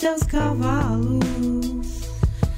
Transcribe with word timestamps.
seus 0.00 0.22
cavalos. 0.22 1.20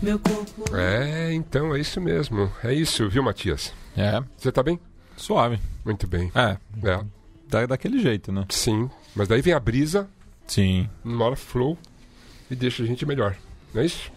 Meu 0.01 0.19
corpo. 0.19 0.77
É, 0.77 1.33
então 1.33 1.75
é 1.75 1.81
isso 1.81 2.01
mesmo. 2.01 2.51
É 2.63 2.73
isso, 2.73 3.09
viu, 3.09 3.23
Matias? 3.23 3.73
É, 3.97 4.23
Você 4.37 4.51
tá 4.53 4.63
bem? 4.63 4.79
suave. 5.17 5.61
Muito 5.85 6.07
bem. 6.07 6.31
É, 6.35 6.57
É. 6.89 7.05
da, 7.49 7.67
daquele 7.67 7.99
jeito, 8.01 8.33
né? 8.33 8.45
Sim. 8.49 8.91
Mas 9.15 9.29
daí 9.29 9.43
vem 9.43 9.53
a 9.53 9.61
brisa, 9.61 10.09
Sim, 10.47 10.89
uma 11.05 11.25
hora 11.27 11.37
flow, 11.37 11.79
e 12.51 12.57
deixa 12.57 12.83
a 12.83 12.87
gente 12.87 13.05
melhor. 13.07 13.37
Não 13.75 13.83
é 13.83 13.87
isso? 13.87 14.11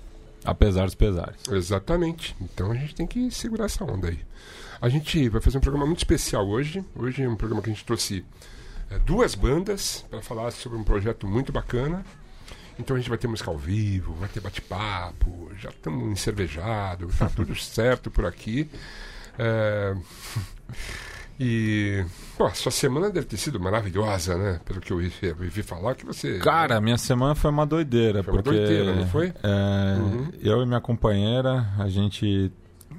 apesar 0.43 0.85
dos 0.85 0.93
pesares. 0.93 1.37
Exatamente. 1.51 2.35
Então 2.39 2.71
a 2.71 2.75
gente 2.75 2.93
tem 2.93 3.07
que 3.07 3.31
segurar 3.31 3.65
essa 3.65 3.83
onda 3.83 4.09
aí. 4.09 4.19
A 4.79 4.87
gente 4.89 5.27
vai 5.29 5.41
fazer 5.41 5.57
um 5.57 5.61
programa 5.61 5.87
muito 5.87 5.97
especial 5.99 6.47
hoje. 6.47 6.85
Hoje 6.95 7.23
é 7.23 7.27
um 7.29 7.35
programa 7.35 7.63
que 7.63 7.69
a 7.71 7.73
gente 7.73 7.83
trouxe 7.83 8.23
é, 8.91 8.99
duas 8.99 9.33
bandas 9.33 10.05
para 10.07 10.21
falar 10.21 10.51
sobre 10.51 10.77
um 10.77 10.83
projeto 10.83 11.25
muito 11.27 11.51
bacana. 11.51 12.05
Então 12.77 12.95
a 12.95 12.99
gente 12.99 13.09
vai 13.09 13.17
ter 13.17 13.27
música 13.27 13.49
ao 13.49 13.57
vivo, 13.57 14.13
vai 14.15 14.29
ter 14.29 14.39
bate-papo, 14.39 15.49
já 15.57 15.69
estamos 15.69 16.11
encervejados, 16.11 17.17
tá 17.17 17.29
tudo 17.29 17.55
certo 17.55 18.11
por 18.11 18.25
aqui. 18.25 18.69
É, 19.37 19.95
E. 21.39 22.05
Pô, 22.37 22.49
sua 22.51 22.71
semana 22.71 23.09
deve 23.09 23.27
ter 23.27 23.37
sido 23.37 23.59
maravilhosa, 23.59 24.37
né? 24.37 24.59
Pelo 24.63 24.79
que 24.79 24.91
eu 24.91 24.97
ouvi, 24.97 25.11
eu 25.21 25.35
ouvi 25.37 25.63
falar 25.63 25.95
que 25.95 26.05
você. 26.05 26.39
Cara, 26.39 26.79
minha 26.79 26.97
semana 26.97 27.35
foi 27.35 27.51
uma 27.51 27.65
doideira. 27.65 28.23
Foi 28.23 28.33
uma 28.33 28.43
porque, 28.43 28.57
doideira, 28.57 28.95
não 28.95 29.07
foi? 29.07 29.33
é, 29.43 29.97
Uhum. 29.99 30.27
Eu 30.41 30.61
e 30.61 30.65
minha 30.65 30.79
companheira, 30.79 31.67
a 31.77 31.89
gente 31.89 32.51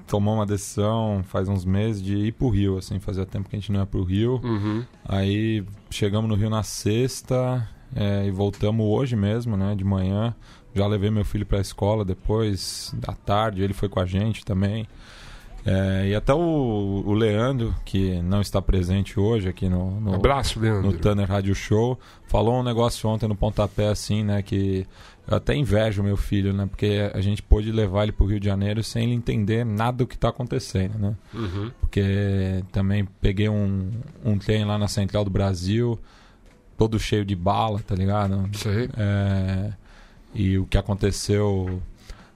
tomou 0.06 0.34
uma 0.34 0.46
decisão 0.46 1.24
faz 1.26 1.48
uns 1.48 1.64
meses 1.64 2.00
de 2.02 2.14
ir 2.16 2.32
pro 2.32 2.48
Rio, 2.48 2.78
assim, 2.78 3.00
fazia 3.00 3.26
tempo 3.26 3.48
que 3.48 3.56
a 3.56 3.58
gente 3.58 3.72
não 3.72 3.80
ia 3.80 3.86
pro 3.86 4.04
Rio. 4.04 4.40
Uhum. 4.44 4.84
Aí 5.04 5.64
chegamos 5.90 6.28
no 6.28 6.36
Rio 6.36 6.50
na 6.50 6.62
sexta 6.62 7.66
é, 7.96 8.26
e 8.26 8.30
voltamos 8.30 8.86
hoje 8.86 9.16
mesmo, 9.16 9.56
né, 9.56 9.74
de 9.74 9.82
manhã. 9.82 10.34
Já 10.74 10.86
levei 10.86 11.10
meu 11.10 11.24
filho 11.24 11.46
pra 11.46 11.58
escola 11.58 12.04
depois, 12.04 12.94
da 12.94 13.14
tarde, 13.14 13.62
ele 13.62 13.72
foi 13.72 13.88
com 13.88 13.98
a 13.98 14.04
gente 14.04 14.44
também. 14.44 14.86
É, 15.64 16.10
e 16.10 16.14
até 16.14 16.32
o, 16.32 17.02
o 17.04 17.12
Leandro, 17.12 17.74
que 17.84 18.22
não 18.22 18.40
está 18.40 18.62
presente 18.62 19.18
hoje 19.18 19.48
aqui 19.48 19.68
no, 19.68 20.00
no, 20.00 20.14
Abraço, 20.14 20.60
Leandro. 20.60 20.92
no 20.92 20.98
Tanner 20.98 21.28
Radio 21.28 21.56
Show, 21.56 21.98
falou 22.28 22.60
um 22.60 22.62
negócio 22.62 23.08
ontem 23.08 23.26
no 23.26 23.34
pontapé 23.34 23.88
assim, 23.88 24.22
né, 24.22 24.42
que 24.42 24.86
eu 25.26 25.36
até 25.36 25.56
invejo 25.56 26.04
meu 26.04 26.16
filho, 26.16 26.52
né, 26.52 26.66
porque 26.66 27.10
a 27.12 27.20
gente 27.20 27.42
pôde 27.42 27.72
levar 27.72 28.04
ele 28.04 28.12
pro 28.12 28.26
Rio 28.26 28.38
de 28.38 28.46
Janeiro 28.46 28.80
sem 28.84 29.04
ele 29.04 29.14
entender 29.14 29.64
nada 29.64 29.98
do 29.98 30.06
que 30.06 30.16
tá 30.16 30.28
acontecendo, 30.28 30.98
né? 30.98 31.16
Uhum. 31.34 31.72
Porque 31.80 32.62
também 32.70 33.04
peguei 33.20 33.48
um, 33.48 33.90
um 34.24 34.38
trem 34.38 34.64
lá 34.64 34.78
na 34.78 34.86
Central 34.86 35.24
do 35.24 35.30
Brasil, 35.30 35.98
todo 36.76 36.98
cheio 36.98 37.24
de 37.24 37.34
bala, 37.36 37.80
tá 37.80 37.94
ligado? 37.94 38.48
Aí. 38.66 38.88
É, 38.96 39.72
e 40.34 40.58
o 40.58 40.66
que 40.66 40.76
aconteceu 40.76 41.80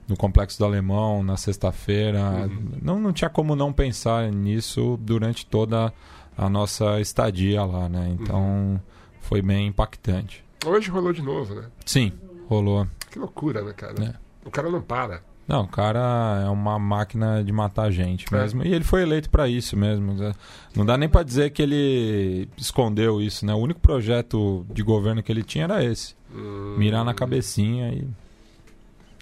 no 0.07 0.17
Complexo 0.17 0.57
do 0.59 0.65
Alemão 0.65 1.23
na 1.23 1.37
sexta-feira, 1.37 2.19
Uhum. 2.47 2.71
não, 2.81 2.99
não 2.99 3.13
tinha 3.13 3.29
como 3.29 3.55
não 3.55 3.71
pensar 3.71 4.31
nisso 4.31 4.97
durante 5.01 5.45
toda 5.45 5.93
a 6.37 6.49
nossa 6.49 6.99
estadia 6.99 7.63
lá, 7.63 7.87
né? 7.87 8.15
Então 8.19 8.41
Uhum. 8.41 8.79
foi 9.21 9.41
bem 9.41 9.67
impactante. 9.67 10.43
Hoje 10.65 10.89
rolou 10.89 11.13
de 11.13 11.21
novo, 11.21 11.55
né? 11.55 11.65
Sim, 11.85 12.11
rolou. 12.47 12.87
Que 13.09 13.19
loucura, 13.19 13.61
né, 13.63 13.73
cara? 13.73 14.03
É. 14.03 14.13
O 14.45 14.51
cara 14.51 14.69
não 14.69 14.81
para. 14.81 15.21
Não, 15.47 15.63
o 15.63 15.67
cara 15.67 16.43
é 16.45 16.49
uma 16.49 16.79
máquina 16.79 17.43
de 17.43 17.51
matar 17.51 17.91
gente 17.91 18.25
É. 18.33 18.37
mesmo. 18.37 18.63
E 18.63 18.73
ele 18.73 18.83
foi 18.85 19.01
eleito 19.01 19.29
pra 19.29 19.47
isso 19.49 19.75
mesmo. 19.75 20.13
né? 20.13 20.33
Não 20.75 20.85
dá 20.85 20.97
nem 20.97 21.09
pra 21.09 21.23
dizer 21.23 21.49
que 21.51 21.61
ele 21.61 22.47
escondeu 22.57 23.21
isso, 23.21 23.45
né? 23.45 23.53
O 23.53 23.57
único 23.57 23.79
projeto 23.79 24.65
de 24.73 24.81
governo 24.81 25.21
que 25.21 25.31
ele 25.31 25.43
tinha 25.43 25.65
era 25.65 25.83
esse. 25.83 26.15
Hum. 26.33 26.75
Mirar 26.77 27.03
na 27.03 27.13
cabecinha 27.13 27.89
e. 27.91 28.07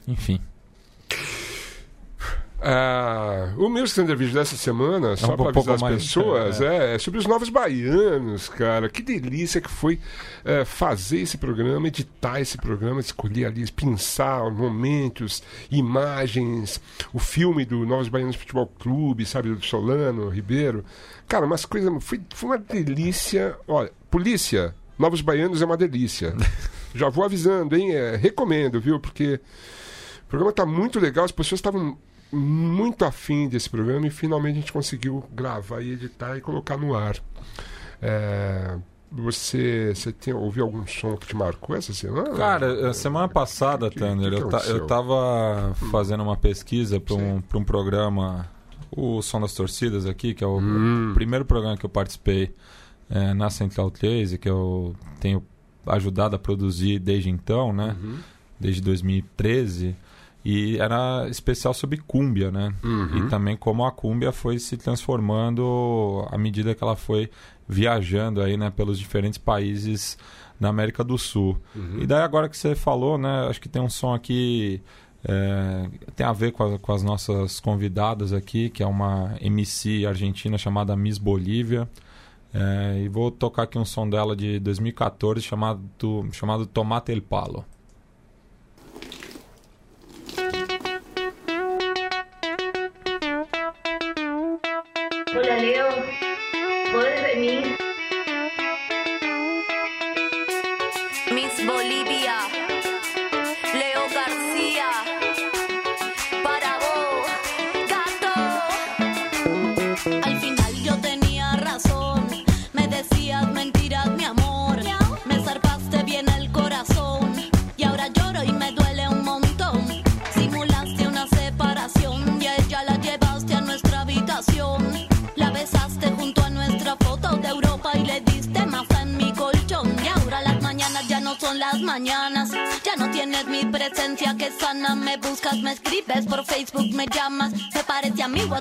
Enfim. 0.07 0.39
Ah, 2.61 3.53
o 3.57 3.69
meu 3.69 3.85
Standard 3.85 4.19
Vídeo 4.19 4.33
dessa 4.33 4.57
semana, 4.57 5.15
só 5.15 5.33
um 5.33 5.37
para 5.37 5.49
avisar 5.49 5.75
as 5.75 5.81
pessoas, 5.81 6.59
é. 6.59 6.95
é 6.95 6.99
sobre 6.99 7.17
os 7.17 7.25
novos 7.25 7.49
baianos, 7.49 8.49
cara. 8.49 8.89
Que 8.89 9.01
delícia 9.01 9.61
que 9.61 9.69
foi 9.69 9.97
é, 10.43 10.65
fazer 10.65 11.19
esse 11.19 11.37
programa, 11.37 11.87
editar 11.87 12.41
esse 12.41 12.57
programa, 12.57 12.99
escolher 12.99 13.45
ali, 13.45 13.69
pensar 13.71 14.45
os 14.45 14.53
momentos, 14.53 15.41
imagens, 15.71 16.81
o 17.13 17.19
filme 17.19 17.63
do 17.63 17.85
Novos 17.85 18.09
Baianos 18.09 18.35
Futebol 18.35 18.67
Clube, 18.67 19.25
sabe, 19.25 19.53
do 19.53 19.65
Solano, 19.65 20.27
Ribeiro. 20.27 20.83
Cara, 21.29 21.45
umas 21.45 21.65
coisas. 21.65 21.91
Foi, 22.03 22.19
foi 22.33 22.49
uma 22.49 22.57
delícia. 22.57 23.55
Olha, 23.67 23.91
polícia, 24.11 24.75
Novos 24.97 25.21
Baianos 25.21 25.61
é 25.61 25.65
uma 25.65 25.77
delícia. 25.77 26.35
Já 26.93 27.07
vou 27.07 27.23
avisando, 27.23 27.75
hein? 27.77 27.93
É, 27.93 28.17
recomendo, 28.17 28.81
viu? 28.81 28.99
Porque 28.99 29.39
o 30.25 30.27
programa 30.27 30.51
tá 30.51 30.65
muito 30.65 30.99
legal, 30.99 31.23
as 31.23 31.31
pessoas 31.31 31.59
estavam 31.59 31.97
muito 32.31 33.03
afim 33.05 33.47
desse 33.49 33.69
programa 33.69 34.07
e 34.07 34.09
finalmente 34.09 34.57
a 34.57 34.59
gente 34.61 34.73
conseguiu 34.73 35.23
gravar 35.33 35.81
e 35.81 35.91
editar 35.93 36.37
e 36.37 36.41
colocar 36.41 36.77
no 36.77 36.95
ar. 36.95 37.17
É, 38.01 38.77
você, 39.11 39.91
você 39.95 40.11
tem, 40.11 40.33
ouviu 40.33 40.63
algum 40.65 40.85
som 40.85 41.17
que 41.17 41.27
te 41.27 41.35
marcou 41.35 41.75
essa 41.75 41.93
semana? 41.93 42.29
Cara, 42.35 42.89
a 42.89 42.93
semana 42.93 43.27
passada, 43.27 43.89
que- 43.89 43.95
que- 43.95 43.99
Thunder, 44.01 44.31
que 44.35 44.41
eu, 44.41 44.49
ta- 44.49 44.63
eu 44.67 44.85
tava 44.87 45.73
fazendo 45.91 46.21
uma 46.23 46.37
pesquisa 46.37 46.99
para 46.99 47.15
um, 47.15 47.41
pra 47.41 47.57
um 47.57 47.63
programa, 47.63 48.47
o 48.91 49.21
Som 49.21 49.41
das 49.41 49.53
Torcidas 49.53 50.05
aqui, 50.05 50.33
que 50.33 50.43
é 50.43 50.47
o 50.47 50.59
Hum. 50.59 51.11
primeiro 51.15 51.43
programa 51.45 51.75
que 51.77 51.85
eu 51.85 51.89
participei 51.89 52.53
é, 53.09 53.33
na 53.33 53.49
Central 53.49 53.89
13, 53.89 54.37
que 54.37 54.47
eu 54.47 54.95
tenho 55.19 55.43
ajudado 55.87 56.35
a 56.35 56.39
produzir 56.39 56.99
desde 56.99 57.29
então, 57.31 57.73
né? 57.73 57.97
Uhum. 57.99 58.17
Desde 58.59 58.81
2013. 58.81 59.95
E 60.43 60.77
era 60.77 61.27
especial 61.29 61.73
sobre 61.73 61.97
cúmbia, 61.97 62.49
né? 62.49 62.73
Uhum. 62.83 63.25
E 63.25 63.29
também 63.29 63.57
como 63.57 63.83
a 63.85 63.91
cúmbia 63.91 64.31
foi 64.31 64.57
se 64.57 64.77
transformando 64.77 66.25
à 66.31 66.37
medida 66.37 66.73
que 66.73 66.83
ela 66.83 66.95
foi 66.95 67.29
viajando 67.67 68.41
aí, 68.41 68.57
né, 68.57 68.69
pelos 68.69 68.97
diferentes 68.97 69.37
países 69.37 70.17
na 70.59 70.69
América 70.69 71.03
do 71.03 71.17
Sul. 71.17 71.57
Uhum. 71.75 71.99
E 72.01 72.07
daí 72.07 72.21
agora 72.21 72.49
que 72.49 72.57
você 72.57 72.73
falou, 72.73 73.17
né, 73.17 73.47
acho 73.49 73.61
que 73.61 73.69
tem 73.69 73.81
um 73.81 73.89
som 73.89 74.13
aqui 74.13 74.81
é, 75.23 75.89
tem 76.15 76.25
a 76.25 76.31
ver 76.31 76.53
com, 76.53 76.63
a- 76.63 76.79
com 76.79 76.93
as 76.93 77.03
nossas 77.03 77.59
convidadas 77.59 78.31
aqui, 78.31 78.69
que 78.69 78.81
é 78.81 78.87
uma 78.87 79.35
MC 79.41 80.05
argentina 80.05 80.57
chamada 80.57 80.95
Miss 80.95 81.17
Bolívia. 81.17 81.89
É, 82.53 83.01
e 83.03 83.09
vou 83.09 83.29
tocar 83.29 83.63
aqui 83.63 83.77
um 83.77 83.83
som 83.85 84.09
dela 84.09 84.35
de 84.35 84.59
2014 84.61 85.41
chamado, 85.41 85.81
chamado 86.31 86.65
Tomate 86.65 87.11
el 87.11 87.21
Palo. 87.21 87.65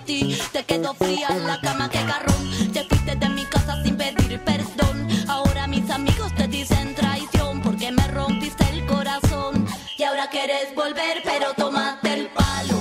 Ti. 0.09 0.39
Te 0.53 0.65
quedo 0.65 0.95
fría 0.95 1.29
en 1.39 1.47
la 1.47 1.61
cama, 1.61 1.89
que 1.91 2.03
garrón. 2.11 2.43
Te 2.73 2.83
fuiste 2.89 3.15
de 3.15 3.29
mi 3.29 3.45
casa 3.45 3.75
sin 3.83 3.95
pedir 3.97 4.41
perdón. 4.41 4.97
Ahora 5.29 5.67
mis 5.67 5.89
amigos 5.91 6.35
te 6.35 6.49
dicen 6.49 6.95
traición 6.95 7.61
porque 7.61 7.93
me 7.93 8.07
rompiste 8.09 8.65
el 8.73 8.87
corazón. 8.87 9.67
Y 9.99 10.03
ahora 10.05 10.27
quieres 10.31 10.75
volver, 10.75 11.17
pero 11.31 11.47
tomate 11.55 12.09
el 12.15 12.27
palo. 12.39 12.79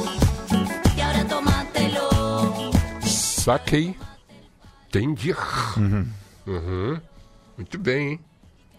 Y 0.95 1.01
ahora 1.01 1.23
tómatelo. 1.27 2.05
Saquei. 3.45 3.95
Entendi. 4.87 5.33
Uhum. 5.75 7.01
Muito 7.57 7.77
bem? 7.77 8.19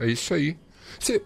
É 0.01 0.07
isso 0.07 0.33
aí. 0.33 0.57
Você 0.99 1.23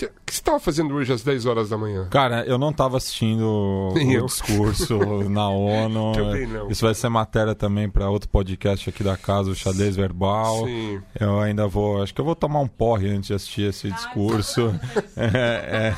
Você- 0.00 0.06
O 0.06 0.10
que 0.24 0.34
você 0.34 0.40
estava 0.40 0.60
fazendo 0.60 0.94
hoje 0.94 1.12
às 1.12 1.22
10 1.22 1.44
horas 1.46 1.68
da 1.70 1.76
manhã? 1.76 2.06
Cara, 2.10 2.44
eu 2.46 2.56
não 2.56 2.72
tava 2.72 2.96
assistindo 2.96 3.90
Nem 3.94 4.16
o 4.16 4.20
eu. 4.20 4.26
discurso 4.26 4.96
na 5.28 5.48
ONU. 5.48 6.12
Também 6.12 6.46
não. 6.46 6.70
Isso 6.70 6.84
vai 6.84 6.94
ser 6.94 7.08
matéria 7.08 7.54
também 7.54 7.88
para 7.88 8.08
outro 8.08 8.28
podcast 8.28 8.88
aqui 8.88 9.02
da 9.04 9.16
casa, 9.16 9.50
o 9.50 9.54
Xadrez 9.54 9.96
Verbal. 9.96 10.64
Sim. 10.66 11.00
Eu 11.18 11.40
ainda 11.40 11.66
vou. 11.66 12.02
Acho 12.02 12.14
que 12.14 12.20
eu 12.20 12.24
vou 12.24 12.34
tomar 12.36 12.60
um 12.60 12.68
porre 12.68 13.08
antes 13.10 13.28
de 13.28 13.34
assistir 13.34 13.62
esse 13.68 13.90
discurso. 13.90 14.74
É, 15.16 15.92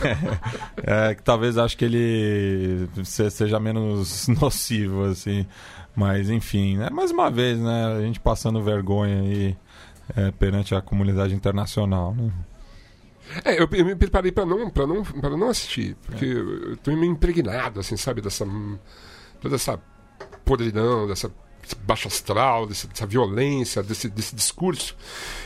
é, 0.85 1.11
é, 1.11 1.15
que 1.15 1.23
talvez 1.23 1.57
acho 1.57 1.77
que 1.77 1.85
ele 1.85 2.89
se- 3.05 3.31
seja 3.31 3.61
menos 3.61 4.27
nocivo, 4.29 5.05
assim. 5.05 5.47
Mas 5.95 6.29
enfim, 6.31 6.77
né? 6.79 6.89
mais 6.91 7.11
uma 7.11 7.31
vez, 7.31 7.59
né? 7.59 7.95
A 7.99 8.01
gente 8.01 8.19
passando 8.19 8.63
vergonha 8.63 9.21
aí 9.21 9.57
é, 10.17 10.31
perante 10.33 10.75
a 10.75 10.81
comunidade 10.81 11.35
internacional. 11.35 12.15
Né? 12.15 12.31
É, 13.44 13.61
eu, 13.61 13.69
eu 13.73 13.84
me 13.84 13.94
preparei 13.94 14.31
pra 14.32 14.44
não, 14.46 14.69
pra 14.70 14.87
não, 14.87 15.02
pra 15.02 15.31
não 15.37 15.49
assistir, 15.49 15.96
porque 16.06 16.25
eu 16.25 16.70
eu 16.70 16.76
tô 16.76 16.90
meio 16.93 17.12
impregnado, 17.12 17.81
assim, 17.81 17.96
sabe, 17.96 18.20
dessa. 18.20 18.46
toda 19.40 19.55
essa 19.56 19.81
podridão, 20.44 21.06
dessa 21.06 21.31
baixo 21.87 22.08
astral, 22.08 22.67
desse- 22.67 22.88
dessa 22.88 23.06
violência, 23.06 23.82
desse, 23.82 24.08
desse 24.08 24.34
discurso. 24.34 24.96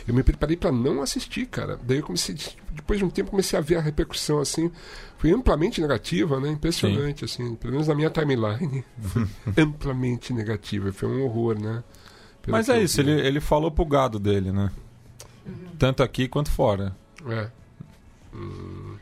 Eu 0.09 0.15
me 0.15 0.23
preparei 0.23 0.57
pra 0.57 0.73
não 0.73 1.03
assistir, 1.03 1.47
cara. 1.47 1.79
Daí 1.83 1.99
eu 1.99 2.03
comecei, 2.03 2.35
depois 2.73 2.99
de 2.99 3.05
um 3.05 3.11
tempo, 3.11 3.31
comecei 3.31 3.59
a 3.59 3.63
ver 3.63 3.77
a 3.77 3.81
repercussão, 3.81 4.39
assim. 4.41 4.71
Foi 5.19 5.31
amplamente 5.31 5.81
negativa, 5.81 6.41
né? 6.41 6.49
Impressionante, 6.51 7.25
assim. 7.27 7.55
Pelo 7.57 7.73
menos 7.75 7.87
na 7.89 7.95
minha 7.95 8.09
timeline. 8.11 8.83
Foi 8.99 9.27
amplamente 9.63 10.33
negativa. 10.33 10.91
Foi 10.93 11.09
um 11.09 11.23
horror, 11.23 11.61
né? 11.61 11.85
Pelo 12.43 12.57
Mas 12.57 12.69
é 12.71 12.83
isso, 12.83 13.03
vi. 13.03 13.11
ele, 13.11 13.21
ele 13.27 13.41
falou 13.41 13.71
pro 13.71 13.85
gado 13.85 14.19
dele, 14.19 14.51
né? 14.53 14.71
Tanto 15.79 16.03
aqui 16.03 16.27
quanto 16.29 16.51
fora. 16.51 16.97
É. 17.29 17.51
Hum. 18.37 18.97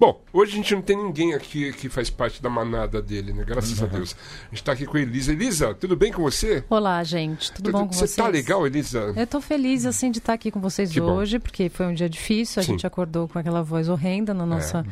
Bom, 0.00 0.20
hoje 0.32 0.52
a 0.52 0.56
gente 0.56 0.74
não 0.74 0.82
tem 0.82 0.96
ninguém 0.96 1.34
aqui 1.34 1.72
que 1.72 1.88
faz 1.88 2.10
parte 2.10 2.42
da 2.42 2.50
manada 2.50 3.00
dele, 3.00 3.32
né? 3.32 3.44
Graças 3.44 3.80
a 3.80 3.86
Deus. 3.86 4.16
A 4.50 4.54
gente 4.54 4.64
tá 4.64 4.72
aqui 4.72 4.84
com 4.84 4.96
a 4.96 5.00
Elisa. 5.00 5.30
Elisa, 5.32 5.72
tudo 5.72 5.94
bem 5.94 6.12
com 6.12 6.20
você? 6.20 6.64
Olá, 6.68 7.02
gente. 7.04 7.52
Tudo 7.52 7.70
bom 7.70 7.86
com 7.86 7.92
Você 7.92 8.00
vocês? 8.00 8.16
tá 8.16 8.26
legal, 8.26 8.66
Elisa? 8.66 9.12
Eu 9.16 9.26
tô 9.26 9.40
feliz, 9.40 9.86
assim, 9.86 10.10
de 10.10 10.18
estar 10.18 10.32
aqui 10.32 10.50
com 10.50 10.60
vocês 10.60 10.90
Que 10.90 11.00
bom. 11.00 11.12
hoje, 11.12 11.38
porque 11.38 11.68
foi 11.68 11.86
um 11.86 11.94
dia 11.94 12.08
difícil. 12.08 12.58
A 12.58 12.64
Sim. 12.64 12.72
É. 12.72 12.74
gente 12.74 12.86
acordou 12.88 13.28
com 13.28 13.38
aquela 13.38 13.62
voz 13.62 13.88
horrenda 13.88 14.34
na 14.34 14.44
nossa... 14.44 14.84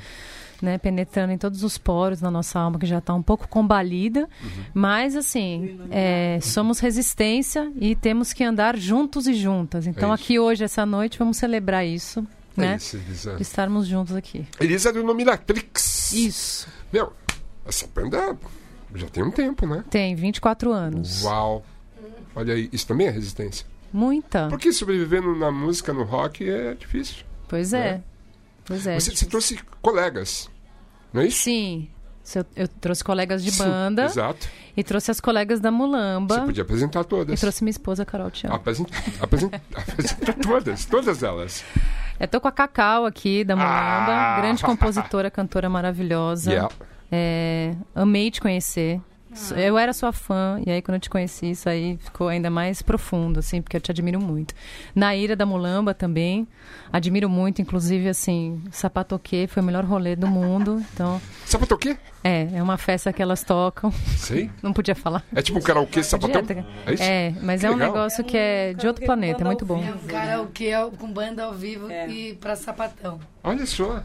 Né, 0.62 0.78
penetrando 0.78 1.34
em 1.34 1.36
todos 1.36 1.62
os 1.62 1.76
poros 1.76 2.18
da 2.18 2.30
nossa 2.30 2.58
alma, 2.58 2.78
que 2.78 2.86
já 2.86 2.96
está 2.96 3.12
um 3.12 3.20
pouco 3.20 3.46
combalida. 3.46 4.20
Uhum. 4.42 4.64
Mas, 4.72 5.14
assim, 5.14 5.78
é, 5.90 6.38
somos 6.40 6.78
resistência 6.78 7.70
e 7.78 7.94
temos 7.94 8.32
que 8.32 8.42
andar 8.42 8.74
juntos 8.74 9.26
e 9.26 9.34
juntas. 9.34 9.86
Então, 9.86 10.12
É 10.12 10.14
aqui 10.14 10.38
hoje, 10.38 10.64
essa 10.64 10.86
noite, 10.86 11.18
vamos 11.18 11.36
celebrar 11.36 11.84
isso, 11.86 12.26
É 12.56 12.60
né? 12.60 12.76
isso, 12.76 12.96
Elisa. 12.96 13.36
De 13.36 13.42
estarmos 13.42 13.86
juntos 13.86 14.14
aqui. 14.14 14.46
Elisa 14.60 14.92
do 14.92 15.02
Nominatrix. 15.02 16.12
Isso. 16.12 16.68
Meu, 16.92 17.12
essa 17.66 17.86
banda 17.86 18.36
já 18.94 19.08
tem 19.08 19.22
um 19.22 19.30
tempo, 19.30 19.66
né? 19.66 19.84
Tem 19.90 20.14
24 20.14 20.72
anos. 20.72 21.22
Uau. 21.22 21.64
Olha 22.34 22.54
aí, 22.54 22.68
isso 22.72 22.86
também 22.86 23.06
é 23.06 23.10
resistência. 23.10 23.66
Muita. 23.92 24.48
Porque 24.48 24.72
sobrevivendo 24.72 25.34
na 25.34 25.50
música, 25.50 25.92
no 25.92 26.02
rock, 26.04 26.48
é 26.48 26.74
difícil. 26.74 27.24
Pois 27.48 27.72
é. 27.72 27.92
Né? 27.92 28.02
Pois 28.64 28.86
é. 28.86 28.98
Você, 28.98 29.14
você 29.14 29.26
trouxe 29.26 29.58
colegas, 29.80 30.50
não 31.12 31.22
é 31.22 31.26
isso? 31.28 31.44
Sim. 31.44 31.88
Eu, 32.34 32.44
eu 32.56 32.66
trouxe 32.66 33.04
colegas 33.04 33.44
de 33.44 33.52
Sim, 33.52 33.58
banda 33.62 34.06
Exato. 34.06 34.48
e 34.76 34.82
trouxe 34.82 35.12
as 35.12 35.20
colegas 35.20 35.60
da 35.60 35.70
Mulamba. 35.70 36.34
Você 36.34 36.46
podia 36.46 36.62
apresentar 36.64 37.00
E 37.02 37.04
todas. 37.04 37.40
trouxe 37.40 37.62
minha 37.62 37.70
esposa, 37.70 38.04
Carol 38.04 38.30
Tião. 38.32 38.52
Apresenta, 38.52 38.92
apresenta, 39.20 39.62
apresenta 39.72 40.32
todas, 40.32 40.84
todas 40.86 41.22
elas. 41.22 41.64
Eu 42.18 42.28
tô 42.28 42.40
com 42.40 42.48
a 42.48 42.52
Cacau 42.52 43.04
aqui, 43.04 43.44
da 43.44 43.54
Mulamba. 43.54 44.12
Ah! 44.12 44.40
Grande 44.40 44.62
compositora, 44.62 45.30
cantora 45.30 45.68
maravilhosa. 45.68 46.50
Yeah. 46.50 46.74
É, 47.12 47.74
amei 47.94 48.30
te 48.30 48.40
conhecer. 48.40 49.00
Eu 49.56 49.76
era 49.78 49.92
sua 49.92 50.12
fã, 50.12 50.60
e 50.66 50.70
aí 50.70 50.80
quando 50.82 50.94
eu 50.96 51.00
te 51.00 51.10
conheci, 51.10 51.50
isso 51.50 51.68
aí 51.68 51.98
ficou 51.98 52.28
ainda 52.28 52.50
mais 52.50 52.82
profundo, 52.82 53.38
assim, 53.40 53.60
porque 53.62 53.76
eu 53.76 53.80
te 53.80 53.90
admiro 53.90 54.20
muito. 54.20 54.54
Naíra 54.94 55.36
da 55.36 55.44
Mulamba 55.46 55.92
também, 55.94 56.46
admiro 56.92 57.28
muito, 57.28 57.60
inclusive, 57.60 58.08
assim, 58.08 58.62
Sapatoquê 58.70 59.46
foi 59.48 59.62
o 59.62 59.66
melhor 59.66 59.84
rolê 59.84 60.16
do 60.16 60.26
mundo. 60.26 60.82
Então, 60.94 61.20
Sapato 61.44 61.74
o 61.74 61.78
quê? 61.78 61.96
é, 62.24 62.48
é 62.54 62.62
uma 62.62 62.76
festa 62.76 63.12
que 63.12 63.22
elas 63.22 63.42
tocam. 63.44 63.92
Sei. 64.16 64.50
Não 64.62 64.72
podia 64.72 64.94
falar. 64.94 65.22
É 65.34 65.42
tipo 65.42 65.58
um 65.58 65.62
karaokê 65.62 66.02
sapatão? 66.02 66.42
É 66.86 66.94
isso? 66.94 67.02
É, 67.02 67.32
mas 67.42 67.60
Que 67.60 67.66
é 67.66 67.70
um 67.70 67.74
legal. 67.74 67.92
negócio 67.92 68.24
que 68.24 68.36
é 68.36 68.72
de 68.74 68.86
outro 68.86 69.04
planeta, 69.04 69.42
é 69.42 69.44
muito 69.44 69.64
bom. 69.66 69.82
É 69.84 69.92
um 69.92 69.98
karaokê 70.06 70.72
ao- 70.72 70.90
com 70.90 71.10
banda 71.12 71.44
ao 71.44 71.52
vivo 71.52 71.90
e 71.90 72.34
pra 72.34 72.56
sapatão. 72.56 73.20
Olha 73.44 73.66
só. 73.66 74.02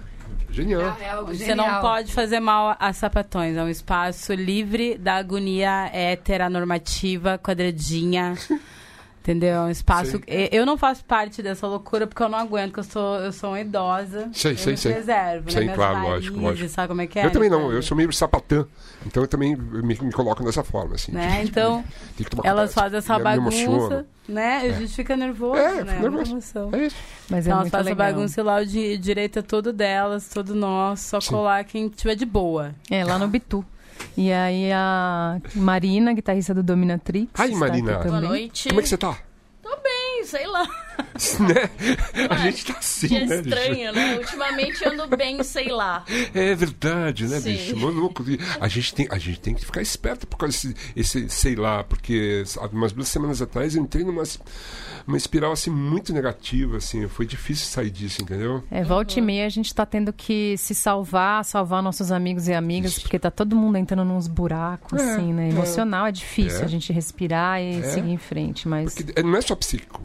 Genial. 0.49 0.97
É 0.99 1.09
algo 1.09 1.33
Você 1.33 1.45
genial. 1.45 1.67
não 1.73 1.81
pode 1.81 2.11
fazer 2.13 2.39
mal 2.39 2.75
a 2.79 2.91
sapatões. 2.93 3.55
É 3.55 3.63
um 3.63 3.69
espaço 3.69 4.33
livre 4.33 4.97
da 4.97 5.15
agonia 5.15 5.89
heteronormativa, 5.93 7.37
quadradinha. 7.37 8.35
Entendeu? 9.21 9.49
É 9.53 9.61
um 9.61 9.69
espaço. 9.69 10.19
Eu 10.51 10.65
não 10.65 10.75
faço 10.77 11.05
parte 11.05 11.43
dessa 11.43 11.67
loucura 11.67 12.07
porque 12.07 12.23
eu 12.23 12.27
não 12.27 12.39
aguento, 12.39 12.71
porque 12.71 12.79
eu 12.79 12.83
sou, 12.83 13.15
eu 13.19 13.31
sou 13.31 13.51
uma 13.51 13.61
idosa. 13.61 14.31
Sei, 14.33 14.53
eu 14.53 14.57
sei, 14.57 14.71
me 14.73 14.77
sei. 14.77 14.93
né? 14.95 15.73
Claro, 15.75 16.01
lógico, 16.01 16.39
lógico. 16.39 16.67
Sabe 16.69 16.87
como 16.87 17.01
é 17.01 17.07
que 17.07 17.19
é? 17.19 17.27
Eu 17.27 17.31
também 17.31 17.47
não, 17.47 17.61
Sabe? 17.65 17.75
eu 17.75 17.83
sou 17.83 17.95
meio 17.95 18.11
sapatã. 18.11 18.65
Então 19.05 19.21
eu 19.21 19.27
também 19.27 19.55
me, 19.55 19.93
me 19.95 20.11
coloco 20.11 20.43
dessa 20.43 20.63
forma, 20.63 20.95
assim. 20.95 21.11
Né? 21.11 21.43
Então, 21.43 21.83
Tem 22.17 22.23
que 22.25 22.31
tomar 22.35 22.49
elas 22.49 22.73
cuidado. 22.73 22.83
fazem 22.83 22.97
essa 22.97 23.19
bagunça, 23.19 24.05
né? 24.27 24.67
E 24.67 24.69
a 24.71 24.73
gente 24.73 24.95
fica 24.95 25.15
nervoso, 25.15 25.55
É, 25.61 25.83
né? 25.83 25.97
É 25.97 26.01
nervoso. 26.01 26.35
É 26.73 26.85
isso. 26.87 26.95
Mas 27.29 27.45
é 27.45 27.49
Então, 27.49 27.51
elas 27.51 27.61
muito 27.61 27.71
fazem 27.71 27.91
a 27.93 27.95
legal. 27.95 28.13
bagunça 28.13 28.41
e 28.41 28.43
lá 28.43 28.57
o 28.59 28.65
di 28.65 28.97
direito 28.97 29.37
é 29.37 29.41
todo 29.43 29.71
delas, 29.71 30.29
todo 30.29 30.55
nosso, 30.55 31.09
só 31.09 31.21
Sim. 31.21 31.29
colar 31.29 31.63
quem 31.63 31.89
tiver 31.89 32.15
de 32.15 32.25
boa. 32.25 32.73
É, 32.89 33.05
lá 33.05 33.19
no 33.19 33.27
Bitu. 33.27 33.63
E 34.17 34.31
aí 34.31 34.71
a 34.71 35.39
Marina, 35.55 36.13
guitarrista 36.13 36.53
do 36.53 36.61
Dominatrix. 36.63 37.31
Ai, 37.39 37.47
está 37.47 37.59
Marina. 37.59 37.93
aqui 37.97 38.07
Boa 38.07 38.15
também. 38.21 38.29
noite. 38.29 38.67
Como 38.69 38.79
é 38.79 38.83
que 38.83 38.89
você 38.89 38.97
tá? 38.97 39.17
Ih, 40.21 40.25
sei 40.25 40.45
lá. 40.45 40.67
né? 41.39 42.27
A 42.29 42.35
gente 42.37 42.65
tá 42.65 42.77
assim, 42.77 43.07
Que 43.07 43.15
é 43.17 43.25
né? 43.25 43.41
bicho? 43.41 43.55
estranho, 43.57 43.93
né? 43.93 44.17
Ultimamente 44.17 44.83
eu 44.83 44.91
ando 44.93 45.15
bem, 45.15 45.41
sei 45.43 45.69
lá. 45.69 46.03
É 46.33 46.53
verdade, 46.55 47.27
né, 47.27 47.39
Sim. 47.39 47.51
bicho? 47.51 47.77
Maluco. 47.77 48.23
A 48.59 48.67
gente, 48.67 48.93
tem, 48.93 49.07
a 49.09 49.17
gente 49.17 49.39
tem 49.39 49.53
que 49.53 49.65
ficar 49.65 49.81
esperto 49.81 50.25
por 50.27 50.37
causa 50.37 50.53
desse, 50.69 50.75
esse, 50.95 51.29
sei 51.29 51.55
lá, 51.55 51.83
porque 51.83 52.43
há 52.57 52.65
umas 52.67 52.91
duas 52.91 53.07
semanas 53.07 53.41
atrás 53.41 53.75
eu 53.75 53.83
entrei 53.83 54.03
numa 54.03 54.23
uma 55.07 55.17
espiral 55.17 55.51
assim 55.51 55.71
muito 55.71 56.13
negativa, 56.13 56.77
assim. 56.77 57.07
Foi 57.07 57.25
difícil 57.25 57.65
sair 57.67 57.89
disso, 57.89 58.21
entendeu? 58.21 58.63
É, 58.69 58.83
volta 58.83 59.17
e 59.17 59.21
meia 59.21 59.45
a 59.45 59.49
gente 59.49 59.73
tá 59.73 59.85
tendo 59.85 60.13
que 60.13 60.55
se 60.57 60.75
salvar, 60.75 61.43
salvar 61.43 61.81
nossos 61.81 62.11
amigos 62.11 62.47
e 62.47 62.53
amigas, 62.53 62.99
porque 62.99 63.17
tá 63.17 63.31
todo 63.31 63.55
mundo 63.55 63.77
entrando 63.77 64.05
nos 64.05 64.27
buracos, 64.27 65.01
É, 65.01 65.13
assim, 65.15 65.33
né? 65.33 65.47
é. 65.47 65.49
Emocional 65.51 66.05
é 66.05 66.11
difícil 66.11 66.61
É. 66.61 66.63
a 66.63 66.67
gente 66.67 66.93
respirar 66.93 67.59
e 67.61 67.79
É. 67.79 67.81
seguir 67.83 68.11
em 68.11 68.17
frente, 68.17 68.67
mas 68.67 68.93
Porque 68.93 69.19
é- 69.19 69.23
não 69.23 69.35
é 69.35 69.41
só 69.41 69.55
psíquico. 69.55 69.99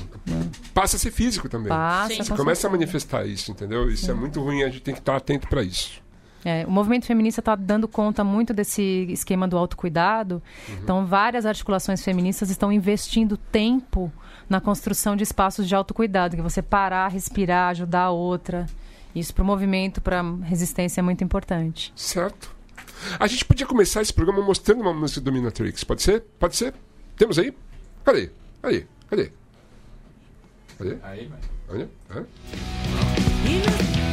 Passa 0.77 0.97
a 0.97 1.01
ser 1.01 1.11
físico 1.11 1.49
também. 1.49 1.71
passa. 1.71 2.17
Sim. 2.17 2.23
Você 2.23 2.37
começa 2.37 2.69
a 2.69 2.71
manifestar 2.71 3.25
isso, 3.25 3.51
entendeu? 3.51 3.89
Isso 3.89 4.11
é 4.11 4.15
muito 4.15 4.43
ruim, 4.43 4.63
a 4.63 4.69
gente 4.69 4.83
tem 4.83 4.93
que 4.93 5.01
estar 5.01 5.17
atento 5.17 5.49
para 5.49 5.63
isso. 5.63 6.03
É, 6.45 6.67
o 6.67 6.71
movimento 6.71 7.07
feminista 7.07 7.41
está 7.41 7.57
dando 7.57 7.89
conta 7.89 8.23
muito 8.23 8.53
desse 8.53 8.83
esquema 9.09 9.49
do 9.49 9.57
autocuidado. 9.57 10.43
Então, 10.69 11.07
várias 11.07 11.47
articulações 11.47 12.05
feministas 12.05 12.51
estão 12.51 12.71
investindo 12.71 13.39
tempo 13.39 14.13
na 14.51 14.61
construção 14.61 15.17
de 15.17 15.23
espaços 15.23 15.67
de 15.67 15.75
autocuidado, 15.75 16.37
que 16.37 16.43
você 16.43 16.61
parar, 16.61 17.09
respirar, 17.09 17.71
ajudar 17.71 18.03
a 18.03 18.11
outra. 18.11 18.67
Isso 19.15 19.33
para 19.33 19.43
o 19.43 19.47
movimento, 19.47 20.03
para 20.03 20.23
resistência 20.43 21.01
é 21.01 21.03
muito 21.03 21.25
importante. 21.25 21.91
Certo? 21.97 22.55
A 23.19 23.27
gente 23.27 23.47
podia 23.47 23.67
começar 23.67 24.03
esse 24.03 24.13
programa 24.13 24.43
mostrando 24.43 24.83
uma 24.83 24.93
música 24.93 25.23
do 25.23 25.25
Dominatrix. 25.25 25.83
Pode 25.85 26.03
ser? 26.03 26.21
Pode 26.39 26.55
ser? 26.55 26.75
Temos 27.17 27.39
aí? 27.39 27.53
Cadê? 28.05 28.31
Cadê? 28.61 28.87
Cadê? 29.09 29.33
Cadê? 30.79 30.97
Aí, 31.03 31.31
Olha. 31.69 31.89
Hã? 32.11 32.25
O 34.03 34.06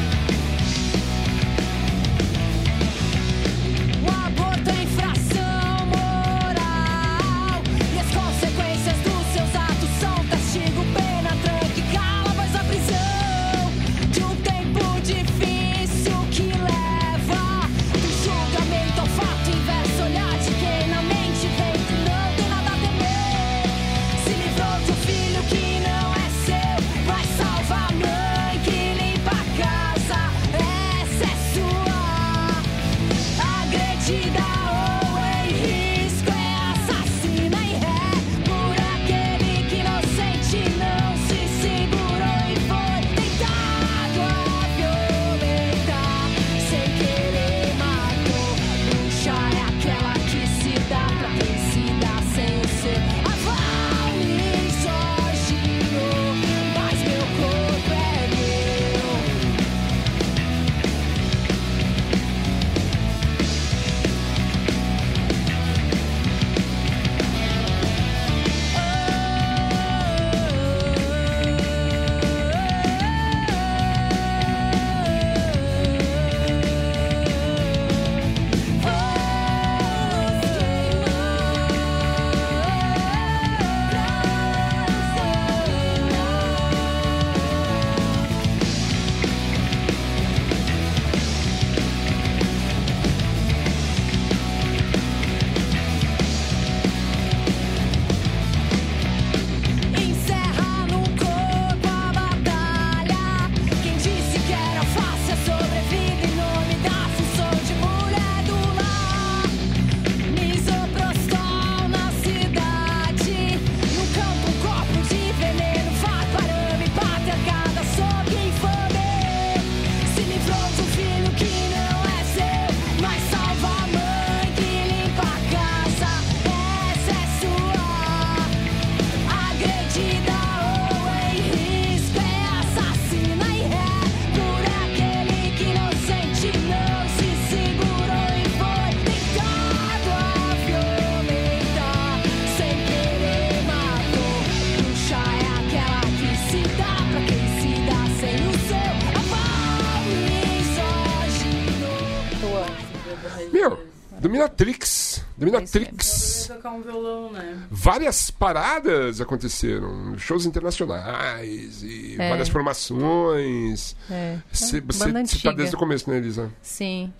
um 156.74 156.82
violão, 156.82 157.32
né? 157.32 157.64
Várias 157.72 158.30
paradas 158.32 159.22
aconteceram. 159.22 160.18
Shows 160.18 160.46
internacionais 160.46 161.84
e 161.84 162.16
É. 162.20 162.30
várias 162.30 162.50
formações. 162.50 163.96
É. 164.10 164.38
Você 164.52 164.82
tá 164.82 165.06
antiga. 165.18 165.54
desde 165.54 165.76
o 165.76 165.80
começo, 165.80 166.10
né, 166.10 166.18
Elisa? 166.18 166.52
Sim. 166.62 167.12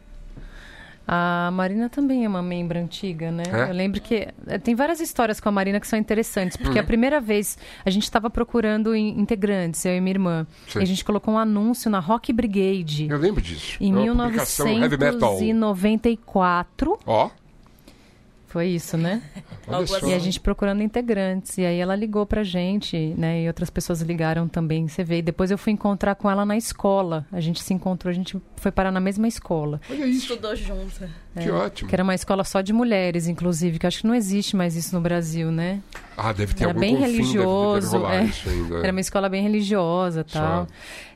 A 1.06 1.50
Marina 1.52 1.90
também 1.90 2.24
é 2.24 2.30
uma 2.30 2.42
membro 2.42 2.80
antiga, 2.80 3.30
né? 3.30 3.44
É? 3.52 3.70
Eu 3.70 3.74
lembro 3.74 4.00
que 4.00 4.26
eh, 4.48 4.58
tem 4.58 4.74
várias 4.74 5.02
histórias 5.02 5.38
com 5.38 5.50
a 5.50 5.52
Marina 5.52 5.78
que 5.78 5.86
são 5.86 6.00
interessantes, 6.00 6.56
porque 6.56 6.80
Hum. 6.80 6.82
a 6.82 6.86
primeira 6.86 7.20
vez 7.20 7.58
a 7.86 7.90
gente 7.90 8.04
estava 8.04 8.30
procurando 8.30 8.96
in- 8.96 9.20
integrantes, 9.20 9.84
eu 9.84 9.98
e 9.98 10.00
minha 10.00 10.14
irmã, 10.14 10.48
Sim. 10.70 10.80
e 10.80 10.82
a 10.82 10.86
gente 10.86 11.04
colocou 11.04 11.34
um 11.34 11.38
anúncio 11.38 11.92
na 11.92 12.00
Rock 12.00 12.32
Brigade 12.32 13.08
Eu 13.10 13.18
lembro 13.18 13.42
disso. 13.42 13.78
em 13.82 13.92
É 13.92 14.12
uma 14.14 14.24
publicação 14.24 14.66
heavy 14.82 14.98
metal. 14.98 15.38
1994. 15.42 16.98
Ó, 17.06 17.30
Foi 18.48 18.68
isso, 18.68 18.96
né? 18.98 19.22
Olha 19.68 19.78
Algo 19.78 19.88
só. 19.88 20.08
E 20.08 20.14
a 20.14 20.20
gente 20.20 20.40
procurando 20.40 20.82
integrantes. 20.82 21.58
E 21.58 21.66
aí 21.66 21.80
ela 21.80 21.96
ligou 21.96 22.26
pra 22.26 22.44
gente, 22.44 23.14
né? 23.18 23.44
E 23.44 23.48
outras 23.48 23.70
pessoas 23.70 24.02
ligaram 24.02 24.48
também. 24.48 24.88
Você 24.88 25.04
vê. 25.04 25.18
E 25.18 25.22
depois 25.22 25.52
eu 25.52 25.58
fui 25.58 25.74
encontrar 25.74 26.16
com 26.16 26.30
ela 26.30 26.46
na 26.46 26.58
escola. 26.58 27.26
A 27.32 27.40
gente 27.40 27.62
se 27.62 27.74
encontrou, 27.74 28.10
a 28.10 28.14
gente 28.14 28.38
foi 28.58 28.72
parar 28.72 28.92
na 28.92 29.00
mesma 29.00 29.28
escola. 29.28 29.80
Olha 29.90 30.06
isso. 30.06 30.34
Estudou 30.34 30.56
junto. 30.56 31.08
Que 31.40 31.50
ótimo. 31.50 31.90
Que 31.90 31.96
era 31.96 32.04
uma 32.04 32.16
escola 32.16 32.44
só 32.44 32.62
de 32.62 32.72
mulheres, 32.72 33.28
inclusive, 33.28 33.80
que 33.80 33.86
eu 33.86 33.88
acho 33.88 34.02
que 34.02 34.08
não 34.08 34.16
existe 34.16 34.56
mais 34.56 34.76
isso 34.76 34.96
no 34.96 35.02
Brasil, 35.02 35.52
né? 35.52 35.82
Ah, 36.16 36.32
deve 36.32 36.54
ter 36.54 36.64
Era 36.64 36.72
algum 36.72 36.80
bem 36.80 36.96
confim, 36.96 37.02
deve- 37.06 37.12
deve 37.18 37.24
religioso, 37.34 37.98
rolar 37.98 38.16
é. 38.16 38.24
isso 38.26 38.50
ainda. 38.50 38.78
Era 38.80 38.92
uma 38.92 39.00
escola 39.02 39.30
bem 39.30 39.42
religiosa 39.44 40.24
tal. 40.24 40.66
Só. 40.66 40.68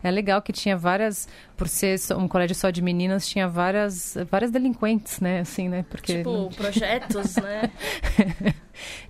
É 0.03 0.09
legal 0.11 0.41
que 0.41 0.51
tinha 0.51 0.75
várias, 0.77 1.27
por 1.55 1.67
ser 1.67 1.99
um 2.17 2.27
colégio 2.27 2.55
só 2.55 2.69
de 2.69 2.81
meninas, 2.81 3.27
tinha 3.27 3.47
várias, 3.47 4.17
várias 4.31 4.51
delinquentes, 4.51 5.19
né? 5.19 5.39
Assim, 5.41 5.69
né? 5.69 5.85
Porque 5.89 6.17
Tipo, 6.17 6.49
projetos, 6.55 7.35
né? 7.37 7.69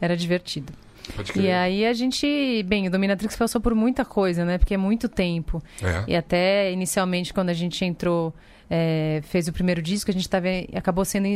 era 0.01 0.15
divertido. 0.15 0.74
Pode 1.15 1.39
E 1.39 1.50
aí 1.50 1.86
a 1.86 1.94
gente, 1.94 2.63
bem, 2.63 2.88
o 2.88 2.91
Dominatrix 2.91 3.36
passou 3.38 3.62
por 3.62 3.74
muita 3.74 4.03
coisa, 4.03 4.44
né? 4.44 4.58
Porque 4.58 4.74
é 4.74 4.77
muito 4.77 5.08
tempo. 5.08 5.63
É. 5.82 6.03
E 6.08 6.15
até 6.15 6.72
inicialmente, 6.72 7.34
quando 7.34 7.50
a 7.50 7.53
gente 7.53 7.84
entrou, 7.86 8.34
é, 8.69 9.21
fez 9.24 9.47
o 9.47 9.53
primeiro 9.53 9.81
disco, 9.81 10.12
a 10.12 10.13
gente 10.13 10.27
tava, 10.27 10.47
acabou 10.75 11.05
sendo 11.05 11.27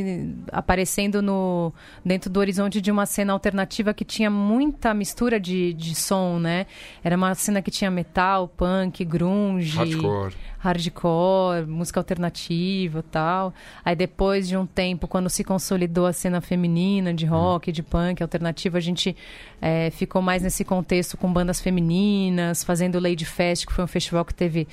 aparecendo 0.51 1.21
no, 1.21 1.73
dentro 2.03 2.29
do 2.29 2.39
horizonte 2.39 2.81
de 2.81 2.91
uma 2.91 3.05
cena 3.05 3.31
alternativa 3.33 3.93
que 3.93 4.03
tinha 4.03 4.29
muita 4.29 4.93
mistura 4.93 5.39
de, 5.39 5.73
de 5.73 5.95
som, 5.95 6.39
né? 6.39 6.65
Era 7.03 7.15
uma 7.15 7.33
cena 7.35 7.61
que 7.61 7.71
tinha 7.71 7.89
metal, 7.89 8.47
punk, 8.47 9.05
grunge, 9.05 9.77
Hardcore. 9.77 10.35
hardcore, 10.59 11.65
música 11.67 11.99
alternativa 11.99 13.03
tal. 13.09 13.53
Aí 13.83 13.95
depois 13.95 14.47
de 14.47 14.57
um 14.57 14.65
tempo, 14.65 15.07
quando 15.07 15.29
se 15.29 15.43
consolidou 15.43 16.05
a 16.05 16.13
cena 16.13 16.41
feminina 16.41 17.13
de 17.13 17.25
rock, 17.25 17.71
de 17.71 17.81
punk, 17.81 18.21
alternativa, 18.21 18.77
a 18.77 18.81
gente 18.81 19.15
é, 19.61 19.89
ficou 19.91 20.21
mais 20.21 20.43
nesse 20.43 20.65
contexto 20.65 21.15
com 21.15 21.31
bandas 21.31 21.61
femininas, 21.61 22.63
fazendo 22.63 22.99
Lady 22.99 23.25
Fest, 23.25 23.65
que 23.65 23.73
foi 23.73 23.83
um 23.83 23.87
festival 23.87 24.25
que 24.25 24.33
teve. 24.33 24.67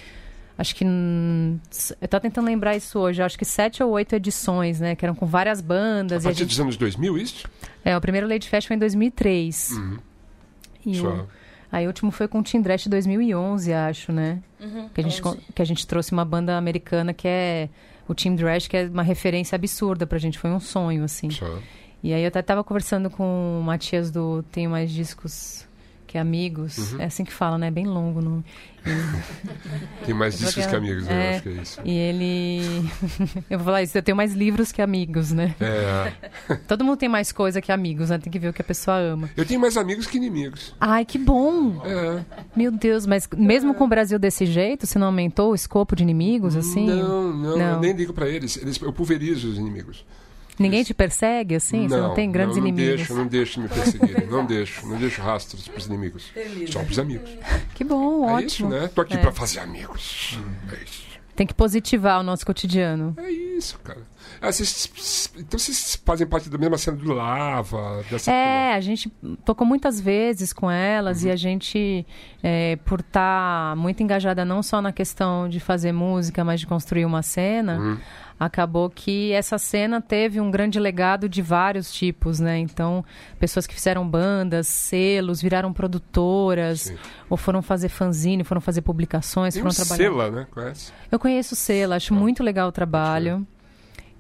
Acho 0.59 0.75
que. 0.75 0.85
Eu 2.01 2.09
tô 2.09 2.19
tentando 2.19 2.47
lembrar 2.47 2.75
isso 2.77 2.99
hoje. 2.99 3.23
Acho 3.23 3.39
que 3.39 3.45
sete 3.45 3.81
ou 3.83 3.93
oito 3.93 4.15
edições, 4.17 4.81
né? 4.81 4.97
Que 4.97 5.05
eram 5.05 5.15
com 5.15 5.25
várias 5.25 5.61
A 5.61 5.63
bandas. 5.63 6.25
E 6.25 6.27
a 6.27 6.31
partir 6.31 6.41
gente... 6.41 6.49
dos 6.49 6.61
anos 6.61 6.77
2000, 6.77 7.17
isso? 7.17 7.49
É, 7.85 7.97
o 7.97 8.01
primeiro 8.01 8.27
Lady 8.29 8.49
Fest 8.49 8.67
foi 8.67 8.75
em 8.75 8.79
2003. 8.81 9.71
Uhum. 9.71 9.99
E 10.85 10.97
Só. 10.97 11.09
o... 11.09 11.29
Aí 11.71 11.85
o 11.85 11.89
último 11.89 12.11
foi 12.11 12.27
com 12.27 12.41
o 12.41 12.43
Team 12.43 12.63
Dresh 12.63 12.87
2011, 12.87 13.73
acho, 13.73 14.11
né? 14.11 14.41
Uhum, 14.59 14.89
Que 14.89 15.01
a, 15.03 15.05
gente, 15.05 15.21
11. 15.21 15.23
con- 15.23 15.37
que 15.55 15.61
a 15.63 15.65
gente 15.65 15.87
trouxe 15.87 16.13
uma 16.13 16.25
banda 16.25 16.57
americana 16.57 17.13
que 17.13 17.29
é 17.29 17.69
o 18.09 18.15
Team 18.15 18.35
Dresh, 18.35 18.67
que 18.69 18.77
é 18.77 18.87
uma 18.87 19.03
referência 19.03 19.55
absurda 19.55 20.07
pra 20.07 20.19
gente. 20.19 20.39
Foi 20.39 20.51
um 20.51 20.59
sonho, 20.61 21.05
assim. 21.05 21.31
Só. 21.31 21.59
E 22.03 22.13
aí 22.15 22.23
eu 22.23 22.29
até 22.29 22.41
tava 22.41 22.65
conversando 22.65 23.11
com 23.11 23.61
o 23.61 23.63
Matias 23.63 24.11
do 24.11 24.43
Tenho 24.51 24.71
Mais 24.71 24.91
Discos 24.91 25.68
que 26.09 26.19
Amigos. 26.19 26.93
Uhum. 26.93 27.01
É 27.03 27.05
assim 27.05 27.23
que 27.23 27.33
fala, 27.33 27.59
né? 27.59 27.71
Bem 27.71 27.87
longo 27.87 28.19
o 28.19 28.23
nome. 28.23 28.45
Tem 30.07 30.15
mais 30.15 30.39
discos 30.39 30.67
que 30.67 30.75
amigos, 30.75 31.05
né? 31.05 31.13
É. 31.13 31.27
Eu 31.27 31.35
acho 31.35 31.43
que 31.43 31.49
é 31.49 31.53
isso. 31.53 31.81
E 31.85 31.93
ele... 31.93 32.91
eu 33.51 33.59
vou 33.59 33.67
falar 33.67 33.83
isso, 33.83 33.97
eu 33.97 34.03
tenho 34.03 34.17
mais 34.17 34.33
livros 34.33 34.73
que 34.73 34.81
amigos, 34.81 35.31
né? 35.31 35.55
É. 35.61 36.55
Todo 36.67 36.85
mundo 36.85 36.97
tem 36.97 37.09
mais 37.09 37.31
coisa 37.31 37.61
que 37.61 37.71
amigos, 37.71 38.09
né? 38.09 38.19
Tem 38.19 38.33
que 38.33 38.39
ver 38.39 38.49
o 38.49 38.53
que 38.53 38.63
a 38.63 38.65
pessoa 38.65 38.97
ama. 38.97 39.29
Eu 39.37 39.45
tenho 39.45 39.61
mais 39.61 39.77
amigos 39.77 40.07
que 40.07 40.17
inimigos. 40.17 40.75
Ai, 40.81 41.05
que 41.05 41.19
bom! 41.19 41.83
É. 41.85 42.25
Meu 42.57 42.73
Deus, 42.73 43.07
mas 43.07 43.29
mesmo 43.37 43.75
com 43.75 43.85
o 43.85 43.89
Brasil 43.89 44.19
desse 44.19 44.47
jeito, 44.47 44.87
você 44.87 44.99
não 44.99 45.09
aumentou 45.09 45.53
o 45.53 45.55
escopo 45.55 45.95
de 45.95 46.03
inimigos, 46.03 46.57
assim? 46.57 46.87
Não, 46.87 47.33
não, 47.33 47.59
Não. 47.59 47.75
eu 47.75 47.81
nem 47.81 47.93
ligo 47.93 48.13
pra 48.15 48.29
eles. 48.29 48.57
eles. 48.57 48.81
Eu 48.81 48.93
pulverizo 48.93 49.49
os 49.51 49.59
inimigos. 49.59 50.05
Ninguém 50.59 50.83
te 50.85 50.93
persegue, 50.95 51.55
assim? 51.57 51.89
você 51.89 51.97
não 51.97 52.15
tem 52.15 52.31
grandes 52.31 52.57
não, 52.57 52.63
não 52.63 52.69
inimigos? 52.69 52.97
Deixo, 52.97 53.15
não 53.15 53.27
deixo 53.27 53.61
me 53.61 53.69
perseguirem. 53.69 54.27
não 54.27 54.45
deixo, 54.47 54.87
não 54.87 54.97
deixo 54.99 55.23
rastros 55.23 55.69
pros 55.69 55.87
inimigos. 55.87 56.33
Só 56.71 56.83
pros 56.85 56.99
amigos. 56.99 57.31
Que 57.75 57.85
bom, 57.85 58.29
é 58.29 58.33
ótimo. 58.35 58.47
isso, 58.47 58.81
né? 58.83 58.89
Tô 58.95 59.01
aqui 59.03 59.15
É. 59.15 59.19
pra 59.19 59.33
fazer 59.33 59.61
amigos. 59.61 60.39
É 60.73 60.83
isso. 60.83 61.09
Tem 61.37 61.47
que 61.47 61.55
positivar 61.55 62.19
o 62.19 62.25
nosso 62.25 62.45
cotidiano. 62.45 63.15
É 63.17 63.31
isso, 63.31 63.79
cara. 63.85 64.01
Ah, 64.43 64.51
vocês- 64.51 65.31
então 65.39 65.57
vocês 65.57 66.01
fazem 66.05 66.27
parte 66.27 66.51
da 66.51 66.59
mesma 66.59 66.77
cena 66.77 66.97
do 66.97 67.13
Lava, 67.13 68.05
dessa 68.11 68.31
É, 68.33 68.75
a 68.75 68.81
gente 68.81 69.09
tocou 69.45 69.65
muitas 69.65 70.01
vezes 70.01 70.53
com 70.53 70.69
elas 70.69 71.23
Uhum. 71.23 71.29
e 71.29 71.31
a 71.31 71.37
gente, 71.37 72.07
é, 72.43 72.75
por 72.85 72.99
estar 73.01 73.77
muito 73.77 74.03
engajada 74.03 74.45
não 74.45 74.65
só 74.65 74.83
na 74.83 74.91
questão 74.93 75.49
de 75.49 75.61
fazer 75.61 75.93
música, 75.93 76.45
mas 76.45 76.59
de 76.59 76.67
construir 76.67 77.05
uma 77.05 77.23
cena, 77.23 77.79
Uhum. 77.79 77.99
Acabou 78.39 78.89
que 78.89 79.33
essa 79.33 79.59
cena 79.59 80.01
teve 80.01 80.41
um 80.41 80.51
grande 80.51 80.79
legado 80.79 81.29
de 81.29 81.43
vários 81.43 81.93
tipos, 81.93 82.39
né? 82.39 82.59
Então, 82.59 83.05
pessoas 83.39 83.67
que 83.67 83.75
fizeram 83.75 84.09
bandas, 84.09 84.69
selos, 84.69 85.43
viraram 85.43 85.73
produtoras, 85.73 86.83
Sim. 86.83 86.97
ou 87.29 87.37
foram 87.37 87.63
fazer 87.63 87.89
fanzine, 87.89 88.45
foram 88.45 88.61
fazer 88.61 88.83
publicações, 88.83 89.55
Tem 89.55 89.63
foram 89.63 89.73
um 89.73 89.75
trabalhar. 89.75 90.11
Sela, 90.11 90.31
né? 90.31 90.47
Conhece? 90.51 90.93
Eu 91.11 91.19
conheço 91.19 91.57
Sela, 91.57 91.97
acho 91.97 92.15
muito 92.15 92.43
legal 92.43 92.69
o 92.69 92.73
trabalho. 92.73 93.47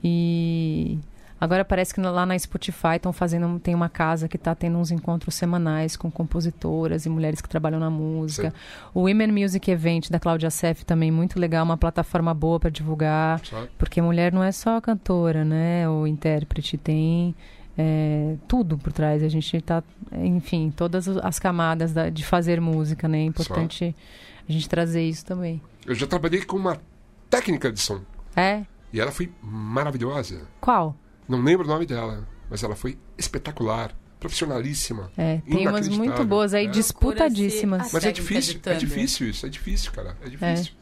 E 0.02 0.98
agora 1.40 1.64
parece 1.64 1.95
que 1.95 2.00
lá 2.00 2.25
na 2.26 2.38
Spotify 2.38 2.97
estão 2.97 3.12
fazendo, 3.12 3.59
tem 3.59 3.75
uma 3.75 3.88
casa 3.88 4.28
que 4.28 4.37
está 4.37 4.54
tendo 4.54 4.78
uns 4.78 4.90
encontros 4.90 5.35
semanais 5.35 5.97
com 5.97 6.11
compositoras 6.11 7.07
e 7.07 7.09
mulheres 7.09 7.40
que 7.40 7.49
trabalham 7.49 7.78
na 7.80 7.90
música. 7.90 8.52
O 8.95 9.02
Women 9.02 9.33
Music 9.33 9.71
Event 9.71 10.11
da 10.11 10.18
Cláudia 10.18 10.50
Sef 10.50 10.85
também 10.85 11.11
muito 11.11 11.38
legal, 11.38 11.64
uma 11.64 11.76
plataforma 11.76 12.33
boa 12.35 12.59
para 12.61 12.71
divulgar, 12.71 13.45
Sabe? 13.45 13.68
porque 13.78 14.00
mulher 14.02 14.33
não 14.33 14.42
é 14.42 14.52
só 14.52 14.80
cantora, 14.80 15.45
né, 15.45 15.88
ou 15.88 16.07
intérprete, 16.07 16.76
tem 16.76 17.35
é, 17.80 18.35
tudo 18.49 18.76
por 18.76 18.92
trás. 18.92 19.23
A 19.23 19.28
gente 19.28 19.57
está, 19.57 19.85
enfim, 20.12 20.73
todas 20.76 21.07
as 21.09 21.38
camadas 21.38 21.92
da- 21.92 22.11
de 22.11 22.25
fazer 22.25 22.61
música, 22.61 23.07
né? 23.07 23.18
É 23.21 23.23
importante 23.25 23.95
a 24.49 24.50
gente 24.52 24.68
trazer 24.68 25.02
isso 25.04 25.25
também. 25.25 25.61
Eu 25.87 25.95
já 25.95 26.04
trabalhei 26.04 26.45
com 26.45 26.57
uma 26.57 26.76
técnica 27.30 27.71
de 27.71 27.78
som. 27.78 28.00
É? 28.35 28.64
E 28.92 29.00
ela 29.00 29.12
foi 29.12 29.30
maravilhosa. 29.40 30.42
Qual? 30.61 30.97
Não 31.28 31.42
lembro 31.42 31.66
o 31.66 31.68
nome 31.68 31.85
dela, 31.87 32.26
mas 32.49 32.62
ela 32.62 32.75
foi 32.75 32.99
espetacular, 33.16 33.94
profissionalíssima. 34.18 35.11
É, 35.16 35.40
tem 35.49 35.68
umas 35.68 35.88
muito 35.88 36.25
boas 36.25 36.54
aí, 36.54 36.66
É. 36.66 36.70
disputadíssimas. 36.70 37.92
Mas 37.92 38.04
é 38.04 38.12
difícil, 38.12 38.61
é 38.64 38.75
difícil 38.75 39.28
isso, 39.28 39.47
é 39.47 39.49
difícil, 39.49 39.92
cara, 39.92 40.16
é 40.25 40.28
difícil. 40.28 40.73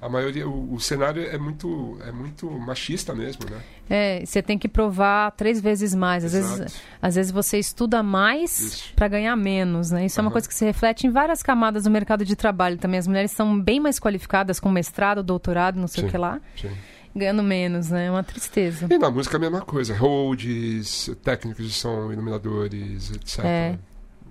A 0.00 0.08
maioria, 0.08 0.48
o, 0.48 0.74
o 0.74 0.80
cenário 0.80 1.22
é 1.24 1.38
muito, 1.38 1.96
é 2.04 2.10
muito 2.10 2.50
machista 2.50 3.14
mesmo, 3.14 3.48
né? 3.48 3.60
É, 3.88 4.26
você 4.26 4.42
tem 4.42 4.58
que 4.58 4.68
provar 4.68 5.30
três 5.30 5.60
vezes 5.60 5.94
mais. 5.94 6.24
Às 6.24 6.34
Exato. 6.34 6.58
vezes, 6.62 6.80
às 7.00 7.14
vezes 7.14 7.30
você 7.30 7.56
estuda 7.60 8.02
mais 8.02 8.90
para 8.96 9.06
ganhar 9.06 9.36
menos, 9.36 9.92
né? 9.92 10.06
Isso 10.06 10.18
é 10.18 10.22
uma 10.22 10.32
coisa 10.32 10.48
que 10.48 10.54
se 10.54 10.64
reflete 10.64 11.06
em 11.06 11.10
várias 11.10 11.40
camadas 11.40 11.84
do 11.84 11.90
mercado 11.90 12.24
de 12.24 12.34
trabalho 12.34 12.78
também. 12.78 12.98
As 12.98 13.06
mulheres 13.06 13.30
são 13.30 13.60
bem 13.60 13.78
mais 13.78 14.00
qualificadas 14.00 14.58
com 14.58 14.68
mestrado, 14.72 15.22
doutorado, 15.22 15.78
não 15.78 15.86
sei 15.86 16.02
Sim. 16.02 16.08
o 16.08 16.10
que 16.10 16.18
lá, 16.18 16.40
Sim. 16.60 16.70
Ganhando 17.14 17.42
menos, 17.42 17.90
né? 17.90 18.06
É 18.06 18.10
uma 18.10 18.22
tristeza. 18.22 18.86
E 18.90 18.98
na 18.98 19.10
música 19.10 19.36
a 19.36 19.40
mesma 19.40 19.60
coisa, 19.60 19.94
holds, 19.94 21.10
técnicos 21.22 21.66
de 21.66 21.72
som, 21.72 22.12
iluminadores, 22.12 23.10
etc. 23.10 23.44
É. 23.44 23.78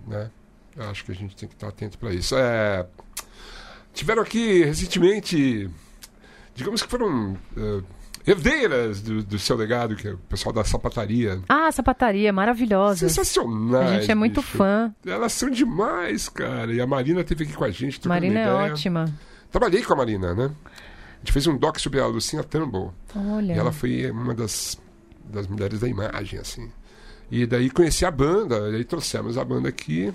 Né? 0.08 0.30
Eu 0.76 0.90
acho 0.90 1.06
que 1.06 1.12
a 1.12 1.16
gente 1.16 1.36
tem 1.36 1.48
que 1.48 1.56
estar 1.56 1.68
atento 1.68 1.98
para 1.98 2.14
isso. 2.14 2.36
É, 2.36 2.86
tiveram 3.94 4.22
aqui 4.22 4.64
recentemente, 4.64 5.70
digamos 6.56 6.82
que 6.82 6.90
foram 6.90 7.38
eh, 7.58 7.82
herdeiras 8.26 9.02
do, 9.02 9.24
do 9.24 9.40
seu 9.40 9.56
legado, 9.56 9.96
que 9.96 10.08
é 10.08 10.12
o 10.14 10.18
pessoal 10.18 10.54
da 10.54 10.64
sapataria. 10.64 11.42
Ah, 11.50 11.72
sapataria, 11.72 12.32
maravilhosa. 12.32 13.08
Sensacionais. 13.10 13.90
A 13.90 14.00
gente 14.00 14.12
é 14.12 14.16
muito 14.16 14.42
bicho. 14.42 14.58
fã. 14.58 14.94
Elas 15.05 15.34
são 15.34 15.50
demais, 15.50 16.29
cara. 16.29 16.74
E 16.74 16.79
a 16.79 16.88
Marina 16.88 17.22
esteve 17.22 17.44
aqui 17.44 17.53
com 17.53 17.64
a 17.64 17.72
gente. 17.72 18.08
Marina 18.08 18.40
é 18.40 18.51
ótima. 18.51 19.05
Trabalhei 19.51 19.84
com 19.84 19.94
a 19.94 19.96
Marina, 19.98 20.34
né? 20.34 20.51
A 21.22 21.24
gente 21.24 21.31
fez 21.34 21.48
um 21.48 21.57
doc 21.57 21.77
sobre 21.77 22.00
a 22.00 22.07
Lucinha 22.07 22.44
Turnbull. 22.44 22.94
Olha. 23.16 23.53
E 23.53 23.57
ela 23.57 23.72
foi 23.72 24.10
uma 24.10 24.34
das, 24.34 24.79
das 25.24 25.48
mulheres 25.48 25.79
da 25.79 25.88
imagem, 25.88 26.40
assim. 26.40 26.72
E 27.29 27.46
daí 27.46 27.70
conheci 27.70 28.05
a 28.05 28.12
banda, 28.12 28.70
e 28.72 28.75
aí 28.75 28.84
trouxemos 28.84 29.38
a 29.38 29.46
banda 29.46 29.70
aqui. 29.70 30.14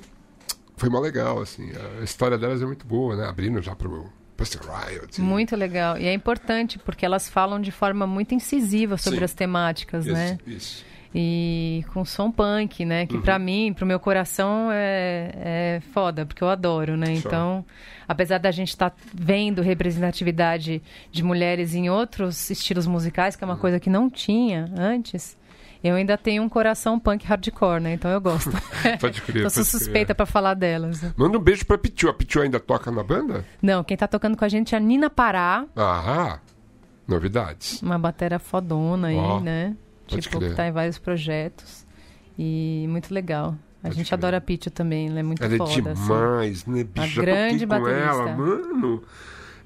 Foi 0.76 0.88
mó 0.88 0.98
legal, 1.00 1.40
assim. 1.40 1.70
A 2.00 2.04
história 2.04 2.36
delas 2.36 2.60
é 2.60 2.66
muito 2.66 2.86
boa, 2.86 3.16
né? 3.16 3.26
Abrindo 3.26 3.62
já 3.62 3.74
pro, 3.74 4.10
Pussy 4.36 4.58
Riot. 4.58 5.20
Muito 5.20 5.56
legal. 5.56 5.98
E 5.98 6.06
é 6.06 6.12
importante 6.12 6.78
porque 6.78 7.04
elas 7.04 7.28
falam 7.28 7.60
de 7.60 7.72
forma 7.72 8.06
muito 8.06 8.34
incisiva 8.34 8.98
sobre 8.98 9.20
Sim. 9.20 9.24
as 9.24 9.34
temáticas, 9.34 10.04
Isso, 10.04 10.14
né? 10.14 10.38
Isso. 10.46 10.84
E 11.18 11.82
com 11.94 12.04
som 12.04 12.30
punk, 12.30 12.84
né? 12.84 13.06
Que 13.06 13.14
Uhum. 13.16 13.22
pra 13.22 13.38
mim, 13.38 13.72
pro 13.72 13.86
meu 13.86 13.98
coração 13.98 14.68
é, 14.70 15.30
é 15.34 15.80
foda, 15.94 16.26
porque 16.26 16.44
eu 16.44 16.50
adoro, 16.50 16.94
né? 16.94 17.10
Então, 17.14 17.64
apesar 18.06 18.36
da 18.36 18.50
gente 18.50 18.68
estar 18.68 18.94
vendo 19.14 19.62
representatividade 19.62 20.82
de 21.10 21.22
mulheres 21.22 21.74
em 21.74 21.88
outros 21.88 22.50
estilos 22.50 22.86
musicais, 22.86 23.34
que 23.34 23.42
é 23.42 23.46
uma 23.46 23.54
Uhum. 23.54 23.60
coisa 23.60 23.80
que 23.80 23.88
não 23.88 24.10
tinha 24.10 24.70
antes, 24.76 25.38
eu 25.82 25.94
ainda 25.94 26.18
tenho 26.18 26.42
um 26.42 26.50
coração 26.50 26.98
punk 27.00 27.24
hardcore, 27.24 27.80
né? 27.80 27.94
Então 27.94 28.10
eu 28.10 28.20
gosto. 28.20 28.50
Pode 29.00 29.22
crer. 29.22 29.44
eu 29.44 29.48
sou 29.50 29.64
suspeita 29.64 30.14
pra 30.14 30.26
falar 30.26 30.52
delas. 30.52 31.02
Manda 31.16 31.38
um 31.38 31.40
beijo 31.40 31.64
pra 31.64 31.78
Pichu. 31.78 32.10
A 32.10 32.12
Pichu 32.14 32.40
ainda 32.42 32.60
toca 32.60 32.90
na 32.90 33.02
banda? 33.02 33.42
Não, 33.62 33.82
quem 33.82 33.96
tá 33.96 34.06
tocando 34.06 34.36
com 34.36 34.44
a 34.44 34.48
gente 34.50 34.74
é 34.74 34.78
a 34.78 34.80
Nina 34.80 35.08
Pará, 35.08 35.64
Ah, 35.74 36.40
novidades. 37.08 37.80
uma 37.80 37.98
batera 37.98 38.38
fodona 38.38 39.08
aí, 39.08 39.16
Ó, 39.16 39.40
né? 39.40 39.74
Tipo, 40.06 40.38
que 40.38 40.50
tá 40.54 40.66
em 40.66 40.72
vários 40.72 40.98
projetos. 40.98 41.86
E 42.38 42.86
muito 42.88 43.12
legal. 43.12 43.56
A 43.78 43.88
Pode 43.88 43.96
gente 43.96 44.06
crer. 44.08 44.18
adora 44.18 44.36
a 44.36 44.40
Pitty 44.40 44.70
também, 44.70 45.08
ela 45.08 45.20
é 45.20 45.22
muito 45.22 45.42
ela 45.42 45.54
é 45.54 45.58
foda. 45.58 45.92
assim. 45.92 46.02
demais, 46.02 46.66
né, 46.66 46.84
bicho? 46.84 47.06
Já 47.08 47.22
grande 47.22 47.66
baterista. 47.66 48.00
ela, 48.00 48.36
mano. 48.36 49.02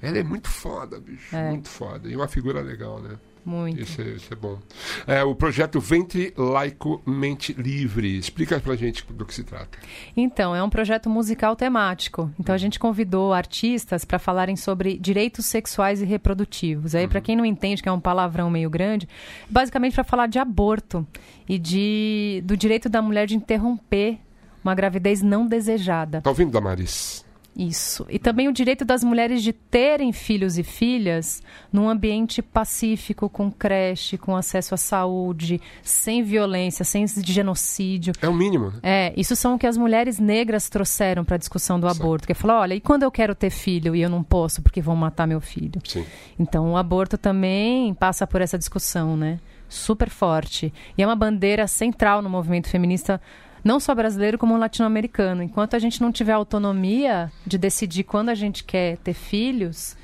Ela 0.03 0.19
é 0.19 0.23
muito 0.23 0.49
foda, 0.49 0.99
bicho. 1.01 1.35
É. 1.35 1.51
Muito 1.51 1.69
foda. 1.69 2.09
E 2.09 2.17
uma 2.17 2.29
figura 2.29 2.61
legal, 2.61 3.01
né? 3.01 3.17
Muito. 3.45 3.81
Isso 3.81 4.01
é, 4.01 4.05
isso 4.05 4.33
é 4.33 4.37
bom. 4.37 4.59
É, 5.07 5.23
o 5.23 5.35
projeto 5.35 5.81
Ventre 5.81 6.33
Laico 6.37 7.03
Mente 7.07 7.53
Livre. 7.53 8.19
Explica 8.19 8.61
pra 8.61 8.77
gente 8.77 9.05
do 9.11 9.25
que 9.25 9.35
se 9.35 9.45
trata. 9.45 9.79
Então, 10.17 10.55
é 10.55 10.63
um 10.63 10.71
projeto 10.71 11.09
musical 11.09 11.57
temático. 11.57 12.31
Então, 12.39 12.55
a 12.55 12.59
gente 12.59 12.79
convidou 12.79 13.33
artistas 13.33 14.05
para 14.05 14.19
falarem 14.19 14.57
sobre 14.57 14.99
direitos 14.99 15.47
sexuais 15.47 16.03
e 16.03 16.05
reprodutivos. 16.05 16.95
Aí, 16.95 17.09
para 17.09 17.21
quem 17.21 17.37
não 17.37 17.45
entende, 17.45 17.83
que 17.83 17.89
é 17.89 17.93
um 17.93 18.01
palavrão 18.01 18.51
meio 18.51 18.71
grande, 18.71 19.09
basicamente 19.49 19.95
para 19.95 20.05
falar 20.05 20.27
de 20.27 20.39
aborto 20.39 21.07
e 21.49 21.59
de, 21.59 22.43
do 22.45 22.57
direito 22.57 22.89
da 22.89 23.01
mulher 23.01 23.27
de 23.27 23.37
interromper 23.37 24.19
uma 24.63 24.75
gravidez 24.75 25.23
não 25.23 25.47
desejada. 25.47 26.21
Tá 26.21 26.31
ouvindo, 26.31 26.51
Damaris? 26.51 27.25
Isso. 27.57 28.07
E 28.09 28.19
também 28.19 28.49
o 28.49 28.53
direito 28.53 28.85
das 28.85 29.03
mulheres 29.03 29.43
de 29.43 29.53
terem 29.53 30.13
filhos 30.13 30.57
e 30.57 30.63
filhas 30.63 31.43
num 31.73 31.89
ambiente 31.89 32.41
pacífico, 32.41 33.29
com 33.29 33.51
creche, 33.51 34.17
com 34.17 34.37
acesso 34.37 34.75
à 34.75 34.79
saúde, 34.79 35.61
sem 35.83 36.23
violência, 36.23 36.85
sem 36.85 37.07
genocídio. 37.07 38.15
É 38.23 38.29
o 38.29 38.35
mínimo, 38.35 38.71
né? 38.71 38.79
É, 38.83 39.13
isso 39.17 39.35
são 39.35 39.55
o 39.55 39.59
que 39.59 39.67
as 39.67 39.77
mulheres 39.77 40.19
negras 40.19 40.69
trouxeram 40.69 41.25
para 41.25 41.35
a 41.35 41.39
discussão 41.39 41.79
do 41.79 41.89
aborto. 41.89 42.27
Que 42.27 42.33
é 42.33 42.35
falar, 42.35 42.61
olha, 42.61 42.75
e 42.75 42.81
quando 42.81 43.03
eu 43.03 43.11
quero 43.11 43.35
ter 43.35 43.51
filho 43.51 43.95
e 43.95 44.01
eu 44.01 44.09
não 44.09 44.23
posso 44.23 44.63
porque 44.63 44.81
vão 44.81 44.97
matar 44.97 45.27
meu 45.27 45.41
filho? 45.41 45.81
Sim. 45.85 46.07
Então, 46.39 46.73
o 46.73 46.77
aborto 46.77 47.19
também 47.19 47.93
passa 47.95 48.27
por 48.27 48.41
essa 48.41 48.57
discussão, 48.57 49.17
né? 49.17 49.39
Super 49.69 50.09
forte. 50.09 50.73
E 50.97 51.03
é 51.03 51.07
uma 51.07 51.17
bandeira 51.17 51.67
central 51.67 52.23
no 52.23 52.31
movimento 52.31 52.69
feminista, 52.69 53.21
não 53.63 53.79
só 53.79 53.95
brasileiro, 53.95 54.39
como 54.39 54.57
latino-americano. 54.57 55.43
Enquanto 55.43 55.75
a 55.75 55.79
gente 55.79 56.01
não 56.01 56.11
tiver 56.11 56.33
autonomia 56.33 57.31
de 57.47 57.59
decidir 57.59 58.05
quando 58.05 58.29
a 58.31 58.35
gente 58.35 58.65
quer 58.65 58.97
ter 58.99 59.15
filhos, 59.15 59.97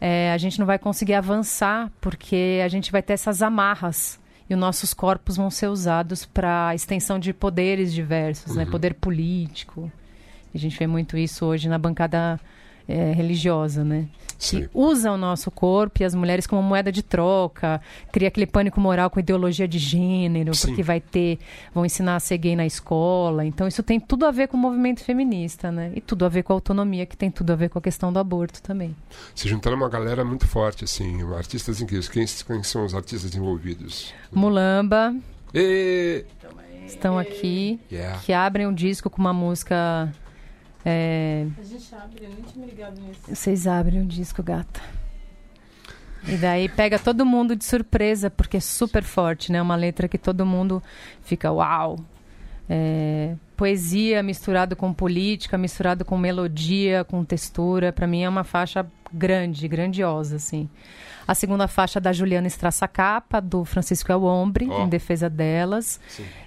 é, 0.00 0.32
a 0.32 0.38
gente 0.38 0.58
não 0.58 0.66
vai 0.66 0.78
conseguir 0.78 1.14
avançar, 1.14 1.90
porque 2.00 2.60
a 2.64 2.68
gente 2.68 2.92
vai 2.92 3.02
ter 3.02 3.14
essas 3.14 3.42
amarras. 3.42 4.20
E 4.48 4.54
os 4.54 4.60
nossos 4.60 4.94
corpos 4.94 5.36
vão 5.36 5.50
ser 5.50 5.66
usados 5.66 6.24
para 6.24 6.72
extensão 6.74 7.18
de 7.18 7.32
poderes 7.32 7.92
diversos, 7.92 8.54
né? 8.54 8.64
Poder 8.64 8.94
político. 8.94 9.90
A 10.54 10.58
gente 10.58 10.78
vê 10.78 10.86
muito 10.86 11.18
isso 11.18 11.44
hoje 11.44 11.68
na 11.68 11.78
bancada 11.78 12.38
é, 12.88 13.12
religiosa, 13.12 13.84
né? 13.84 14.06
Sim. 14.38 14.62
Que 14.62 14.70
usa 14.74 15.10
o 15.10 15.16
nosso 15.16 15.50
corpo 15.50 16.02
e 16.02 16.04
as 16.04 16.14
mulheres 16.14 16.46
como 16.46 16.62
moeda 16.62 16.92
de 16.92 17.02
troca, 17.02 17.80
cria 18.12 18.28
aquele 18.28 18.46
pânico 18.46 18.78
moral 18.78 19.08
com 19.08 19.18
ideologia 19.18 19.66
de 19.66 19.78
gênero, 19.78 20.54
Sim. 20.54 20.68
porque 20.68 20.82
vai 20.82 21.00
ter, 21.00 21.38
vão 21.72 21.86
ensinar 21.86 22.16
a 22.16 22.20
ser 22.20 22.36
gay 22.36 22.54
na 22.54 22.66
escola. 22.66 23.46
Então 23.46 23.66
isso 23.66 23.82
tem 23.82 23.98
tudo 23.98 24.26
a 24.26 24.30
ver 24.30 24.48
com 24.48 24.56
o 24.56 24.60
movimento 24.60 25.02
feminista, 25.02 25.72
né? 25.72 25.90
E 25.94 26.02
tudo 26.02 26.26
a 26.26 26.28
ver 26.28 26.42
com 26.42 26.52
a 26.52 26.56
autonomia, 26.56 27.06
que 27.06 27.16
tem 27.16 27.30
tudo 27.30 27.50
a 27.52 27.56
ver 27.56 27.70
com 27.70 27.78
a 27.78 27.82
questão 27.82 28.12
do 28.12 28.18
aborto 28.18 28.60
também. 28.62 28.94
Se 29.34 29.48
juntaram 29.48 29.76
uma 29.78 29.88
galera 29.88 30.22
muito 30.22 30.46
forte, 30.46 30.84
assim. 30.84 31.22
Artistas 31.34 31.80
incríveis. 31.80 32.08
Quem, 32.08 32.26
quem 32.26 32.62
são 32.62 32.84
os 32.84 32.94
artistas 32.94 33.34
envolvidos? 33.34 34.12
Mulamba 34.30 35.14
E... 35.54 36.24
estão 36.86 37.18
aqui, 37.18 37.80
Yeah. 37.90 38.18
que 38.20 38.32
abrem 38.34 38.66
o 38.66 38.72
disco 38.72 39.08
com 39.08 39.18
uma 39.20 39.32
música. 39.32 40.12
É, 40.88 41.46
A 41.58 41.64
gente 41.64 41.94
abre, 41.96 42.24
eu 42.24 42.30
nem 42.30 42.42
tinha 42.42 42.64
me 42.64 42.70
ligado 42.70 43.00
nisso. 43.00 43.20
Vocês 43.26 43.66
abrem 43.66 44.02
o 44.02 44.06
disco, 44.06 44.40
gata. 44.40 44.80
E 46.28 46.36
daí 46.36 46.68
pega 46.68 46.96
todo 46.96 47.26
mundo 47.26 47.56
de 47.56 47.64
surpresa, 47.64 48.30
porque 48.30 48.56
é 48.56 48.60
super 48.60 49.02
forte, 49.02 49.50
né? 49.50 49.60
Uma 49.60 49.74
letra 49.74 50.06
que 50.06 50.16
todo 50.16 50.46
mundo 50.46 50.80
fica 51.22 51.50
uau. 51.50 51.98
É, 52.68 53.34
poesia 53.56 54.22
misturado 54.22 54.76
com 54.76 54.92
política, 54.92 55.58
misturado 55.58 56.04
com 56.04 56.16
melodia, 56.16 57.02
com 57.02 57.24
textura. 57.24 57.92
Pra 57.92 58.06
mim 58.06 58.22
é 58.22 58.28
uma 58.28 58.44
faixa 58.44 58.86
grande, 59.12 59.66
grandiosa, 59.66 60.36
assim. 60.36 60.68
A 61.26 61.34
segunda 61.34 61.66
faixa 61.66 62.00
da 62.00 62.12
Juliana 62.12 62.46
Strassacapa, 62.46 63.40
do 63.40 63.64
Francisco 63.64 64.12
Elombre, 64.12 64.68
Ó. 64.70 64.84
em 64.84 64.88
defesa 64.88 65.28
delas. 65.28 66.00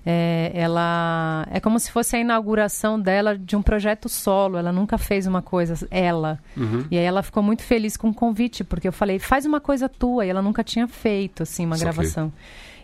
É, 0.06 0.52
ela 0.54 1.46
é 1.52 1.60
como 1.60 1.80
se 1.80 1.92
fosse 1.92 2.16
a 2.16 2.20
inauguração 2.20 3.00
dela 3.00 3.38
de 3.38 3.56
um 3.56 3.62
projeto 3.62 4.08
solo. 4.08 4.58
Ela 4.58 4.72
nunca 4.72 4.98
fez 4.98 5.28
uma 5.28 5.42
coisa 5.42 5.88
ela. 5.92 6.40
Uhum. 6.56 6.86
E 6.90 6.98
aí 6.98 7.04
ela 7.04 7.22
ficou 7.22 7.44
muito 7.44 7.64
feliz 7.64 7.98
com 7.98 8.10
o 8.10 8.14
convite, 8.14 8.64
porque 8.64 8.88
eu 8.88 8.94
falei, 8.94 9.20
faz 9.20 9.46
uma 9.46 9.60
coisa 9.60 9.90
tua. 9.90 10.26
E 10.26 10.30
ela 10.30 10.42
nunca 10.42 10.64
tinha 10.64 10.88
feito, 10.88 11.44
assim, 11.44 11.66
uma 11.66 11.78
gravação. 11.78 12.32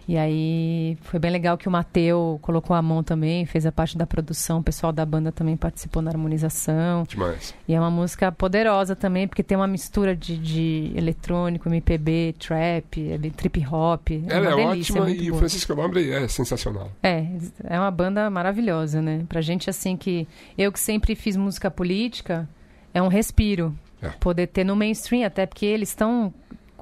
E 0.08 0.18
aí 0.18 0.98
foi 1.02 1.20
bem 1.20 1.32
legal 1.32 1.58
que 1.58 1.68
o 1.68 1.72
Mateu 1.72 2.38
colocou 2.41 2.76
a 2.76 2.82
mão 2.82 3.04
também, 3.04 3.46
fez 3.46 3.65
a 3.65 3.72
parte 3.72 3.98
da 3.98 4.06
produção, 4.06 4.60
o 4.60 4.63
pessoal 4.63 4.94
da 4.94 5.04
banda 5.06 5.32
também 5.32 5.58
participou 5.58 6.02
na 6.02 6.12
harmonização. 6.12 7.04
Demais. 7.08 7.56
E 7.68 7.74
é 7.74 7.80
uma 7.80 7.89
música 7.89 8.32
poderosa 8.32 8.96
também, 8.96 9.28
porque 9.28 9.41
tem 9.41 9.58
uma 9.58 9.68
mistura 9.68 10.15
de, 10.15 10.38
de 10.38 10.91
eletrônico, 10.96 11.68
MPB, 11.68 12.36
trap, 12.38 13.00
ele- 13.00 13.32
trip 13.32 13.65
hop. 13.65 14.12
É 14.12 14.22
Ela 14.28 14.56
uma 14.56 14.62
é 14.62 14.68
delícia, 14.70 14.94
ótima 14.94 15.06
muito 15.08 15.24
e 15.24 15.28
o 15.28 15.32
boa. 15.32 15.39
Francisco 15.39 15.74
Lombre 15.74 16.12
é 16.12 16.28
sensacional. 16.28 16.91
É, 17.02 17.26
é 17.63 17.80
uma 17.80 17.89
banda 17.91 18.30
maravilhosa, 18.30 19.02
né? 19.02 19.24
Pra 19.28 19.41
gente, 19.41 19.70
assim, 19.70 19.98
que 19.98 20.28
eu 20.58 20.72
que 20.72 20.80
sempre 20.80 21.15
fiz 21.15 21.36
música 21.36 21.72
política, 21.72 22.48
é 22.94 23.02
um 23.02 23.08
respiro. 23.08 23.76
É. 24.02 24.10
Poder 24.20 24.48
ter 24.48 24.63
no 24.63 24.76
mainstream, 24.76 25.26
até 25.26 25.46
porque 25.48 25.65
eles 25.65 25.89
estão 25.89 26.32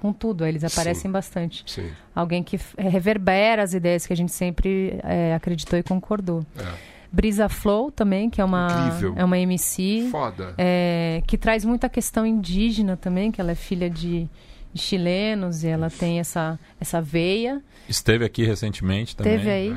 com 0.04 0.12
tudo, 0.12 0.46
eles 0.46 0.66
aparecem 0.66 1.04
Sim. 1.04 1.12
bastante. 1.12 1.64
Sim. 1.66 1.90
Alguém 2.14 2.44
que 2.44 2.58
f- 2.58 2.76
reverbera 2.78 3.64
as 3.64 3.74
ideias 3.74 4.06
que 4.06 4.12
a 4.12 4.16
gente 4.16 4.34
sempre 4.34 5.00
é, 5.02 5.34
acreditou 5.34 5.80
e 5.80 5.84
concordou. 5.84 6.46
É. 6.60 6.94
Brisa 7.10 7.48
Flow 7.48 7.90
também, 7.90 8.30
que 8.30 8.42
é 8.42 8.44
uma, 8.44 8.68
Incrível. 8.88 9.14
é 9.16 9.24
uma 9.24 9.38
MC, 9.40 10.10
Foda. 10.12 10.54
é, 10.58 11.22
que 11.26 11.38
traz 11.38 11.64
muita 11.64 11.88
questão 11.88 12.26
indígena 12.26 12.98
também, 12.98 13.32
que 13.32 13.40
ela 13.40 13.52
é 13.52 13.56
filha 13.56 13.90
de, 13.90 14.28
de 14.74 14.82
chilenos 14.82 15.64
e 15.64 15.68
ela 15.68 15.90
tem 15.90 16.20
essa, 16.20 16.60
essa 16.82 17.00
veia. 17.02 17.62
Esteve 17.88 18.24
aqui 18.26 18.44
recentemente 18.46 19.16
também. 19.16 19.38
Teve 19.38 19.50
aí. 19.52 19.70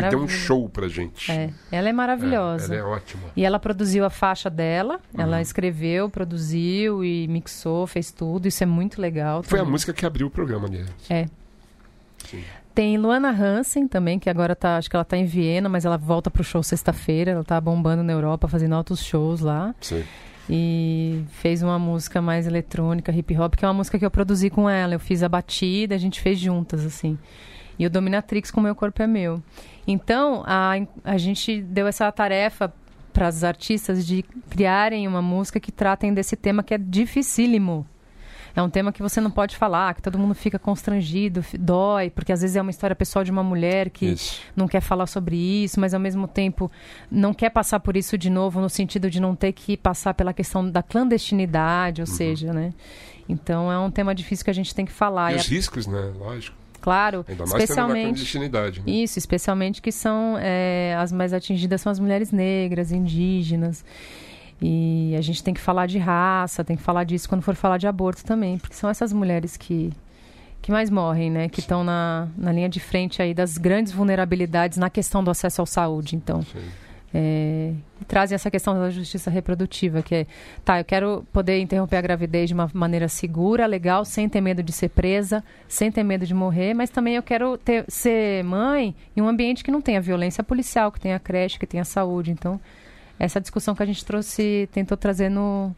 É. 0.00 0.08
Deu 0.10 0.20
um 0.22 0.28
show 0.28 0.68
pra 0.68 0.88
gente. 0.88 1.30
É, 1.30 1.50
ela 1.70 1.88
é 1.88 1.92
maravilhosa. 1.92 2.74
É, 2.74 2.78
ela 2.78 2.88
é 2.88 2.90
ótima. 2.92 3.22
E 3.36 3.44
ela 3.44 3.58
produziu 3.58 4.04
a 4.04 4.10
faixa 4.10 4.48
dela, 4.48 5.00
Uhum. 5.12 5.20
ela 5.20 5.40
escreveu, 5.42 6.08
produziu 6.08 7.04
e 7.04 7.26
mixou, 7.28 7.86
fez 7.86 8.10
tudo. 8.12 8.46
Isso 8.46 8.62
é 8.62 8.66
muito 8.66 9.00
legal. 9.00 9.42
Foi 9.42 9.58
a 9.58 9.62
também. 9.62 9.72
música 9.72 9.92
que 9.92 10.06
abriu 10.06 10.26
o 10.28 10.30
programa, 10.30 10.66
aliás. 10.68 10.88
É. 11.10 11.26
Sim. 12.30 12.42
Tem 12.74 12.98
Luana 12.98 13.30
Hansen 13.30 13.86
também, 13.86 14.18
que 14.18 14.28
agora 14.28 14.56
tá, 14.56 14.76
acho 14.78 14.90
que 14.90 14.96
ela 14.96 15.04
tá 15.04 15.16
em 15.16 15.24
Viena, 15.26 15.68
mas 15.68 15.84
ela 15.84 15.96
volta 15.96 16.28
pro 16.30 16.42
show 16.42 16.60
sexta-feira. 16.62 17.30
Ela 17.32 17.44
tá 17.44 17.60
bombando 17.60 18.02
na 18.02 18.12
Europa, 18.12 18.48
fazendo 18.48 18.74
altos 18.74 19.04
shows 19.04 19.40
lá. 19.40 19.74
Sim. 19.80 20.02
E 20.48 21.24
fez 21.30 21.62
uma 21.62 21.78
música 21.78 22.20
mais 22.20 22.46
eletrônica, 22.46 23.10
hip 23.10 23.36
hop, 23.38 23.54
que 23.54 23.64
é 23.64 23.68
uma 23.68 23.74
música 23.74 23.98
que 23.98 24.04
eu 24.04 24.10
produzi 24.10 24.50
com 24.50 24.68
ela. 24.68 24.94
Eu 24.94 25.00
fiz 25.00 25.22
a 25.22 25.28
batida, 25.28 25.94
a 25.94 25.98
gente 25.98 26.20
fez 26.20 26.38
juntas, 26.38 26.84
assim. 26.84 27.18
E 27.78 27.86
o 27.86 27.90
Dominatrix 27.90 28.50
com 28.50 28.60
Meu 28.60 28.74
Corpo 28.74 29.02
é 29.02 29.06
Meu. 29.06 29.42
Então, 29.86 30.42
a, 30.46 30.74
a 31.02 31.18
gente 31.18 31.60
deu 31.60 31.86
essa 31.86 32.10
tarefa 32.12 32.72
para 33.12 33.28
as 33.28 33.44
artistas 33.44 34.06
de 34.06 34.24
criarem 34.50 35.06
uma 35.06 35.22
música 35.22 35.60
que 35.60 35.72
tratem 35.72 36.12
desse 36.12 36.36
tema 36.36 36.62
que 36.62 36.74
é 36.74 36.78
dificílimo. 36.78 37.86
É 38.56 38.62
um 38.62 38.70
tema 38.70 38.92
que 38.92 39.02
você 39.02 39.20
não 39.20 39.30
pode 39.30 39.56
falar, 39.56 39.94
que 39.94 40.02
todo 40.02 40.16
mundo 40.18 40.34
fica 40.34 40.58
constrangido, 40.60 41.44
dói, 41.58 42.08
porque 42.10 42.32
às 42.32 42.40
vezes 42.40 42.54
é 42.54 42.62
uma 42.62 42.70
história 42.70 42.94
pessoal 42.94 43.24
de 43.24 43.30
uma 43.32 43.42
mulher 43.42 43.90
que 43.90 44.06
Isso. 44.06 44.40
não 44.54 44.68
quer 44.68 44.80
falar 44.80 45.06
sobre 45.06 45.36
isso, 45.36 45.80
mas 45.80 45.92
ao 45.92 45.98
mesmo 45.98 46.28
tempo 46.28 46.70
não 47.10 47.34
quer 47.34 47.50
passar 47.50 47.80
por 47.80 47.96
isso 47.96 48.16
de 48.16 48.30
novo, 48.30 48.60
no 48.60 48.70
sentido 48.70 49.10
de 49.10 49.18
não 49.20 49.34
ter 49.34 49.52
que 49.52 49.76
passar 49.76 50.14
pela 50.14 50.32
questão 50.32 50.68
da 50.70 50.82
clandestinidade, 50.84 52.00
ou 52.00 52.06
seja, 52.06 52.52
né? 52.52 52.72
Então 53.28 53.72
é 53.72 53.78
um 53.78 53.90
tema 53.90 54.14
difícil 54.14 54.44
que 54.44 54.50
a 54.50 54.54
gente 54.54 54.74
tem 54.74 54.84
que 54.86 54.92
falar. 54.92 55.32
E 55.32 55.34
E 55.34 55.38
os 55.38 55.46
a- 55.46 55.48
riscos, 55.50 55.86
né? 55.86 56.12
Lógico. 56.18 56.56
claro, 56.80 57.24
Ainda 57.28 57.46
mais 57.46 57.62
especialmente 57.62 58.04
clandestinidade. 58.04 58.80
Né? 58.86 58.92
isso, 58.92 59.18
especialmente 59.18 59.80
que 59.82 59.90
são 59.90 60.36
é, 60.38 60.94
as 60.98 61.10
mais 61.10 61.32
atingidas 61.32 61.80
são 61.80 61.90
as 61.90 61.98
mulheres 61.98 62.30
negras, 62.30 62.92
indígenas. 62.92 63.84
E 64.60 65.14
a 65.16 65.20
gente 65.20 65.42
tem 65.42 65.52
que 65.52 65.60
falar 65.60 65.86
de 65.86 65.98
raça, 65.98 66.64
tem 66.64 66.76
que 66.76 66.82
falar 66.82 67.04
disso 67.04 67.28
quando 67.28 67.42
for 67.42 67.54
falar 67.54 67.78
de 67.78 67.86
aborto 67.86 68.24
também, 68.24 68.58
porque 68.58 68.74
são 68.74 68.88
essas 68.88 69.12
mulheres 69.12 69.56
que, 69.56 69.92
que 70.62 70.70
mais 70.70 70.90
morrem, 70.90 71.30
né? 71.30 71.48
Que 71.48 71.60
estão 71.60 71.84
na, 71.84 72.28
na 72.36 72.52
linha 72.52 72.68
de 72.68 72.80
frente 72.80 73.20
aí 73.20 73.34
das 73.34 73.58
grandes 73.58 73.92
vulnerabilidades 73.92 74.78
na 74.78 74.88
questão 74.88 75.22
do 75.22 75.30
acesso 75.30 75.62
à 75.62 75.66
saúde. 75.66 76.16
Então, 76.16 76.44
é, 77.16 77.72
trazem 78.08 78.34
essa 78.34 78.50
questão 78.50 78.74
da 78.74 78.90
justiça 78.90 79.30
reprodutiva, 79.30 80.02
que 80.02 80.14
é, 80.14 80.26
tá, 80.64 80.80
eu 80.80 80.84
quero 80.84 81.24
poder 81.32 81.60
interromper 81.60 81.96
a 81.96 82.00
gravidez 82.00 82.48
de 82.48 82.54
uma 82.54 82.68
maneira 82.74 83.06
segura, 83.06 83.66
legal, 83.66 84.04
sem 84.04 84.28
ter 84.28 84.40
medo 84.40 84.64
de 84.64 84.72
ser 84.72 84.88
presa, 84.88 85.42
sem 85.68 85.92
ter 85.92 86.02
medo 86.02 86.26
de 86.26 86.34
morrer, 86.34 86.74
mas 86.74 86.90
também 86.90 87.14
eu 87.14 87.22
quero 87.22 87.56
ter, 87.56 87.84
ser 87.86 88.42
mãe 88.42 88.96
em 89.16 89.20
um 89.20 89.28
ambiente 89.28 89.62
que 89.62 89.70
não 89.70 89.80
tenha 89.80 90.00
violência 90.00 90.42
policial, 90.42 90.90
que 90.90 90.98
tenha 90.98 91.20
creche, 91.20 91.56
que 91.56 91.66
tenha 91.66 91.84
saúde. 91.84 92.32
Então, 92.32 92.60
essa 93.18 93.40
discussão 93.40 93.74
que 93.74 93.82
a 93.82 93.86
gente 93.86 94.04
trouxe, 94.04 94.68
tentou 94.72 94.96
trazer 94.96 95.28
no, 95.28 95.74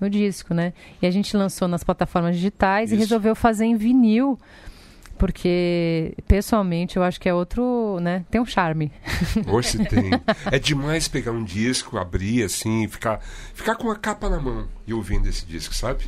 no 0.00 0.08
disco, 0.10 0.54
né? 0.54 0.72
E 1.00 1.06
a 1.06 1.10
gente 1.10 1.36
lançou 1.36 1.68
nas 1.68 1.82
plataformas 1.82 2.36
digitais 2.36 2.90
e 2.90 2.94
Isso. 2.94 3.02
resolveu 3.02 3.34
fazer 3.34 3.64
em 3.64 3.76
vinil, 3.76 4.38
porque 5.18 6.14
pessoalmente 6.26 6.96
eu 6.96 7.02
acho 7.02 7.20
que 7.20 7.28
é 7.28 7.34
outro, 7.34 7.98
né? 8.00 8.24
Tem 8.30 8.40
um 8.40 8.46
charme. 8.46 8.92
Hoje 9.48 9.78
tem. 9.86 10.10
É 10.50 10.58
demais 10.58 11.08
pegar 11.08 11.32
um 11.32 11.44
disco, 11.44 11.96
abrir 11.96 12.42
assim, 12.44 12.86
ficar, 12.88 13.20
ficar 13.54 13.76
com 13.76 13.90
a 13.90 13.96
capa 13.96 14.28
na 14.28 14.40
mão 14.40 14.68
e 14.86 14.92
ouvindo 14.92 15.28
esse 15.28 15.46
disco, 15.46 15.74
sabe? 15.74 16.04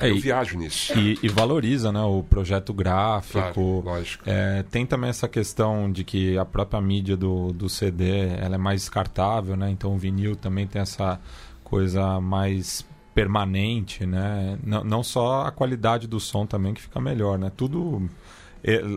É, 0.00 0.10
eu 0.10 0.16
e- 0.16 0.20
viajo 0.20 0.56
nisso. 0.58 0.98
E, 0.98 1.18
e 1.22 1.28
valoriza 1.28 1.90
né, 1.92 2.00
o 2.02 2.22
projeto 2.22 2.72
gráfico. 2.72 3.82
Claro, 3.82 3.82
lógico. 3.84 4.24
É, 4.26 4.62
tem 4.70 4.86
também 4.86 5.10
essa 5.10 5.28
questão 5.28 5.90
de 5.90 6.04
que 6.04 6.36
a 6.38 6.44
própria 6.44 6.80
mídia 6.80 7.16
do, 7.16 7.52
do 7.52 7.68
CD 7.68 8.28
ela 8.38 8.54
é 8.54 8.58
mais 8.58 8.82
descartável, 8.82 9.56
né? 9.56 9.70
Então 9.70 9.94
o 9.94 9.98
vinil 9.98 10.36
também 10.36 10.66
tem 10.66 10.82
essa 10.82 11.20
coisa 11.64 12.20
mais 12.20 12.86
permanente, 13.14 14.06
né? 14.06 14.58
Não, 14.62 14.84
não 14.84 15.02
só 15.02 15.42
a 15.42 15.50
qualidade 15.50 16.06
do 16.06 16.20
som 16.20 16.46
também 16.46 16.72
que 16.72 16.80
fica 16.80 17.00
melhor, 17.00 17.38
né? 17.38 17.50
Tudo 17.56 18.08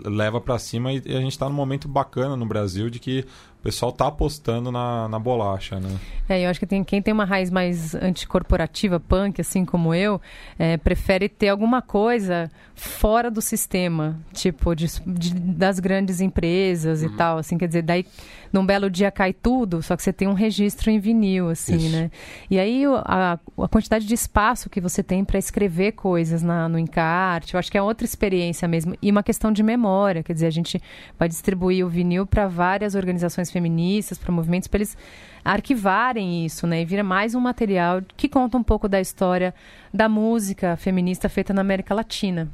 leva 0.05 0.41
pra 0.41 0.57
cima 0.59 0.91
e, 0.91 1.01
e 1.05 1.15
a 1.15 1.19
gente 1.21 1.37
tá 1.37 1.47
num 1.47 1.55
momento 1.55 1.87
bacana 1.87 2.35
no 2.35 2.45
Brasil 2.45 2.89
de 2.89 2.99
que 2.99 3.25
o 3.59 3.63
pessoal 3.63 3.91
tá 3.91 4.07
apostando 4.07 4.71
na, 4.71 5.07
na 5.07 5.19
bolacha, 5.19 5.79
né? 5.79 5.89
É, 6.27 6.43
eu 6.45 6.49
acho 6.49 6.59
que 6.59 6.65
tem, 6.65 6.83
quem 6.83 6.99
tem 6.99 7.13
uma 7.13 7.25
raiz 7.25 7.51
mais 7.51 7.93
anticorporativa, 7.93 8.99
punk, 8.99 9.39
assim 9.39 9.63
como 9.63 9.93
eu, 9.93 10.19
é, 10.57 10.77
prefere 10.77 11.29
ter 11.29 11.49
alguma 11.49 11.79
coisa 11.81 12.49
fora 12.73 13.29
do 13.29 13.39
sistema, 13.41 14.19
tipo, 14.33 14.75
de, 14.75 14.87
de- 15.05 15.33
das 15.35 15.79
grandes 15.79 16.21
empresas 16.21 17.03
e 17.03 17.09
tal, 17.09 17.37
assim, 17.37 17.55
quer 17.57 17.67
dizer, 17.67 17.83
daí 17.83 18.03
num 18.51 18.65
belo 18.65 18.89
dia 18.89 19.09
cai 19.11 19.33
tudo, 19.33 19.81
só 19.81 19.95
que 19.95 20.03
você 20.03 20.11
tem 20.11 20.27
um 20.27 20.33
registro 20.33 20.91
em 20.91 20.99
vinil, 20.99 21.49
assim, 21.49 21.77
Isso. 21.77 21.89
né? 21.89 22.11
E 22.49 22.59
aí 22.59 22.83
a, 23.05 23.39
a 23.57 23.67
quantidade 23.67 24.05
de 24.05 24.13
espaço 24.13 24.69
que 24.69 24.81
você 24.81 25.01
tem 25.01 25.23
para 25.23 25.39
escrever 25.39 25.93
coisas 25.93 26.43
na, 26.43 26.67
no 26.67 26.77
encarte, 26.77 27.53
eu 27.53 27.59
acho 27.59 27.71
que 27.71 27.77
é 27.77 27.81
outra 27.81 28.05
experiência 28.05 28.67
mesmo. 28.67 28.95
E 29.01 29.09
uma 29.09 29.23
questão 29.23 29.51
de 29.51 29.63
memória, 29.63 30.23
quer 30.23 30.33
dizer, 30.33 30.47
a 30.47 30.51
gente 30.51 30.81
vai 31.17 31.27
distribuir 31.27 31.85
o 31.85 31.89
vinil 31.89 32.25
para 32.25 32.47
várias 32.47 32.95
organizações 32.95 33.49
feministas, 33.49 34.17
para 34.17 34.31
movimentos, 34.31 34.67
para 34.67 34.79
eles 34.79 34.97
arquivarem 35.43 36.45
isso, 36.45 36.67
né? 36.67 36.81
E 36.81 36.85
vira 36.85 37.03
mais 37.03 37.33
um 37.33 37.39
material 37.39 38.01
que 38.15 38.29
conta 38.29 38.57
um 38.57 38.63
pouco 38.63 38.87
da 38.87 39.01
história 39.01 39.53
da 39.93 40.07
música 40.07 40.75
feminista 40.77 41.27
feita 41.27 41.53
na 41.53 41.61
América 41.61 41.93
Latina. 41.93 42.49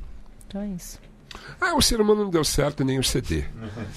Então 0.47 0.61
é 0.61 0.67
isso. 0.67 0.99
Ah, 1.59 1.75
o 1.75 1.81
ser 1.81 1.99
humano 1.99 2.23
não 2.23 2.29
deu 2.29 2.43
certo 2.43 2.83
nem 2.83 2.99
o 2.99 3.03
CD. 3.03 3.43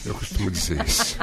Eu 0.07 0.15
costumo 0.15 0.51
dizer 0.51 0.83
isso. 0.87 1.17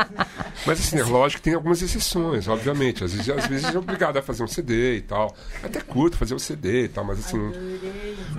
Mas 0.65 0.79
assim, 0.79 0.99
é 0.99 1.03
lógico 1.03 1.39
que 1.41 1.45
tem 1.45 1.53
algumas 1.55 1.81
exceções, 1.81 2.47
obviamente. 2.47 3.03
Às 3.03 3.13
vezes, 3.13 3.29
às 3.29 3.47
vezes 3.47 3.73
é 3.73 3.77
obrigado 3.77 4.17
a 4.17 4.21
fazer 4.21 4.43
um 4.43 4.47
CD 4.47 4.97
e 4.97 5.01
tal. 5.01 5.35
Até 5.63 5.81
curto 5.81 6.15
fazer 6.17 6.35
o 6.35 6.39
CD 6.39 6.83
e 6.85 6.87
tal, 6.89 7.03
mas 7.03 7.19
assim. 7.19 7.39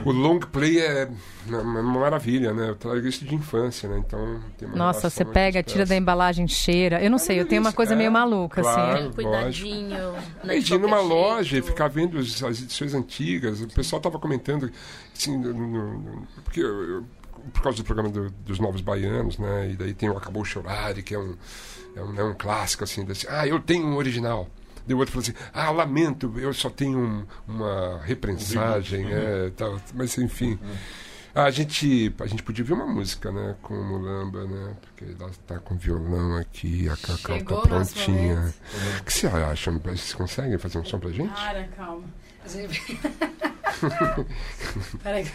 O 0.05 0.13
long 0.13 0.39
play 0.39 0.79
é 0.79 1.09
uma 1.49 1.83
maravilha, 1.83 2.53
né? 2.53 2.69
Eu 2.71 2.77
trago 2.77 3.05
isso 3.07 3.25
de 3.25 3.35
infância, 3.35 3.89
né? 3.89 3.99
Então 4.07 4.41
tem 4.57 4.69
uma 4.69 4.77
Nossa, 4.77 5.11
você 5.11 5.25
pega, 5.25 5.63
tira 5.63 5.85
da 5.85 5.97
embalagem, 5.97 6.47
cheira. 6.47 7.03
Eu 7.03 7.11
não 7.11 7.19
sei, 7.19 7.41
eu 7.41 7.47
tenho 7.47 7.61
uma 7.61 7.73
coisa 7.73 7.95
É, 7.95 7.97
meio 7.97 8.13
maluca, 8.13 8.63
claro. 8.63 8.99
assim. 9.01 9.13
Cuidadinho. 9.13 10.15
é 10.47 10.57
E 10.57 10.63
de 10.63 10.75
ir 10.75 10.79
numa 10.79 11.01
loja 11.01 11.59
e 11.59 11.63
ficar 11.63 11.89
vendo 11.89 12.17
as, 12.19 12.43
edições 12.63 12.95
antigas. 12.95 13.61
O 13.61 13.67
pessoal 13.69 13.99
estava 13.99 14.19
comentando, 14.21 14.71
assim, 15.17 15.37
no- 15.37 15.53
no- 15.53 15.99
no- 15.99 16.29
porque 16.45 16.61
eu- 16.61 16.83
eu- 16.85 17.05
por 17.53 17.63
causa 17.63 17.79
do 17.79 17.85
programa 17.85 18.09
do- 18.11 18.31
dos 18.31 18.59
Novos 18.59 18.81
Baianos, 18.81 19.39
né? 19.39 19.71
E 19.71 19.77
daí 19.77 19.95
tem 19.95 20.09
o 20.11 20.17
Acabou 20.17 20.45
Chorar, 20.45 20.95
que 20.95 21.15
é 21.15 21.19
um, 21.19 21.35
é 21.97 22.03
um, 22.03 22.13
né, 22.13 22.23
um 22.23 22.35
clássico, 22.35 22.85
assim, 22.85 23.05
desse, 23.05 23.27
ah, 23.29 23.47
eu 23.47 23.59
tenho 23.61 23.87
um 23.87 23.97
original. 23.97 24.49
Daí 24.87 24.95
o 24.95 24.99
outro 24.99 25.13
falou 25.13 25.23
assim, 25.23 25.35
ah, 25.53 25.71
lamento, 25.71 26.33
eu 26.39 26.53
só 26.55 26.71
tenho 26.71 26.99
um- 26.99 27.27
uma 27.47 28.01
reprensagem, 28.05 29.07
é, 29.13 29.51
tal. 29.57 29.79
mas 29.95 30.17
enfim. 30.19 30.59
A 31.35 31.51
gente, 31.51 32.13
a 32.21 32.27
gente 32.27 32.43
podia 32.43 32.65
ver 32.65 32.73
uma 32.73 32.87
música, 32.87 33.31
né, 33.31 33.55
com 33.63 33.75
o 33.75 33.85
Mulamba, 33.85 34.45
né, 34.45 34.75
porque 34.81 35.05
ela 35.21 35.31
tá 35.47 35.59
com 35.59 35.77
violão 35.77 36.37
aqui, 36.37 36.89
a 36.89 36.97
Cacau 36.97 37.37
Chegou 37.37 37.63
tá 37.63 37.69
o 37.75 37.79
nosso 37.79 37.95
prontinha. 37.95 38.55
O 39.01 39.05
que 39.05 39.13
você 39.13 39.27
acha? 39.29 39.71
Vocês 39.71 40.15
conseguem 40.15 40.59
fazer 40.59 40.79
um 40.79 40.85
som 40.85 40.99
pra 40.99 41.11
gente? 41.11 41.29
Para, 41.33 41.65
calma. 41.77 42.03
Peraí, 45.03 45.27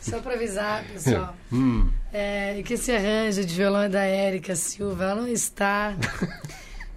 só 0.00 0.18
pra 0.20 0.34
avisar, 0.34 0.84
pessoal. 0.92 1.34
Hum, 1.52 1.90
É, 2.12 2.60
que 2.64 2.74
esse 2.74 2.90
arranjo 2.92 3.44
de 3.44 3.54
violão 3.54 3.82
é 3.82 3.88
da 3.88 4.02
Érica 4.02 4.54
Silva, 4.56 5.04
ela 5.04 5.14
não 5.22 5.28
está. 5.28 5.94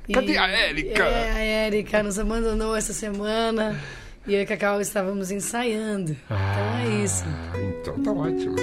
E- 0.07 0.13
Cadê 0.13 0.37
a 0.37 0.47
Érica? 0.47 1.03
É, 1.03 1.31
a 1.31 1.39
Érica 1.39 2.03
nos 2.03 2.17
abandonou 2.19 2.75
essa 2.75 2.93
semana 2.93 3.79
e 4.25 4.33
eu 4.33 4.39
e 4.39 4.43
a 4.43 4.45
Cacau 4.45 4.81
estávamos 4.81 5.31
ensaiando. 5.31 6.15
Então 6.25 6.77
é 6.79 7.03
isso. 7.03 7.23
ah, 7.27 7.57
então 7.79 8.01
tá 8.03 8.11
ótimo. 8.11 8.55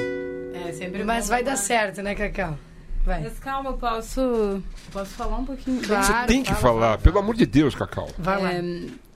É, 0.54 0.72
sempre 0.72 1.04
Mas 1.04 1.28
vai 1.28 1.42
dar 1.44 1.56
certo, 1.56 2.02
né, 2.02 2.14
Cacau? 2.14 2.58
Vai. 3.04 3.22
Mas 3.22 3.38
calma, 3.38 3.70
eu 3.70 3.74
posso, 3.78 4.62
posso 4.92 5.10
falar 5.12 5.38
um 5.38 5.44
pouquinho? 5.44 5.80
Claro. 5.82 6.04
Você 6.04 6.12
tem 6.26 6.42
que 6.42 6.48
fala, 6.50 6.60
falar, 6.60 6.80
fala, 6.88 6.98
pelo 6.98 7.18
amor 7.20 7.34
de 7.36 7.46
Deus, 7.46 7.74
Cacau. 7.74 8.08
Vai 8.18 8.42
lá. 8.42 8.52
É, 8.52 8.62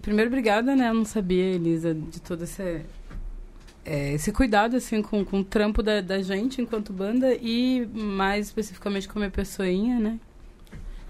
primeiro, 0.02 0.28
obrigada, 0.28 0.76
né? 0.76 0.90
Eu 0.90 0.94
não 0.94 1.04
sabia, 1.04 1.54
Elisa, 1.54 1.94
de 1.94 2.20
todo 2.20 2.44
esse, 2.44 2.82
é, 3.84 4.12
esse 4.12 4.32
cuidado, 4.32 4.76
assim, 4.76 5.00
com, 5.00 5.24
com 5.24 5.40
o 5.40 5.44
trampo 5.44 5.82
da, 5.82 6.00
da 6.00 6.20
gente 6.20 6.60
enquanto 6.60 6.92
banda 6.92 7.32
e 7.34 7.86
mais 7.86 8.46
especificamente 8.46 9.08
com 9.08 9.18
a 9.18 9.20
minha 9.20 9.30
pessoinha, 9.30 9.98
né? 9.98 10.18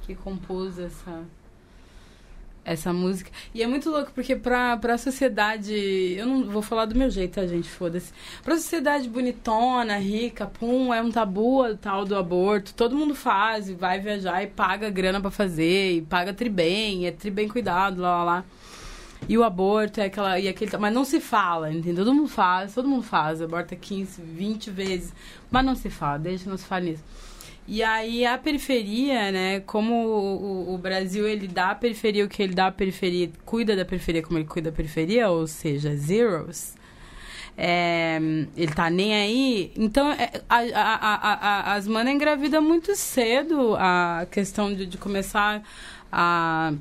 Que 0.03 0.15
compôs 0.15 0.79
essa, 0.79 1.23
essa 2.65 2.93
música. 2.93 3.31
E 3.55 3.63
é 3.63 3.67
muito 3.67 3.89
louco, 3.89 4.13
porque 4.15 4.37
pra, 4.37 4.77
pra 4.77 4.99
sociedade... 4.99 5.73
Eu 6.17 6.27
não 6.27 6.45
vou 6.45 6.61
falar 6.61 6.85
do 6.87 6.95
meu 6.95 7.09
jeito, 7.09 7.35
tá, 7.35 7.47
gente? 7.47 7.69
Foda-se. 7.69 8.13
Pra 8.43 8.57
sociedade 8.57 9.09
bonitona, 9.09 9.97
rica, 9.99 10.47
pum, 10.47 10.93
é 10.93 11.01
um 11.01 11.11
tabu 11.11 11.75
tal 11.77 12.05
do 12.05 12.17
aborto. 12.17 12.75
Todo 12.75 12.97
mundo 12.97 13.15
faz, 13.15 13.71
vai 13.71 14.01
viajar 14.01 14.43
e 14.43 14.49
paga 14.49 14.91
grana 14.91 15.21
pra 15.21 15.31
fazer, 15.31 15.93
e 15.93 16.03
paga 16.03 16.35
tri 16.35 16.49
bem, 16.49 17.07
é 17.07 17.11
tri 17.11 17.31
bem 17.31 17.49
cuidado, 17.49 18.01
lá, 18.01 18.19
lá, 18.19 18.25
lá. 18.25 18.45
E 19.29 19.39
o 19.39 19.45
aborto 19.45 20.01
é 20.01 20.05
aquela. 20.07 20.39
E 20.39 20.49
aquele, 20.49 20.77
mas 20.79 20.93
não 20.93 21.05
se 21.05 21.21
fala, 21.21 21.73
entendeu? 21.73 22.05
Todo 22.05 22.15
mundo 22.15 22.29
faz, 22.29 22.75
todo 22.75 22.89
mundo 22.89 23.03
faz, 23.05 23.41
aborta 23.41 23.77
15, 23.77 24.21
20 24.23 24.71
vezes. 24.71 25.13
Mas 25.51 25.65
não 25.65 25.75
se 25.75 25.89
fala, 25.91 26.19
deixa 26.19 26.51
não 26.51 26.57
se 26.57 26.65
fala 26.65 26.83
nisso. 26.83 27.05
E 27.67 27.83
aí 27.83 28.27
a 28.27 28.37
periferia, 28.37 29.31
né? 29.31 29.61
Como 29.61 29.95
o, 29.95 30.75
o- 30.75 30.79
Brasil 30.79 31.27
ele 31.29 31.47
dá 31.47 31.71
a 31.71 31.75
periferia 31.77 32.25
o 32.25 32.29
que 32.29 32.43
ele 32.43 32.55
dá 32.55 32.67
a 32.67 32.73
periferia, 32.73 33.31
cuida 33.45 33.77
da 33.77 33.85
periferia 33.85 34.23
como 34.23 34.39
ele 34.39 34.47
cuida 34.47 34.71
da 34.71 34.77
periferia, 34.77 35.31
ou 35.31 35.47
seja, 35.47 35.95
zeros. 35.97 36.75
É, 37.57 38.19
ele 38.57 38.73
tá 38.73 38.91
nem 38.91 39.15
aí. 39.15 39.73
Então, 39.77 40.11
é, 40.11 40.31
a, 40.49 40.57
a, 40.59 41.17
a, 41.73 41.75
as 41.75 41.87
manas 41.87 42.13
engravidam 42.15 42.61
muito 42.63 42.97
cedo 42.97 43.77
a 43.79 44.27
questão 44.31 44.75
de, 44.75 44.85
de 44.87 44.99
começar 44.99 45.63
a 46.11 46.73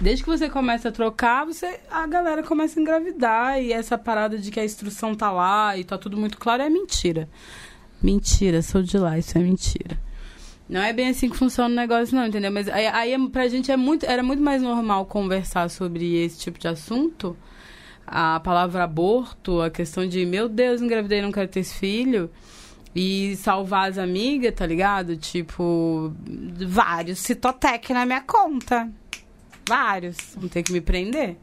Desde 0.00 0.24
que 0.24 0.30
você 0.30 0.48
começa 0.48 0.88
a 0.88 0.92
trocar, 0.92 1.44
você, 1.44 1.78
a 1.90 2.06
galera 2.06 2.42
começa 2.42 2.78
a 2.78 2.82
engravidar. 2.82 3.60
E 3.60 3.72
essa 3.72 3.98
parada 3.98 4.38
de 4.38 4.50
que 4.50 4.58
a 4.58 4.64
instrução 4.64 5.14
tá 5.14 5.30
lá 5.30 5.76
e 5.76 5.84
tá 5.84 5.98
tudo 5.98 6.16
muito 6.16 6.38
claro 6.38 6.62
é 6.62 6.70
mentira. 6.70 7.28
Mentira, 8.02 8.62
sou 8.62 8.82
de 8.82 8.96
lá, 8.96 9.18
isso 9.18 9.36
é 9.36 9.42
mentira. 9.42 9.98
Não 10.66 10.80
é 10.80 10.92
bem 10.92 11.08
assim 11.08 11.28
que 11.28 11.36
funciona 11.36 11.68
o 11.68 11.76
negócio, 11.76 12.16
não, 12.16 12.26
entendeu? 12.26 12.50
Mas 12.50 12.68
aí, 12.68 12.86
aí 12.86 13.28
pra 13.28 13.46
gente 13.48 13.70
é 13.70 13.76
muito, 13.76 14.06
era 14.06 14.22
muito 14.22 14.42
mais 14.42 14.62
normal 14.62 15.04
conversar 15.04 15.68
sobre 15.68 16.14
esse 16.22 16.38
tipo 16.38 16.58
de 16.58 16.68
assunto. 16.68 17.36
A 18.06 18.40
palavra 18.40 18.84
aborto, 18.84 19.60
a 19.60 19.68
questão 19.68 20.08
de, 20.08 20.24
meu 20.24 20.48
Deus, 20.48 20.80
engravidei, 20.80 21.20
não 21.20 21.30
quero 21.30 21.48
ter 21.48 21.60
esse 21.60 21.74
filho. 21.74 22.30
E 22.94 23.36
salvar 23.36 23.90
as 23.90 23.98
amigas, 23.98 24.54
tá 24.54 24.64
ligado? 24.64 25.16
Tipo, 25.16 26.12
vários 26.66 27.18
citotec 27.18 27.92
na 27.92 28.06
minha 28.06 28.22
conta. 28.22 28.88
Vários. 29.70 30.16
Vão 30.36 30.48
ter 30.48 30.64
que 30.64 30.72
me 30.72 30.80
prender. 30.80 31.36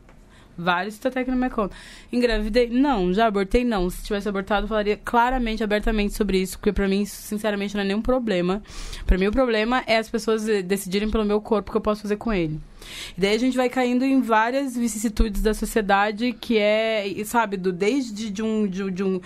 Vários 0.58 0.96
citotec 0.96 1.30
na 1.30 1.38
minha 1.38 1.50
conta. 1.50 1.74
Engravidei? 2.12 2.70
Não. 2.70 3.14
Já 3.14 3.28
abortei? 3.28 3.64
Não. 3.64 3.90
Se 3.90 4.04
tivesse 4.04 4.28
abortado, 4.28 4.66
eu 4.66 4.68
falaria 4.68 4.98
claramente, 4.98 5.64
abertamente 5.64 6.14
sobre 6.14 6.40
isso, 6.40 6.58
porque 6.60 6.74
pra 6.74 6.90
mim, 6.90 7.06
sinceramente, 7.06 7.74
não 7.74 7.84
é 7.84 7.86
nenhum 7.86 8.02
problema. 8.02 8.62
Pra 9.06 9.18
mim, 9.18 9.28
o 9.28 9.32
problema 9.32 9.82
é 9.88 9.96
as 9.96 10.10
pessoas 10.10 10.44
decidirem 10.66 11.10
pelo 11.10 11.24
meu 11.24 11.40
corpo 11.40 11.70
o 11.70 11.72
que 11.72 11.78
eu 11.78 11.82
posso 11.82 12.02
fazer 12.02 12.18
com 12.18 12.34
ele. 12.34 12.60
E 13.18 13.22
daí 13.22 13.36
a 13.36 13.40
gente 13.40 13.58
vai 13.58 13.70
caindo 13.70 14.04
em 14.06 14.22
várias 14.22 14.76
vicissitudes 14.76 15.42
da 15.42 15.54
sociedade 15.54 16.34
que 16.34 16.58
é, 16.58 17.06
sabe, 17.26 17.58
do 17.58 17.72
desde 17.72 18.30
de 18.30 18.42
um, 18.44 18.68
de, 18.68 18.90
de 18.92 19.04
um 19.04 19.22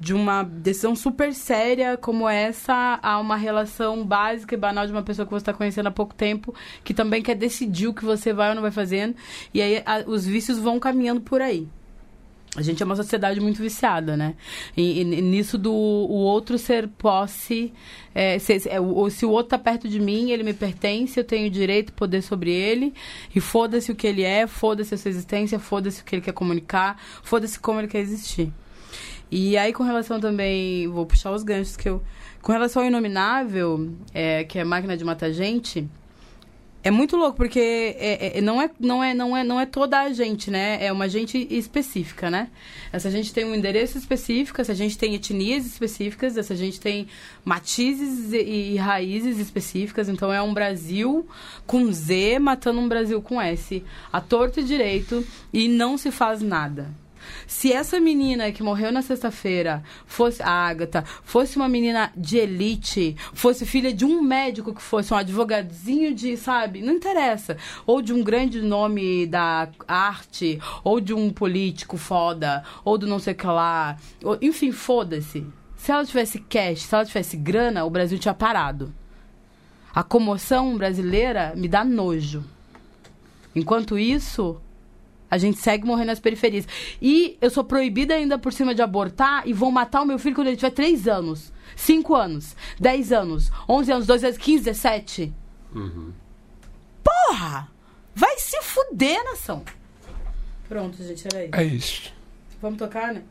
de 0.00 0.12
uma 0.12 0.42
decisão 0.42 0.94
super 0.94 1.32
séria 1.32 1.96
como 1.96 2.28
essa 2.28 2.98
a 3.02 3.18
uma 3.18 3.36
relação 3.36 4.04
básica 4.04 4.54
e 4.54 4.58
banal 4.58 4.84
de 4.86 4.92
uma 4.92 5.02
pessoa 5.02 5.24
que 5.24 5.30
você 5.32 5.38
está 5.42 5.52
conhecendo 5.54 5.86
há 5.86 5.90
pouco 5.90 6.14
tempo, 6.14 6.54
que 6.82 6.92
também 6.92 7.22
quer 7.22 7.34
decidir 7.36 7.86
o 7.86 7.94
que 7.94 8.04
você 8.04 8.32
vai 8.32 8.50
ou 8.50 8.54
não 8.54 8.62
vai 8.62 8.72
fazendo. 8.72 9.14
E 9.54 9.62
aí 9.62 9.82
a- 9.86 10.04
os 10.06 10.26
vícios 10.26 10.58
vão 10.58 10.78
caminhando 10.78 11.20
por 11.20 11.40
aí. 11.40 11.68
A 12.56 12.62
gente 12.62 12.80
é 12.82 12.86
uma 12.86 12.94
sociedade 12.94 13.40
muito 13.40 13.60
viciada, 13.60 14.16
né? 14.16 14.34
E, 14.76 15.00
e 15.00 15.04
nisso 15.04 15.58
do 15.58 15.72
o 15.72 16.18
outro 16.18 16.56
ser 16.56 16.86
posse, 16.86 17.72
é, 18.14 18.38
se, 18.38 18.68
é, 18.68 18.80
o- 18.80 19.10
se 19.10 19.26
o 19.26 19.30
outro 19.30 19.50
tá 19.50 19.58
perto 19.58 19.88
de 19.88 19.98
mim, 19.98 20.30
ele 20.30 20.44
me 20.44 20.54
pertence, 20.54 21.18
eu 21.18 21.24
tenho 21.24 21.50
direito, 21.50 21.92
poder 21.92 22.22
sobre 22.22 22.52
ele, 22.52 22.94
e 23.34 23.40
foda-se 23.40 23.90
o 23.90 23.94
que 23.96 24.06
ele 24.06 24.22
é, 24.22 24.46
foda-se 24.46 24.94
a 24.94 24.98
sua 24.98 25.08
existência, 25.08 25.58
foda-se 25.58 26.00
o 26.02 26.04
que 26.04 26.14
ele 26.14 26.22
quer 26.22 26.32
comunicar, 26.32 26.96
foda-se 27.24 27.58
como 27.58 27.80
ele 27.80 27.88
quer 27.88 27.98
existir. 28.00 28.52
E 29.30 29.56
aí, 29.56 29.72
com 29.72 29.82
relação 29.82 30.20
também, 30.20 30.86
vou 30.86 31.04
puxar 31.06 31.32
os 31.32 31.42
ganchos 31.42 31.76
que 31.76 31.88
eu. 31.88 32.00
Com 32.40 32.52
relação 32.52 32.82
ao 32.82 32.88
Inominável, 32.88 33.90
é, 34.12 34.44
que 34.44 34.60
é 34.60 34.64
Máquina 34.64 34.96
de 34.96 35.02
Matar 35.04 35.32
Gente, 35.32 35.88
é 36.84 36.90
muito 36.90 37.16
louco, 37.16 37.34
porque 37.34 37.58
é, 37.98 38.38
é- 38.38 38.40
não, 38.42 38.60
é, 38.60 38.70
não, 38.78 39.02
é, 39.02 39.14
não, 39.14 39.34
é, 39.34 39.42
não 39.42 39.58
é 39.58 39.64
toda 39.64 40.00
a 40.00 40.12
gente, 40.12 40.50
né? 40.50 40.84
É 40.84 40.92
uma 40.92 41.08
gente 41.08 41.48
específica, 41.50 42.30
né? 42.30 42.50
Essa 42.92 43.10
gente 43.10 43.32
tem 43.32 43.42
um 43.42 43.54
endereço 43.54 43.96
específico, 43.96 44.60
essa 44.60 44.74
gente 44.74 44.98
tem 44.98 45.14
etnias 45.14 45.64
específicas, 45.64 46.36
essa 46.36 46.54
gente 46.54 46.78
tem 46.78 47.08
matizes 47.42 48.34
e, 48.34 48.72
e 48.72 48.76
raízes 48.76 49.38
específicas. 49.38 50.10
Então 50.10 50.30
é 50.30 50.42
um 50.42 50.52
Brasil 50.52 51.26
com 51.66 51.90
Z 51.90 52.38
matando 52.38 52.80
um 52.80 52.88
Brasil 52.88 53.22
com 53.22 53.40
S. 53.40 53.82
A 54.12 54.20
torto 54.20 54.60
e 54.60 54.62
direito 54.62 55.26
e 55.54 55.68
não 55.68 55.96
se 55.96 56.10
faz 56.10 56.42
nada. 56.42 57.03
Se 57.46 57.72
essa 57.72 58.00
menina 58.00 58.50
que 58.52 58.62
morreu 58.62 58.90
na 58.92 59.02
sexta-feira 59.02 59.82
fosse 60.06 60.42
a 60.42 60.48
Agatha, 60.50 61.04
fosse 61.22 61.56
uma 61.56 61.68
menina 61.68 62.12
de 62.16 62.38
elite, 62.38 63.16
fosse 63.32 63.64
filha 63.66 63.92
de 63.92 64.04
um 64.04 64.22
médico 64.22 64.74
que 64.74 64.82
fosse 64.82 65.12
um 65.12 65.16
advogadinho 65.16 66.14
de, 66.14 66.36
sabe, 66.36 66.80
não 66.80 66.94
interessa, 66.94 67.56
ou 67.86 68.00
de 68.02 68.12
um 68.12 68.22
grande 68.22 68.60
nome 68.62 69.26
da 69.26 69.68
arte, 69.86 70.58
ou 70.82 71.00
de 71.00 71.12
um 71.14 71.30
político 71.30 71.96
foda, 71.96 72.64
ou 72.84 72.96
do 72.98 73.06
não 73.06 73.18
sei 73.18 73.32
o 73.34 73.36
que 73.36 73.46
lá, 73.46 73.96
ou- 74.22 74.38
enfim, 74.40 74.72
foda-se. 74.72 75.46
Se 75.76 75.92
ela 75.92 76.04
tivesse 76.06 76.38
cash, 76.38 76.82
se 76.82 76.94
ela 76.94 77.04
tivesse 77.04 77.36
grana, 77.36 77.84
o 77.84 77.90
Brasil 77.90 78.18
tinha 78.18 78.32
parado. 78.32 78.92
A 79.94 80.02
comoção 80.02 80.76
brasileira 80.76 81.52
me 81.54 81.68
dá 81.68 81.84
nojo. 81.84 82.42
Enquanto 83.54 83.98
isso, 83.98 84.60
a 85.34 85.38
gente 85.38 85.58
segue 85.58 85.84
morrendo 85.84 86.06
nas 86.06 86.20
periferias. 86.20 86.66
E 87.02 87.36
eu 87.40 87.50
sou 87.50 87.64
proibida 87.64 88.14
ainda 88.14 88.38
por 88.38 88.52
cima 88.52 88.72
de 88.72 88.80
abortar 88.80 89.42
e 89.46 89.52
vão 89.52 89.70
matar 89.70 90.02
o 90.02 90.06
meu 90.06 90.18
filho 90.18 90.34
quando 90.34 90.46
ele 90.46 90.56
tiver 90.56 90.70
3 90.70 91.08
anos, 91.08 91.52
5 91.74 92.14
anos, 92.14 92.56
10 92.78 93.12
anos, 93.12 93.50
11 93.68 93.92
anos, 93.92 94.06
12 94.06 94.26
anos, 94.26 94.38
15, 94.38 94.64
17. 94.64 95.34
Porra! 97.02 97.68
Vai 98.14 98.38
se 98.38 98.62
fuder, 98.62 99.22
nação. 99.24 99.64
Pronto, 100.68 100.96
gente, 101.02 101.26
era 101.26 101.44
isso. 101.44 101.54
É 101.56 101.64
isso. 101.64 102.14
Vamos 102.62 102.78
tocar, 102.78 103.12
né? 103.12 103.22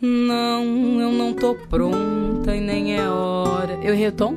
Não, 0.00 0.98
eu 1.00 1.12
não 1.12 1.34
tô 1.34 1.54
pronta 1.54 2.56
e 2.56 2.60
nem 2.60 2.96
é 2.96 3.06
hora. 3.08 3.74
Eu 3.82 3.92
errei 3.92 4.08
o 4.08 4.12
tom? 4.12 4.34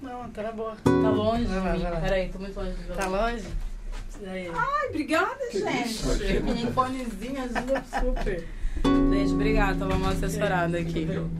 Não, 0.00 0.28
tá 0.30 0.42
na 0.42 0.52
boa. 0.52 0.76
Tá 0.84 1.10
longe? 1.10 1.44
Vai 1.46 1.56
lá, 1.58 1.76
vai 1.76 1.90
lá. 1.90 2.00
Peraí, 2.00 2.28
tô 2.28 2.38
muito 2.38 2.56
longe. 2.56 2.72
do 2.72 2.94
Tá 2.94 3.06
longe? 3.06 3.44
Ai, 4.24 4.88
obrigada, 4.88 5.38
gente. 5.52 6.04
Um 6.66 6.72
fonezinho 6.72 7.42
ajuda 7.42 7.84
super. 8.00 8.44
Gente, 9.10 9.32
obrigada. 9.32 9.78
Tava 9.78 9.98
mal 9.98 10.10
assessorada 10.10 10.78
aqui. 10.78 11.06
Tranquilo. 11.06 11.30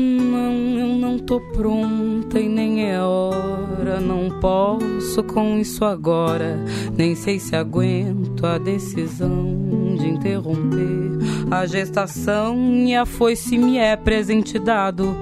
Não, 0.00 0.78
eu 0.78 0.96
não 0.96 1.18
tô 1.18 1.38
pronta 1.38 2.40
e 2.40 2.48
nem 2.48 2.90
é 2.90 3.00
hora. 3.00 4.00
Não 4.00 4.40
posso 4.40 5.22
com 5.22 5.58
isso 5.58 5.84
agora. 5.84 6.58
Nem 6.96 7.14
sei 7.14 7.38
se 7.38 7.54
aguento 7.54 8.46
a 8.46 8.56
decisão 8.56 9.94
de 9.98 10.08
interromper 10.08 11.19
a 11.50 11.66
gestação. 11.66 12.56
E 12.86 12.94
a 12.94 13.04
foice 13.04 13.58
me 13.58 13.78
é 13.78 13.96
presente 13.96 14.58
dado. 14.58 15.16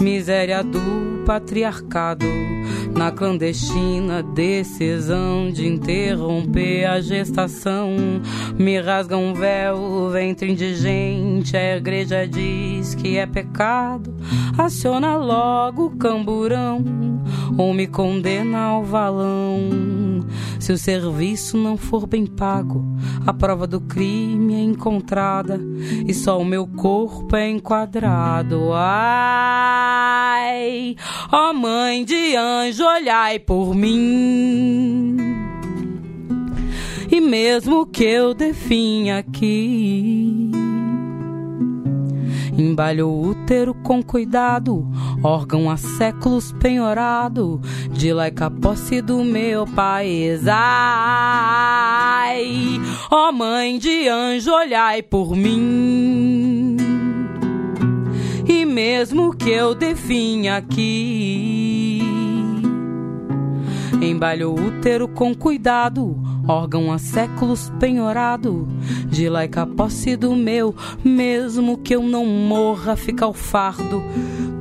Miséria 0.00 0.62
do 0.62 1.24
patriarcado. 1.24 2.26
Na 2.94 3.10
clandestina 3.12 4.22
decisão 4.22 5.50
de 5.50 5.66
interromper 5.66 6.84
a 6.86 7.00
gestação. 7.00 7.96
Me 8.58 8.80
rasga 8.80 9.16
um 9.16 9.32
véu, 9.32 9.76
o 9.76 10.10
ventre 10.10 10.50
indigente. 10.50 11.56
A 11.56 11.76
igreja 11.76 12.26
diz 12.26 12.94
que 12.94 13.16
é 13.16 13.26
pecado. 13.26 14.14
Aciona 14.58 15.16
logo 15.16 15.86
o 15.86 15.96
camburão 15.96 16.84
ou 17.56 17.72
me 17.72 17.86
condena 17.86 18.58
ao 18.58 18.84
valão. 18.84 19.99
Se 20.60 20.72
o 20.72 20.78
serviço 20.78 21.56
não 21.56 21.78
for 21.78 22.06
bem 22.06 22.26
pago, 22.26 22.84
a 23.26 23.32
prova 23.32 23.66
do 23.66 23.80
crime 23.80 24.54
é 24.54 24.60
encontrada 24.60 25.58
e 26.06 26.12
só 26.12 26.38
o 26.38 26.44
meu 26.44 26.66
corpo 26.66 27.34
é 27.34 27.48
enquadrado. 27.48 28.70
Ai, 28.74 30.44
ó 31.32 31.54
mãe 31.54 32.04
de 32.04 32.36
anjo, 32.36 32.84
olhai 32.84 33.38
por 33.38 33.74
mim. 33.74 35.16
E 37.10 37.20
mesmo 37.20 37.86
que 37.86 38.04
eu 38.04 38.34
definha 38.34 39.18
aqui, 39.18 40.50
Embalho 42.60 43.08
o 43.08 43.28
útero 43.28 43.72
com 43.72 44.02
cuidado, 44.02 44.86
órgão 45.22 45.70
há 45.70 45.78
séculos 45.78 46.52
penhorado, 46.52 47.58
de 47.90 48.12
laica 48.12 48.50
posse 48.50 49.00
do 49.00 49.24
meu 49.24 49.66
país. 49.66 50.42
Ai, 50.46 52.44
ó 53.10 53.32
mãe 53.32 53.78
de 53.78 54.06
anjo, 54.08 54.52
olhai 54.52 55.02
por 55.02 55.34
mim. 55.34 56.76
E 58.46 58.66
mesmo 58.66 59.34
que 59.34 59.48
eu 59.48 59.74
definha 59.74 60.58
aqui, 60.58 62.02
Embalho 64.02 64.50
o 64.50 64.66
útero 64.66 65.08
com 65.08 65.34
cuidado, 65.34 66.14
órgão 66.50 66.92
há 66.92 66.98
séculos 66.98 67.72
penhorado, 67.78 68.66
de 69.08 69.28
laica 69.28 69.66
posse 69.66 70.16
do 70.16 70.34
meu, 70.34 70.74
mesmo 71.04 71.78
que 71.78 71.94
eu 71.94 72.02
não 72.02 72.26
morra, 72.26 72.96
fica 72.96 73.26
o 73.26 73.32
fardo 73.32 74.02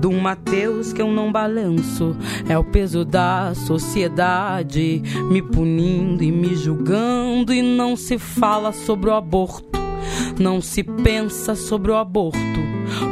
um 0.10 0.20
Mateus 0.20 0.92
que 0.92 1.02
eu 1.02 1.12
não 1.12 1.32
balanço. 1.32 2.16
É 2.48 2.58
o 2.58 2.64
peso 2.64 3.06
da 3.06 3.54
sociedade 3.54 5.02
me 5.30 5.42
punindo 5.42 6.24
e 6.24 6.32
me 6.32 6.56
julgando, 6.56 7.54
e 7.54 7.62
não 7.62 7.96
se 7.96 8.18
fala 8.18 8.72
sobre 8.72 9.10
o 9.10 9.14
aborto, 9.14 9.79
não 10.40 10.62
se 10.62 10.84
pensa 10.84 11.56
sobre 11.56 11.92
o 11.92 11.96
aborto. 11.96 12.40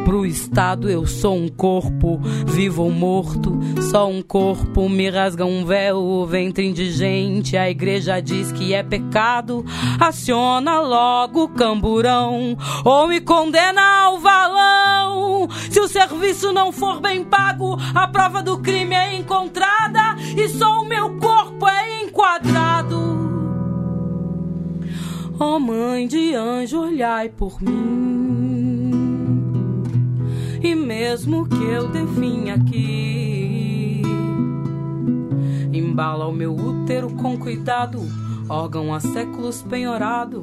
Pro 0.03 0.25
Estado 0.25 0.89
eu 0.89 1.05
sou 1.05 1.35
um 1.35 1.47
corpo, 1.47 2.19
vivo 2.45 2.83
ou 2.83 2.91
morto, 2.91 3.59
só 3.91 4.09
um 4.09 4.21
corpo. 4.21 4.89
Me 4.89 5.09
rasga 5.09 5.45
um 5.45 5.65
véu, 5.65 5.97
o 5.97 6.25
ventre 6.25 6.65
indigente. 6.65 7.57
A 7.57 7.69
igreja 7.69 8.19
diz 8.19 8.51
que 8.51 8.73
é 8.73 8.81
pecado. 8.81 9.65
Aciona 9.99 10.79
logo 10.79 11.43
o 11.43 11.49
camburão, 11.49 12.57
ou 12.83 13.07
me 13.07 13.21
condena 13.21 13.81
ao 14.03 14.19
valão. 14.19 15.47
Se 15.69 15.79
o 15.79 15.87
serviço 15.87 16.51
não 16.51 16.71
for 16.71 16.99
bem 16.99 17.23
pago, 17.23 17.77
a 17.93 18.07
prova 18.07 18.41
do 18.41 18.57
crime 18.59 18.95
é 18.95 19.15
encontrada 19.15 20.15
e 20.35 20.47
só 20.49 20.81
o 20.81 20.85
meu 20.85 21.17
corpo 21.17 21.67
é 21.67 22.03
enquadrado. 22.03 23.06
Ó 25.39 25.59
mãe 25.59 26.07
de 26.07 26.33
anjo, 26.33 26.79
olhai 26.79 27.29
por 27.29 27.61
mim. 27.61 28.91
E 30.63 30.73
mesmo 30.73 31.47
que 31.47 31.63
eu 31.63 31.87
definha 31.89 32.55
aqui, 32.55 34.01
embala 35.71 36.27
o 36.27 36.33
meu 36.33 36.55
útero 36.55 37.11
com 37.11 37.37
cuidado, 37.37 37.99
órgão 38.49 38.91
há 38.91 38.99
séculos 38.99 39.61
penhorado, 39.61 40.41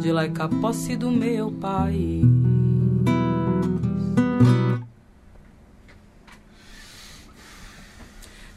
de 0.00 0.10
laica 0.10 0.48
posse 0.48 0.96
do 0.96 1.10
meu 1.10 1.52
país. 1.52 2.49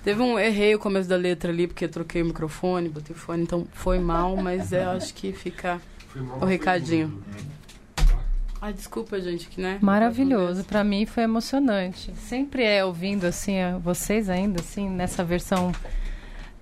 Teve 0.04 0.22
um. 0.22 0.38
Errei 0.38 0.76
o 0.76 0.80
começo 0.80 1.08
da 1.08 1.16
letra 1.16 1.52
ali, 1.52 1.68
porque 1.68 1.86
eu 1.86 1.90
troquei 1.90 2.22
o 2.22 2.26
microfone, 2.26 2.90
botei 2.90 3.16
fone, 3.16 3.44
então 3.44 3.66
foi 3.74 4.00
mal, 4.00 4.36
mas 4.36 4.72
eu 4.72 4.90
acho 4.92 5.14
que 5.14 5.32
fica 5.32 5.82
o 6.42 6.46
recadinho. 6.46 7.24
Ai, 8.62 8.72
desculpa, 8.74 9.20
gente, 9.20 9.48
que 9.48 9.60
né? 9.62 9.78
Maravilhoso, 9.82 10.64
para 10.64 10.84
mim 10.84 11.06
foi 11.06 11.24
emocionante. 11.24 12.14
Sempre 12.18 12.64
é 12.64 12.84
ouvindo 12.86 13.26
assim 13.26 13.60
a- 13.60 13.78
vocês 13.78 14.30
ainda 14.30 14.62
assim 14.62 14.90
nessa 14.90 15.24
versão 15.24 15.72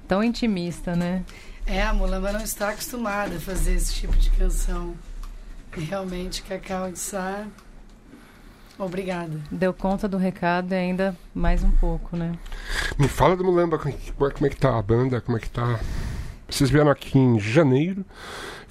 tão 0.08 0.24
intimista, 0.24 0.96
né? 0.96 1.24
É, 1.66 1.84
a 1.84 1.94
Mulamba 1.94 2.32
não 2.32 2.42
está 2.42 2.70
acostumada 2.70 3.36
a 3.36 3.40
fazer 3.40 3.76
esse 3.76 3.94
tipo 3.94 4.16
de 4.18 4.32
canção. 4.32 4.96
E 5.78 5.82
realmente, 5.82 6.42
Cacau 6.42 6.92
de 6.92 6.98
Sá, 7.00 7.46
obrigada. 8.86 9.32
Deu 9.52 9.74
conta 9.74 10.08
do 10.08 10.18
recado 10.18 10.74
e 10.74 10.76
ainda 10.76 11.16
mais 11.34 11.64
um 11.64 11.72
pouco, 11.72 12.16
né? 12.16 12.34
Me 12.98 13.08
fala 13.08 13.36
do 13.36 13.44
Mulamba, 13.44 13.78
como 13.78 13.90
é 13.90 13.98
que- 13.98 14.12
como 14.12 14.46
é 14.46 14.50
que 14.50 14.58
tá 14.58 14.78
a 14.78 14.82
banda, 14.82 15.22
como 15.22 15.38
é 15.38 15.42
que 15.42 15.50
tá. 15.50 15.80
Vocês 16.50 16.70
vieram 16.70 16.92
aqui 16.92 17.18
em 17.18 17.40
janeiro, 17.40 18.06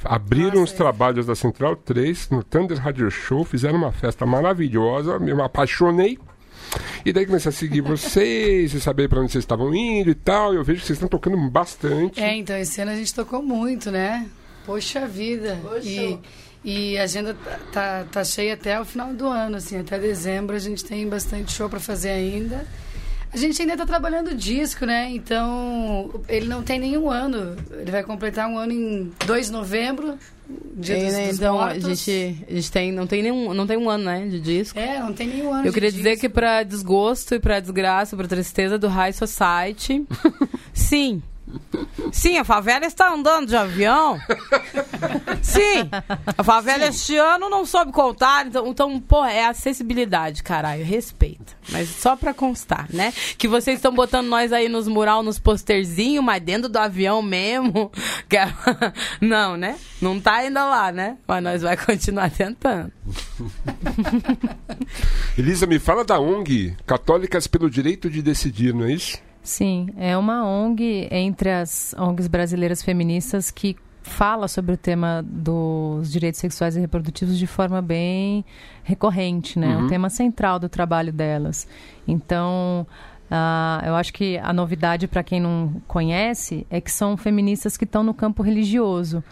abriram 0.05 0.61
Nossa, 0.61 0.65
os 0.65 0.73
é. 0.73 0.77
trabalhos 0.77 1.27
da 1.27 1.35
Central 1.35 1.77
3 1.77 2.29
no 2.31 2.43
Thunder 2.45 2.79
Radio 2.79 3.11
Show, 3.11 3.45
fizeram 3.45 3.79
uma 3.79 3.93
festa 3.93 4.27
maravilhosa, 4.27 5.19
me 5.19 5.33
apaixonei. 5.41 6.19
E 7.05 7.13
daí 7.13 7.27
comecei 7.27 7.49
a 7.49 7.53
seguir 7.53 7.81
vocês, 7.81 8.73
e 8.75 8.81
saber 8.81 9.09
pra 9.09 9.21
onde 9.21 9.33
vocês 9.33 9.43
estavam 9.43 9.75
indo 9.75 10.11
e 10.11 10.15
tal. 10.15 10.53
E 10.53 10.57
eu 10.57 10.63
vejo 10.65 10.81
que 10.81 10.87
vocês 10.87 10.97
estão 10.97 11.09
tocando 11.09 11.37
bastante. 11.51 12.21
É, 12.23 12.37
então, 12.37 12.57
esse 12.57 12.81
ano 12.81 12.91
a 12.93 12.95
gente 12.97 13.13
tocou 13.15 13.43
muito, 13.43 13.91
né? 13.91 14.29
Poxa 14.67 15.07
vida. 15.07 15.59
E, 15.83 16.19
e 16.65 16.99
a 16.99 17.05
agenda 17.05 17.35
tá, 17.35 17.59
tá, 17.73 18.05
tá 18.11 18.25
cheia 18.25 18.55
até 18.55 18.81
o 18.81 18.85
final 18.85 19.13
do 19.15 19.27
ano, 19.27 19.57
assim, 19.57 19.79
até 19.79 19.99
dezembro 19.99 20.55
a 20.55 20.59
gente 20.59 20.85
tem 20.85 21.09
bastante 21.09 21.53
show 21.53 21.69
pra 21.69 21.81
fazer 21.81 22.11
ainda. 22.11 22.67
A 23.33 23.37
gente 23.37 23.63
ainda 23.63 23.77
tá 23.77 23.87
trabalhando 23.87 24.33
o 24.33 24.35
disco, 24.35 24.85
né? 24.85 25.09
Então, 25.11 26.11
ele 26.29 26.47
não 26.49 26.65
tem 26.65 26.81
nenhum 26.81 27.09
ano. 27.09 27.57
Ele 27.71 27.89
vai 27.91 28.03
completar 28.03 28.49
um 28.49 28.59
ano 28.59 28.73
em 28.73 29.13
2 29.25 29.47
de 29.47 29.53
novembro, 29.53 30.19
dia 30.75 30.99
É, 30.99 31.05
dos, 31.05 31.13
né, 31.15 31.27
dos 31.29 31.37
então, 31.37 31.55
mortos. 31.57 31.85
a 31.85 31.89
gente, 31.95 32.45
a 32.51 32.53
gente 32.55 32.73
tem, 32.73 32.91
não 32.91 33.07
tem 33.07 33.23
nenhum, 33.23 33.55
não 33.55 33.69
tem 33.69 33.77
um 33.77 33.89
ano, 33.89 34.03
né, 34.03 34.27
de 34.27 34.41
disco. 34.41 34.77
É, 34.77 34.99
não 34.99 35.13
tem 35.13 35.29
nenhum 35.29 35.53
ano 35.53 35.61
Eu 35.65 35.71
de 35.71 35.75
queria 35.75 35.93
dizer 35.93 36.11
disco. 36.11 36.23
que 36.23 36.29
pra 36.29 36.65
desgosto 36.65 37.37
e 37.37 37.39
pra 37.39 37.61
desgraça, 37.61 38.17
pra 38.17 38.27
tristeza 38.27 38.77
do 38.77 38.89
High 38.89 39.13
Society, 39.13 40.05
sim. 40.75 41.23
Sim, 42.13 42.39
a 42.39 42.45
favela 42.45 42.85
está 42.87 43.13
andando 43.13 43.49
de 43.49 43.57
avião. 43.57 44.19
Sim, 45.43 45.89
a 46.37 46.43
favela 46.45 46.87
este 46.87 47.17
ano 47.17 47.49
não 47.49 47.65
soube 47.65 47.93
contar. 47.93 48.47
Então, 48.47 48.67
então 48.67 49.01
pô, 49.01 49.25
é 49.25 49.45
acessibilidade, 49.47 50.43
caralho. 50.43 50.85
Respeita. 50.85 51.53
Mas 51.71 51.89
só 51.89 52.17
pra 52.17 52.35
constar, 52.35 52.87
né? 52.93 53.13
Que 53.39 53.47
vocês 53.49 53.77
estão 53.79 53.93
botando 53.95 54.27
nós 54.27 54.53
aí 54.53 54.69
nos 54.69 54.89
mural, 54.89 55.23
nos 55.23 55.39
posterzinhos, 55.39 56.25
mas 56.25 56.43
dentro 56.43 56.69
do 56.69 56.77
avião 56.79 57.23
mesmo. 57.23 57.91
que 58.29 58.37
é- 58.37 58.53
Não, 59.21 59.57
né? 59.57 59.77
Não 60.01 60.19
tá 60.21 60.37
ainda 60.37 60.65
lá, 60.65 60.91
né? 60.91 61.17
Mas 61.27 61.43
nós 61.43 61.63
vai 61.63 61.77
continuar 61.77 62.31
tentando. 62.31 62.93
Elisa, 65.39 65.67
me 65.67 65.79
fala 65.79 66.05
da 66.05 66.19
ONG, 66.19 66.77
Católicas 66.87 67.47
pelo 67.47 67.71
Direito 67.71 68.11
de 68.11 68.23
Decidir, 68.23 68.75
não 68.75 68.85
é 68.87 68.93
isso? 68.93 69.19
Sim, 69.43 69.89
é 69.97 70.17
uma 70.17 70.47
ONG 70.47 71.09
entre 71.11 71.51
as 71.51 71.95
ONGs 71.99 72.29
brasileiras 72.29 72.83
feministas 72.83 73.51
que 73.51 73.77
fala 74.03 74.49
sobre 74.49 74.75
o 74.75 74.77
tema 74.77 75.25
dos 75.27 76.11
direitos 76.11 76.41
sexuais 76.41 76.77
e 76.77 76.81
reprodutivos 76.81 77.39
de 77.39 77.47
forma 77.47 77.81
bem 77.81 78.45
recorrente, 78.83 79.59
né? 79.59 79.73
É 79.73 79.77
um 79.77 79.89
tema 79.89 80.11
central 80.11 80.59
do 80.59 80.69
trabalho 80.69 81.13
delas. 81.13 81.67
Então, 82.07 82.87
ah, 83.31 83.83
eu 83.87 83.95
acho 83.95 84.13
que 84.13 84.39
a 84.39 84.53
novidade 84.53 85.07
para 85.07 85.23
quem 85.23 85.41
não 85.41 85.81
conhece 85.87 86.67
é 86.69 86.81
que 86.81 86.91
são 86.91 87.17
feministas 87.17 87.77
que 87.77 87.85
estão 87.85 88.03
no 88.03 88.13
campo 88.13 88.43
religioso. 88.43 89.23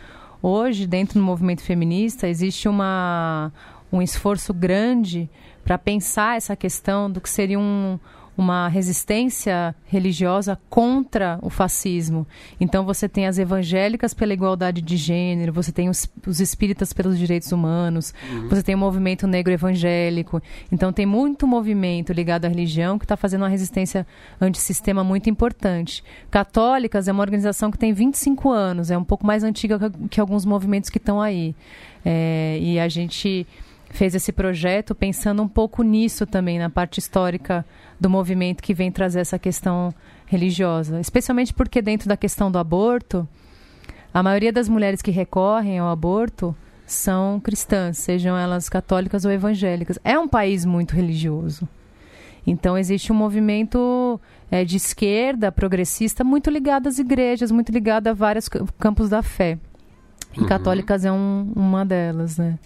Hoje, 0.40 0.86
dentro 0.86 1.18
do 1.18 1.24
movimento 1.24 1.62
feminista, 1.62 2.28
existe 2.28 2.68
uma, 2.68 3.52
um 3.92 4.00
esforço 4.00 4.54
grande 4.54 5.28
para 5.64 5.76
pensar 5.76 6.36
essa 6.36 6.54
questão 6.54 7.10
do 7.10 7.20
que 7.20 7.28
seria 7.28 7.58
um, 7.58 7.98
uma 8.38 8.68
resistência 8.68 9.74
religiosa 9.84 10.56
contra 10.70 11.40
o 11.42 11.50
fascismo. 11.50 12.24
Então 12.60 12.84
você 12.84 13.08
tem 13.08 13.26
as 13.26 13.36
evangélicas 13.36 14.14
pela 14.14 14.32
igualdade 14.32 14.80
de 14.80 14.96
gênero, 14.96 15.52
você 15.52 15.72
tem 15.72 15.88
os, 15.88 16.08
os 16.24 16.38
espíritas 16.38 16.92
pelos 16.92 17.18
direitos 17.18 17.50
humanos, 17.50 18.14
você 18.48 18.62
tem 18.62 18.76
o 18.76 18.78
movimento 18.78 19.26
negro 19.26 19.52
evangélico. 19.52 20.40
Então 20.70 20.92
tem 20.92 21.04
muito 21.04 21.48
movimento 21.48 22.12
ligado 22.12 22.44
à 22.44 22.48
religião 22.48 22.96
que 22.96 23.04
está 23.04 23.16
fazendo 23.16 23.42
uma 23.42 23.48
resistência 23.48 24.06
antissistema 24.40 25.02
muito 25.02 25.28
importante. 25.28 26.04
Católicas 26.30 27.08
é 27.08 27.12
uma 27.12 27.22
organização 27.22 27.72
que 27.72 27.78
tem 27.78 27.92
25 27.92 28.52
anos, 28.52 28.92
é 28.92 28.96
um 28.96 29.02
pouco 29.04 29.26
mais 29.26 29.42
antiga 29.42 29.80
que, 29.80 30.08
que 30.10 30.20
alguns 30.20 30.44
movimentos 30.44 30.90
que 30.90 30.98
estão 30.98 31.20
aí. 31.20 31.56
É, 32.04 32.56
e 32.62 32.78
a 32.78 32.88
gente 32.88 33.44
fez 33.90 34.14
esse 34.14 34.32
projeto 34.32 34.94
pensando 34.94 35.42
um 35.42 35.48
pouco 35.48 35.82
nisso 35.82 36.26
também, 36.26 36.58
na 36.58 36.70
parte 36.70 36.98
histórica 36.98 37.64
do 37.98 38.08
movimento 38.08 38.62
que 38.62 38.74
vem 38.74 38.90
trazer 38.90 39.20
essa 39.20 39.38
questão 39.38 39.92
religiosa. 40.26 41.00
Especialmente 41.00 41.52
porque, 41.54 41.80
dentro 41.80 42.08
da 42.08 42.16
questão 42.16 42.50
do 42.50 42.58
aborto, 42.58 43.26
a 44.12 44.22
maioria 44.22 44.52
das 44.52 44.68
mulheres 44.68 45.02
que 45.02 45.10
recorrem 45.10 45.78
ao 45.78 45.88
aborto 45.88 46.54
são 46.86 47.38
cristãs, 47.40 47.98
sejam 47.98 48.36
elas 48.36 48.68
católicas 48.68 49.24
ou 49.24 49.30
evangélicas. 49.30 49.98
É 50.02 50.18
um 50.18 50.28
país 50.28 50.64
muito 50.64 50.94
religioso. 50.94 51.68
Então, 52.46 52.78
existe 52.78 53.12
um 53.12 53.16
movimento 53.16 54.18
é, 54.50 54.64
de 54.64 54.76
esquerda, 54.78 55.52
progressista, 55.52 56.24
muito 56.24 56.48
ligado 56.48 56.86
às 56.86 56.98
igrejas, 56.98 57.50
muito 57.50 57.70
ligado 57.70 58.06
a 58.06 58.14
vários 58.14 58.48
campos 58.78 59.10
da 59.10 59.22
fé. 59.22 59.58
E 60.34 60.44
católicas 60.46 61.04
é 61.04 61.12
um, 61.12 61.52
uma 61.54 61.84
delas, 61.84 62.38
né? 62.38 62.58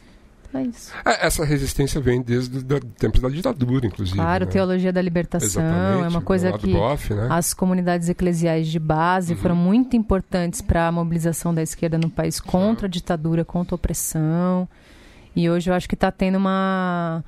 É 0.54 0.62
isso. 0.62 0.92
É, 1.04 1.26
essa 1.26 1.44
resistência 1.44 2.00
vem 2.00 2.20
desde 2.20 2.58
os 2.58 2.64
tempos 2.98 3.20
da 3.20 3.28
ditadura, 3.28 3.86
inclusive. 3.86 4.16
Claro, 4.16 4.44
né? 4.44 4.50
teologia 4.50 4.92
da 4.92 5.00
libertação 5.00 5.62
Exatamente, 5.62 6.04
é 6.04 6.08
uma 6.08 6.20
coisa 6.20 6.52
que 6.58 6.72
Boff, 6.72 7.14
né? 7.14 7.28
as 7.30 7.54
comunidades 7.54 8.08
eclesiais 8.08 8.68
de 8.68 8.78
base 8.78 9.34
foram 9.34 9.56
muito 9.56 9.96
importantes 9.96 10.60
para 10.60 10.88
a 10.88 10.92
mobilização 10.92 11.54
da 11.54 11.62
esquerda 11.62 11.96
no 11.96 12.10
país 12.10 12.38
contra 12.38 12.86
a 12.86 12.90
ditadura, 12.90 13.44
contra 13.44 13.74
a 13.74 13.76
opressão. 13.76 14.68
E 15.34 15.48
hoje 15.48 15.70
eu 15.70 15.74
acho 15.74 15.88
que 15.88 15.94
está 15.94 16.10
tendo 16.10 16.36
uma 16.36 17.24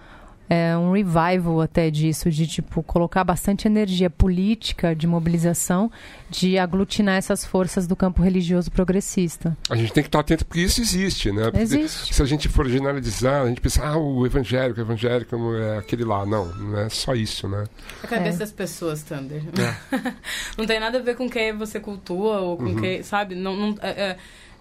é, 0.49 0.77
um 0.77 0.93
revival 0.93 1.61
até 1.61 1.91
disso, 1.91 2.31
de 2.31 2.47
tipo 2.47 2.83
colocar 2.83 3.25
bastante 3.25 3.67
energia 3.67 4.11
política 4.11 4.95
de 4.95 5.07
mobilização, 5.07 5.91
de 6.31 6.59
aglutinar 6.59 7.17
essas 7.17 7.45
forças 7.45 7.87
do 7.87 7.97
campo 7.97 8.23
religioso 8.23 8.71
progressista. 8.71 9.57
A 9.71 9.77
gente 9.77 9.93
tem 9.93 10.03
que 10.03 10.09
estar 10.09 10.21
atento 10.21 10.45
porque 10.45 10.61
isso 10.61 10.81
existe, 10.81 11.33
né? 11.33 11.45
Porque 11.45 11.61
Existe. 11.61 12.15
Se 12.15 12.23
a 12.23 12.27
gente 12.27 12.49
for 12.49 12.69
generalizar, 12.69 13.43
a 13.43 13.49
gente 13.49 13.61
pensa, 13.61 13.85
ah, 13.87 13.97
o 13.97 14.27
evangélico, 14.27 14.79
o 14.81 14.83
evangélico 14.83 15.37
é 15.57 15.79
aquele 15.79 16.05
lá. 16.05 16.27
Não, 16.27 16.47
não 16.55 16.79
é 16.79 16.89
só 16.89 17.15
isso, 17.15 17.49
né? 17.49 17.65
A 18.03 18.07
cabeça 18.07 18.37
É. 18.37 18.41
das 18.41 18.53
pessoas, 18.53 19.03
Thunder. 19.03 19.43
não 20.59 20.67
tem 20.67 20.79
nada 20.81 20.99
a 20.99 21.03
ver 21.03 21.17
com 21.17 21.29
quem 21.29 21.57
você 21.57 21.81
cultua 21.81 22.41
ou 22.41 22.57
com 22.57 22.75
quem, 22.77 23.03
sabe? 23.03 23.35
Não, 23.35 23.57
não- 23.57 23.77
é, 23.81 24.17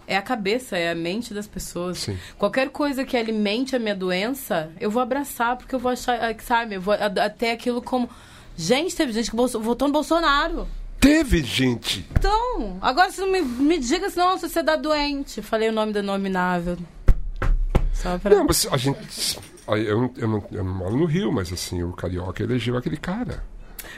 é- 0.08 0.14
é 0.14 0.18
a 0.18 0.22
cabeça, 0.22 0.78
é 0.78 0.92
a 0.92 0.96
mente 0.96 1.34
das 1.34 1.48
pessoas. 1.48 1.98
Sim. 2.00 2.18
Qualquer 2.38 2.70
coisa 2.70 3.04
que 3.06 3.16
alimente 3.18 3.76
a 3.76 3.80
minha 3.80 3.96
doença, 3.96 4.72
eu 4.80 4.90
vou 4.92 5.02
abraçar, 5.02 5.56
porque 5.58 5.74
eu 5.76 5.80
vou 5.80 5.92
achar, 5.92 6.16
ah, 6.24 6.36
sabe? 6.44 6.76
Eu 6.76 6.82
vou 6.82 6.94
até 6.94 7.52
aquilo 7.52 7.82
como. 7.82 8.10
Gente, 8.56 8.96
teve 8.96 9.12
gente 9.12 9.30
que 9.32 9.36
votou 9.36 9.88
no 9.88 9.92
Bolsonaro. 9.94 10.68
Teve 11.00 11.44
gente. 11.44 12.06
Então, 12.18 12.78
agora 12.82 13.12
você 13.12 13.20
não 13.22 13.32
me, 13.32 13.42
me 13.42 13.78
diga 13.78 14.10
se 14.10 14.18
não, 14.18 14.38
você 14.38 14.64
dá 14.64 14.76
doente. 14.76 15.42
Falei 15.42 15.68
o 15.70 15.74
nome 15.74 15.92
do 15.92 16.02
nominável. 16.04 16.78
Só 17.94 18.18
pra. 18.18 18.36
Não, 18.36 18.46
mas 18.46 18.68
a 18.72 18.78
gente. 18.78 19.38
Eu, 19.68 20.02
não- 20.02 20.14
eu, 20.18 20.28
não, 20.28 20.44
eu 20.52 20.64
não 20.64 20.74
moro 20.74 20.98
no 20.98 21.06
Rio, 21.06 21.32
mas 21.32 21.52
assim, 21.52 21.84
o 21.84 21.94
Carioca 21.94 22.44
elegeu 22.44 22.76
aquele 22.78 22.98
cara. 22.98 23.44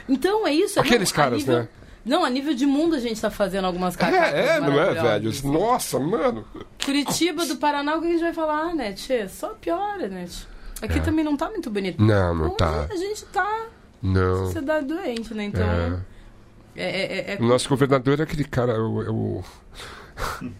Então 0.08 0.46
é 0.46 0.52
isso. 0.54 0.78
Aqueles 0.80 1.10
não, 1.10 1.16
caras, 1.16 1.38
nível- 1.38 1.58
né? 1.60 1.68
Não, 2.06 2.24
a 2.24 2.30
nível 2.30 2.54
de 2.54 2.64
mundo 2.64 2.94
a 2.94 3.00
gente 3.00 3.20
tá 3.20 3.30
fazendo 3.30 3.64
algumas 3.66 3.96
cacatas 3.96 4.32
É, 4.32 4.56
é, 4.56 4.60
não 4.60 4.80
é, 4.80 4.94
velho? 4.94 5.28
assim. 5.30 5.50
Nossa, 5.52 5.98
mano. 5.98 6.44
Curitiba 6.82 7.44
do 7.46 7.56
Paraná, 7.56 7.96
o 7.96 8.00
que 8.00 8.06
a 8.06 8.10
gente 8.12 8.20
vai 8.20 8.32
falar, 8.32 8.74
né, 8.76 8.92
Tchê? 8.92 9.28
Só 9.28 9.48
piora, 9.54 10.06
né, 10.08 10.24
Tchê? 10.26 10.44
Aqui 10.82 11.00
também 11.00 11.24
não 11.24 11.36
tá 11.36 11.50
muito 11.50 11.68
bonito. 11.68 12.00
É. 12.00 12.06
Não, 12.06 12.32
não 12.34 12.46
Onde 12.46 12.56
tá. 12.58 12.86
A 12.88 12.96
gente 12.96 13.24
tá 13.26 13.66
Não. 14.00 14.44
sociedade 14.46 14.86
doente, 14.86 15.34
né? 15.34 15.44
Então. 15.44 15.68
É. 15.68 15.98
É, 16.76 16.84
é, 16.84 17.30
é, 17.32 17.34
é- 17.34 17.38
O 17.40 17.44
nosso 17.48 17.68
governador 17.68 18.20
é 18.20 18.22
aquele 18.22 18.44
cara, 18.44 18.72
é 18.74 18.78
o. 18.78 19.02
é 19.02 19.10
o- 19.10 19.44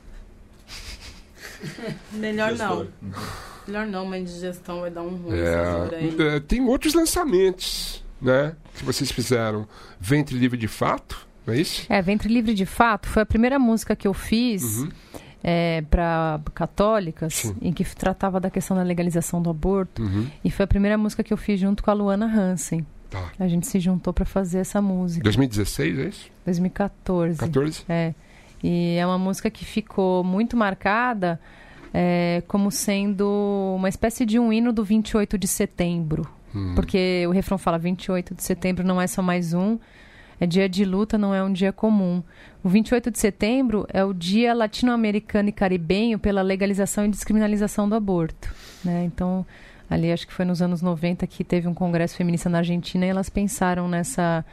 melhor 2.12 2.52
não. 2.54 2.86
Melhor 3.66 3.86
não, 3.86 4.04
uma 4.04 4.18
indigestão 4.18 4.80
vai 4.80 4.90
dar 4.90 5.02
um 5.02 5.16
ruim 5.16 5.38
é, 5.38 6.36
é, 6.36 6.40
tem 6.40 6.64
outros 6.66 6.94
lançamentos, 6.94 8.02
né? 8.20 8.54
Que 8.74 8.84
vocês 8.84 9.10
fizeram. 9.10 9.66
Ventre 10.00 10.36
Livre 10.38 10.56
de 10.58 10.68
Fato, 10.68 11.26
é 11.52 11.60
isso? 11.60 11.86
É, 11.88 12.00
Ventre 12.02 12.28
Livre 12.32 12.54
de 12.54 12.66
Fato 12.66 13.08
foi 13.08 13.22
a 13.22 13.26
primeira 13.26 13.58
música 13.58 13.94
que 13.96 14.06
eu 14.08 14.14
fiz 14.14 14.78
Uhum. 14.78 14.88
para 15.90 16.40
católicas, 16.54 17.34
Sim. 17.34 17.56
em 17.62 17.72
que 17.72 17.84
tratava 17.84 18.40
da 18.40 18.50
questão 18.50 18.76
da 18.76 18.82
legalização 18.82 19.40
do 19.40 19.48
aborto. 19.50 20.02
Uhum. 20.02 20.26
E 20.44 20.50
foi 20.50 20.64
a 20.64 20.66
primeira 20.66 20.98
música 20.98 21.22
que 21.22 21.32
eu 21.32 21.36
fiz 21.36 21.60
junto 21.60 21.82
com 21.84 21.90
a 21.90 21.94
Luana 21.94 22.26
Hansen. 22.26 22.84
Tá. 23.08 23.30
A 23.38 23.46
gente 23.46 23.66
se 23.66 23.78
juntou 23.78 24.12
para 24.12 24.24
fazer 24.24 24.58
essa 24.58 24.82
música. 24.82 25.22
2016, 25.22 25.98
é 25.98 26.08
isso? 26.08 26.30
2014. 26.44 27.38
14? 27.38 27.84
É. 27.88 28.12
E 28.62 28.96
é 28.98 29.06
uma 29.06 29.18
música 29.18 29.48
que 29.48 29.64
ficou 29.64 30.24
muito 30.24 30.56
marcada 30.56 31.40
é, 31.94 32.42
como 32.48 32.70
sendo 32.70 33.74
uma 33.76 33.88
espécie 33.88 34.26
de 34.26 34.38
um 34.38 34.52
hino 34.52 34.72
do 34.72 34.82
28 34.82 35.38
de 35.38 35.46
setembro. 35.46 36.26
Hum. 36.54 36.72
Porque 36.74 37.24
o 37.28 37.30
refrão 37.30 37.56
fala 37.58 37.78
28 37.78 38.34
de 38.34 38.42
setembro 38.42 38.84
não 38.84 39.00
é 39.00 39.06
só 39.06 39.22
mais 39.22 39.54
um, 39.54 39.78
é 40.40 40.46
dia 40.46 40.68
de 40.68 40.84
luta, 40.84 41.16
não 41.16 41.34
é 41.34 41.42
um 41.42 41.52
dia 41.52 41.72
comum. 41.72 42.22
O 42.62 42.68
28 42.68 43.10
de 43.10 43.18
setembro 43.18 43.86
é 43.92 44.04
o 44.04 44.12
dia 44.12 44.52
latino-americano 44.54 45.48
e 45.48 45.52
caribenho 45.52 46.18
pela 46.18 46.42
legalização 46.42 47.04
e 47.06 47.08
descriminalização 47.08 47.88
do 47.88 47.94
aborto. 47.94 48.52
Né? 48.84 49.04
Então, 49.04 49.46
ali 49.88 50.10
acho 50.12 50.26
que 50.26 50.32
foi 50.32 50.44
nos 50.44 50.60
anos 50.60 50.82
90 50.82 51.26
que 51.26 51.44
teve 51.44 51.68
um 51.68 51.74
congresso 51.74 52.16
feminista 52.16 52.48
na 52.48 52.58
Argentina 52.58 53.06
e 53.06 53.08
elas 53.08 53.28
pensaram 53.30 53.88
nessa, 53.88 54.44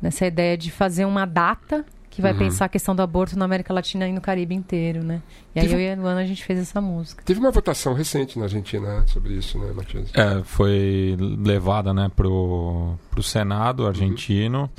nessa 0.00 0.26
ideia 0.26 0.56
de 0.56 0.70
fazer 0.70 1.04
uma 1.04 1.24
data 1.26 1.84
que 2.08 2.22
vai 2.22 2.32
Uhum. 2.32 2.38
pensar 2.38 2.64
a 2.64 2.68
questão 2.68 2.96
do 2.96 3.02
aborto 3.02 3.38
na 3.38 3.44
América 3.44 3.74
Latina 3.74 4.08
e 4.08 4.12
no 4.12 4.22
Caribe 4.22 4.54
inteiro, 4.54 5.02
né? 5.04 5.20
E 5.54 5.60
aí 5.60 5.68
Teve- 5.68 5.82
eu 5.82 5.86
e 5.86 5.92
a 5.92 5.96
Luana 6.00 6.20
a 6.20 6.24
gente 6.24 6.42
fez 6.42 6.58
essa 6.58 6.80
música. 6.80 7.22
Teve 7.22 7.38
uma 7.40 7.50
votação 7.50 7.92
recente 7.92 8.38
na 8.38 8.46
Argentina 8.46 9.00
né, 9.00 9.04
sobre 9.06 9.34
isso, 9.34 9.58
né, 9.58 9.70
Matias? 9.74 10.08
É, 10.14 10.42
foi 10.44 11.14
levada 11.18 11.92
né, 11.92 12.10
pro, 12.16 12.94
pro 13.10 13.22
Senado 13.22 13.86
argentino. 13.86 14.70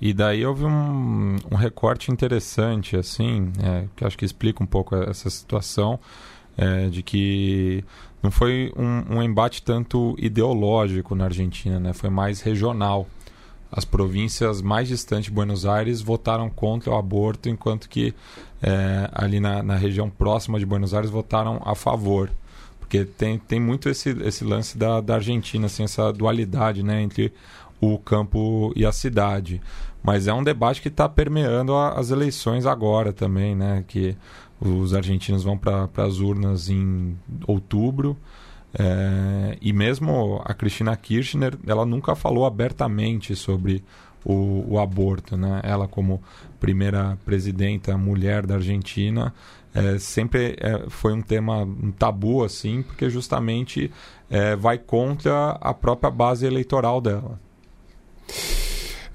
E 0.00 0.14
daí 0.14 0.46
houve 0.46 0.64
um, 0.64 1.36
um 1.50 1.56
recorte 1.56 2.10
interessante, 2.10 2.96
assim, 2.96 3.52
é, 3.62 3.84
que 3.94 4.04
acho 4.04 4.16
que 4.16 4.24
explica 4.24 4.62
um 4.62 4.66
pouco 4.66 4.96
essa 4.96 5.28
situação, 5.28 6.00
é, 6.56 6.88
de 6.88 7.02
que 7.02 7.84
não 8.22 8.30
foi 8.30 8.72
um, 8.76 9.16
um 9.16 9.22
embate 9.22 9.62
tanto 9.62 10.14
ideológico 10.18 11.14
na 11.14 11.24
Argentina, 11.24 11.78
né, 11.78 11.92
foi 11.92 12.08
mais 12.08 12.40
regional. 12.40 13.06
As 13.70 13.84
províncias 13.84 14.60
mais 14.62 14.88
distantes 14.88 15.26
de 15.26 15.30
Buenos 15.30 15.64
Aires 15.64 16.00
votaram 16.00 16.48
contra 16.50 16.90
o 16.90 16.96
aborto, 16.96 17.48
enquanto 17.48 17.88
que 17.88 18.14
é, 18.62 19.08
ali 19.12 19.38
na, 19.38 19.62
na 19.62 19.76
região 19.76 20.10
próxima 20.10 20.58
de 20.58 20.66
Buenos 20.66 20.92
Aires 20.92 21.10
votaram 21.10 21.60
a 21.64 21.74
favor. 21.74 22.30
Porque 22.80 23.04
tem, 23.04 23.38
tem 23.38 23.60
muito 23.60 23.88
esse, 23.88 24.10
esse 24.22 24.44
lance 24.44 24.76
da, 24.76 25.00
da 25.00 25.16
Argentina, 25.16 25.66
assim, 25.66 25.84
essa 25.84 26.12
dualidade 26.12 26.82
né, 26.82 27.00
entre 27.00 27.32
o 27.80 27.96
campo 27.96 28.72
e 28.74 28.84
a 28.84 28.92
cidade. 28.92 29.62
Mas 30.02 30.26
é 30.26 30.32
um 30.32 30.42
debate 30.42 30.80
que 30.80 30.88
está 30.88 31.08
permeando 31.08 31.74
a- 31.74 31.92
as 31.92 32.10
eleições 32.10 32.64
agora 32.66 33.12
também, 33.12 33.54
né? 33.54 33.84
Que 33.86 34.16
os 34.60 34.94
argentinos 34.94 35.42
vão 35.42 35.56
para 35.58 35.88
as 35.98 36.18
urnas 36.20 36.68
em 36.68 37.16
outubro. 37.46 38.16
é, 38.78 39.58
e 39.60 39.72
mesmo 39.72 40.40
a 40.44 40.54
Cristina 40.54 40.96
Kirchner, 40.96 41.58
ela 41.66 41.84
nunca 41.84 42.14
falou 42.14 42.46
abertamente 42.46 43.34
sobre 43.34 43.82
o, 44.24 44.64
o 44.74 44.78
aborto, 44.78 45.36
né? 45.36 45.60
Ela 45.64 45.88
como 45.88 46.22
primeira 46.60 47.18
presidenta 47.24 47.98
mulher 47.98 48.46
da 48.46 48.54
Argentina, 48.54 49.34
é, 49.74 49.98
sempre 49.98 50.56
é, 50.60 50.84
foi 50.88 51.12
um 51.12 51.20
tema 51.20 51.62
um 51.64 51.90
tabu 51.90 52.44
assim, 52.44 52.80
porque 52.82 53.10
justamente 53.10 53.90
é, 54.30 54.54
vai 54.54 54.78
contra 54.78 55.58
a 55.60 55.74
própria 55.74 56.08
base 56.10 56.46
eleitoral 56.46 57.00
dela. 57.00 57.40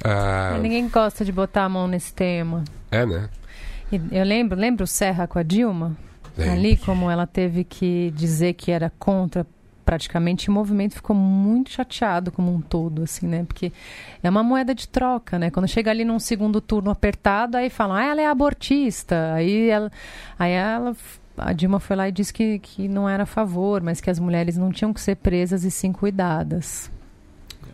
Ah, 0.03 0.57
Ninguém 0.61 0.87
gosta 0.87 1.25
de 1.25 1.31
botar 1.31 1.65
a 1.65 1.69
mão 1.69 1.87
nesse 1.87 2.13
tema. 2.13 2.63
é, 2.91 3.05
né? 3.05 3.29
Eu 4.11 4.25
lembro, 4.25 4.59
lembra 4.59 4.83
o 4.83 4.87
Serra 4.87 5.27
com 5.27 5.37
a 5.37 5.43
Dilma? 5.43 5.95
Lembro. 6.37 6.53
Ali, 6.53 6.77
como 6.77 7.09
ela 7.09 7.25
teve 7.25 7.63
que 7.63 8.11
dizer 8.15 8.53
que 8.53 8.71
era 8.71 8.91
contra 8.99 9.45
praticamente, 9.85 10.49
o 10.49 10.51
movimento 10.51 10.95
ficou 10.95 11.15
muito 11.15 11.69
chateado 11.69 12.31
como 12.31 12.51
um 12.53 12.59
todo, 12.59 13.03
assim, 13.03 13.27
né? 13.27 13.45
Porque 13.47 13.71
é 14.23 14.29
uma 14.29 14.41
moeda 14.41 14.73
de 14.73 14.87
troca, 14.87 15.37
né? 15.37 15.51
Quando 15.51 15.67
chega 15.67 15.91
ali 15.91 16.03
num 16.03 16.17
segundo 16.17 16.59
turno 16.59 16.89
apertado, 16.89 17.55
aí 17.55 17.69
falam, 17.69 17.95
ah, 17.95 18.03
ela 18.03 18.19
é 18.21 18.25
abortista. 18.25 19.33
Aí 19.35 19.69
ela, 19.69 19.91
aí 20.39 20.51
ela 20.51 20.95
a 21.37 21.53
Dilma 21.53 21.79
foi 21.79 21.95
lá 21.95 22.09
e 22.09 22.11
disse 22.11 22.33
que, 22.33 22.59
que 22.59 22.87
não 22.87 23.07
era 23.07 23.23
a 23.23 23.27
favor, 23.27 23.81
mas 23.81 24.01
que 24.01 24.09
as 24.09 24.19
mulheres 24.19 24.57
não 24.57 24.71
tinham 24.71 24.93
que 24.93 25.01
ser 25.01 25.15
presas 25.15 25.63
e 25.63 25.69
sim 25.71 25.91
cuidadas. 25.91 26.89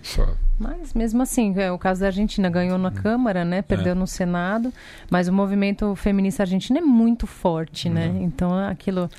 Só. 0.01 0.27
Mas 0.59 0.93
mesmo 0.93 1.21
assim, 1.23 1.53
é, 1.57 1.71
o 1.71 1.77
caso 1.77 2.01
da 2.01 2.07
Argentina 2.07 2.49
ganhou 2.49 2.77
na 2.77 2.91
Câmara, 2.91 3.43
né? 3.43 3.61
Perdeu 3.61 3.95
no 3.95 4.05
Senado, 4.05 4.71
mas 5.09 5.27
o 5.27 5.33
movimento 5.33 5.95
feminista 5.95 6.43
argentino 6.43 6.77
é 6.77 6.81
muito 6.81 7.25
forte, 7.25 7.89
né? 7.89 8.11
Então 8.21 8.53
aquilo 8.57 9.09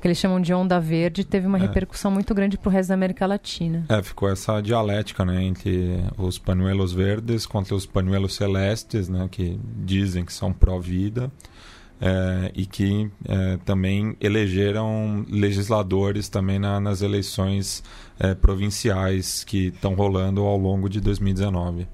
que 0.00 0.08
eles 0.08 0.18
chamam 0.18 0.40
de 0.40 0.52
onda 0.52 0.80
verde 0.80 1.22
teve 1.24 1.46
uma 1.46 1.58
É. 1.58 1.60
repercussão 1.60 2.10
muito 2.10 2.34
grande 2.34 2.58
pro 2.58 2.70
resto 2.70 2.88
da 2.88 2.94
América 2.94 3.24
Latina. 3.24 3.84
É, 3.88 4.02
ficou 4.02 4.28
essa 4.28 4.60
dialética, 4.60 5.24
né, 5.24 5.44
entre 5.44 6.02
os 6.18 6.38
panuelos 6.40 6.92
verdes 6.92 7.46
contra 7.46 7.72
os 7.74 7.86
panuelos 7.86 8.34
celestes, 8.34 9.08
né, 9.08 9.28
que 9.30 9.60
dizem 9.84 10.24
que 10.24 10.32
são 10.32 10.52
pró-vida, 10.52 11.30
é, 12.04 12.50
e 12.54 12.66
que 12.66 13.08
é, 13.28 13.56
também 13.64 14.16
elegeram 14.20 15.24
legisladores 15.30 16.28
também 16.28 16.58
na- 16.58 16.80
nas 16.80 17.00
eleições 17.00 17.82
é, 18.18 18.34
provinciais 18.34 19.44
que 19.44 19.68
estão 19.68 19.94
rolando 19.94 20.42
ao 20.42 20.56
longo 20.58 20.88
de 20.88 21.00
2019. 21.00 21.86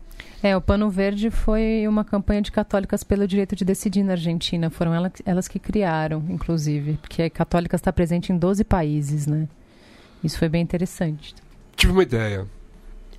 É, 0.43 0.57
o 0.57 0.61
Pano 0.61 0.89
Verde 0.89 1.31
foi 1.31 1.85
uma 1.89 2.05
campanha 2.05 2.41
de 2.41 2.51
católicas 2.53 3.03
pelo 3.05 3.27
direito 3.27 3.55
de 3.57 3.65
decidir 3.65 4.03
na 4.03 4.13
Argentina. 4.13 4.71
Foram 4.71 4.95
ela- 4.95 5.13
elas 5.27 5.47
que 5.49 5.59
criaram, 5.59 6.25
inclusive, 6.31 6.97
porque 7.03 7.29
católicas 7.29 7.81
está 7.81 7.93
presente 7.93 8.33
em 8.33 8.39
12 8.39 8.63
países, 8.65 9.27
né? 9.27 9.47
Isso 10.25 10.39
foi 10.39 10.49
bem 10.49 10.63
interessante. 10.63 11.35
Tive 11.77 11.93
uma 11.93 12.03
ideia. 12.03 12.47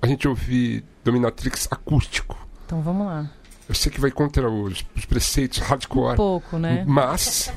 A 0.02 0.06
gente 0.06 0.26
ouvir 0.26 0.82
Dominatrix 1.04 1.68
acústico. 1.70 2.46
Então 2.66 2.80
vamos 2.80 3.06
lá. 3.06 3.30
Eu 3.70 3.74
sei 3.74 3.92
que 3.92 4.00
vai 4.00 4.10
contra 4.10 4.50
os, 4.50 4.84
os 4.96 5.04
preceitos 5.04 5.58
hardcore. 5.58 6.14
Um 6.14 6.16
pouco, 6.16 6.58
né? 6.58 6.84
Mas, 6.88 7.52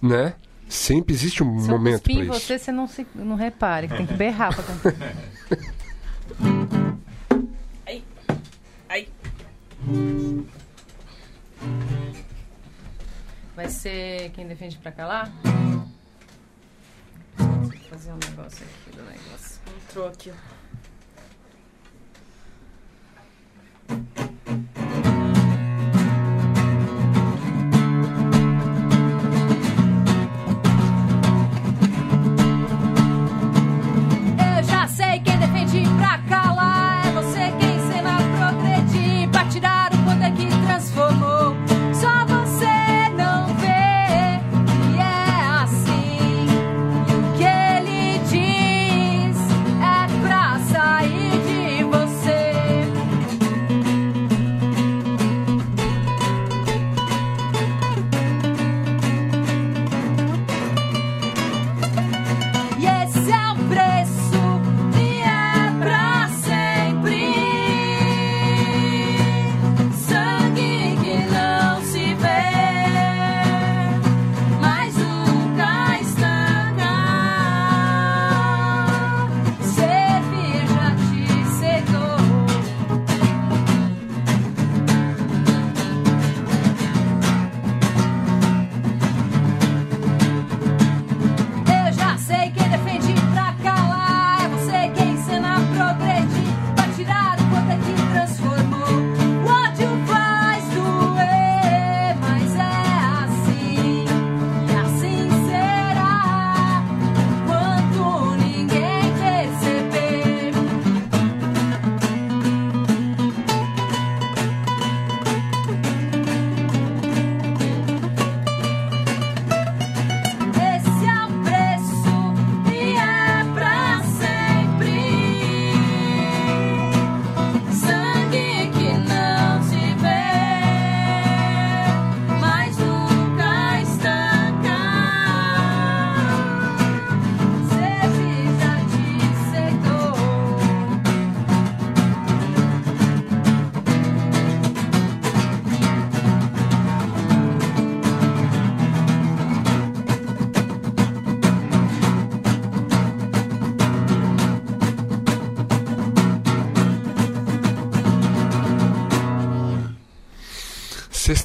né? 0.00 0.34
Sempre 0.68 1.12
existe 1.12 1.42
um 1.42 1.58
Se 1.58 1.68
momento 1.68 2.04
para 2.04 2.12
isso. 2.12 2.32
você, 2.34 2.56
você 2.56 2.70
não, 2.70 2.86
se, 2.86 3.04
não 3.16 3.34
repare, 3.34 3.88
que 3.88 3.96
tem 3.96 4.06
que 4.06 4.14
berrar 4.14 4.54
pra 4.54 4.62
cantar. 4.62 4.94
Ai. 8.88 9.08
Vai 13.56 13.68
ser 13.68 14.30
quem 14.30 14.46
defende 14.46 14.78
pra 14.78 14.92
calar? 14.92 15.32
Vou 17.36 17.72
fazer 17.90 18.12
um 18.12 18.18
negócio 18.18 18.64
aqui 18.64 18.96
do 18.96 19.02
negócio. 19.02 19.60
Entrou 19.88 20.06
aqui. 20.06 20.32
Eu 23.88 24.35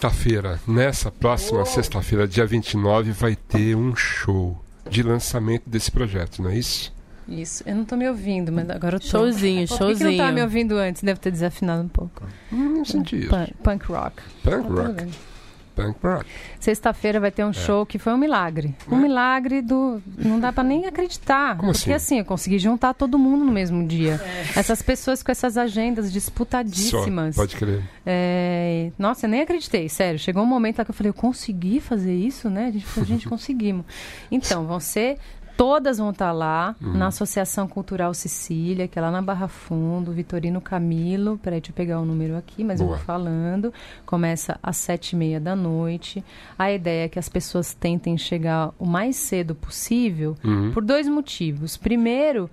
Sexta-feira, 0.02 0.60
nessa 0.68 1.12
próxima 1.12 1.64
sexta-feira, 1.64 2.28
dia 2.28 2.44
29, 2.44 3.12
vai 3.12 3.36
ter 3.36 3.76
um 3.76 3.96
show 3.96 4.60
de 4.90 5.04
lançamento 5.04 5.70
desse 5.70 5.92
projeto, 5.92 6.42
não 6.42 6.50
é 6.50 6.58
isso? 6.58 6.92
Isso. 7.30 7.64
Eu 7.68 7.76
não 7.76 7.86
tô 7.86 7.96
me 7.96 8.10
ouvindo, 8.10 8.52
mas 8.52 8.68
agora 8.68 8.96
eu 8.96 9.00
tô. 9.00 9.06
Showzinho, 9.06 9.68
Pô, 9.68 9.78
Por 9.78 9.78
que 9.78 9.94
não 9.94 9.98
tava 9.98 10.08
showzinho. 10.16 10.34
me 10.34 10.42
ouvindo 10.42 10.76
antes? 10.80 11.04
Deve 11.04 11.20
ter 11.20 11.30
desafinado 11.30 11.84
um 11.84 11.88
pouco. 11.88 12.24
Hum, 12.52 12.78
não 12.78 12.84
senti 12.84 13.16
isso. 13.20 13.30
Punk, 13.30 13.54
punk 13.64 13.86
rock. 13.92 14.16
Punk 14.44 14.64
Tá 14.64 14.82
rock. 14.82 14.94
vendo? 14.96 15.12
Punk 15.76 15.98
rock. 16.04 16.26
Sexta-feira 16.60 17.20
vai 17.20 17.32
ter 17.32 17.44
um 17.46 17.54
show 17.54 17.86
que 17.86 17.98
foi 17.98 18.14
um 18.14 18.18
milagre. 18.18 18.76
Um 18.90 18.98
milagre 18.98 19.62
do. 19.62 20.02
Não 20.18 20.40
dá 20.40 20.52
pra 20.52 20.64
nem 20.64 20.86
acreditar. 20.86 21.58
Como 21.58 21.72
porque 21.72 21.92
assim? 21.92 22.16
assim, 22.16 22.20
eu 22.20 22.26
consegui 22.26 22.60
juntar 22.60 22.94
todo 22.94 23.18
mundo 23.18 23.46
no 23.46 23.52
mesmo 23.52 23.86
dia. 23.88 24.22
Essas 24.56 24.82
pessoas 24.82 25.24
com 25.24 25.32
essas 25.32 25.58
agendas 25.58 26.12
disputadíssimas. 26.12 27.36
Só, 27.36 27.42
pode 27.42 27.56
crer. 27.56 27.82
É, 28.06 28.92
Nossa, 28.98 29.26
eu 29.26 29.30
nem 29.30 29.42
acreditei, 29.42 29.88
sério. 29.90 30.20
Chegou 30.20 30.44
um 30.44 30.48
momento 30.48 30.80
lá 30.80 30.86
que 30.86 30.92
eu 30.92 30.96
falei, 30.96 31.10
eu 31.10 31.14
consegui 31.14 31.80
fazer 31.80 32.14
isso, 32.14 32.50
né? 32.50 32.68
A 32.68 32.72
gente 32.72 32.86
falou, 32.86 33.08
gente, 33.08 33.28
conseguimos. 33.30 33.86
Então, 34.32 34.66
vão 34.66 34.80
ser. 34.80 35.18
Todas 35.62 36.00
vão 36.00 36.10
estar 36.10 36.32
lá 36.32 36.76
Uhum. 36.82 36.94
na 36.94 37.06
Associação 37.06 37.68
Cultural 37.68 38.16
Sicília, 38.16 38.88
que 38.88 38.98
é 38.98 39.02
lá 39.02 39.12
na 39.12 39.22
Barra 39.22 39.48
Fundo, 39.48 40.12
Vitorino 40.12 40.60
Camilo. 40.60 41.38
Peraí, 41.38 41.62
deixa 41.62 41.72
eu 41.72 41.76
pegar 41.76 42.00
o 42.00 42.06
número 42.06 42.36
aqui, 42.36 42.64
mas 42.64 42.80
eu 42.80 42.88
Boa. 42.88 42.98
vou 42.98 43.06
falando. 43.06 43.72
Começa 44.04 44.58
às 44.64 44.78
sete 44.78 45.12
e 45.12 45.16
meia 45.16 45.40
da 45.40 45.56
noite. 45.56 46.24
A 46.58 46.72
ideia 46.72 47.06
é 47.06 47.08
que 47.08 47.20
as 47.20 47.30
pessoas 47.30 47.76
tentem 47.76 48.18
chegar 48.18 48.72
o 48.80 48.88
mais 48.88 49.16
cedo 49.18 49.54
possível 49.54 50.36
Uhum. 50.44 50.72
por 50.74 50.84
dois 50.84 51.08
motivos. 51.08 51.78
Primeiro, 51.78 52.50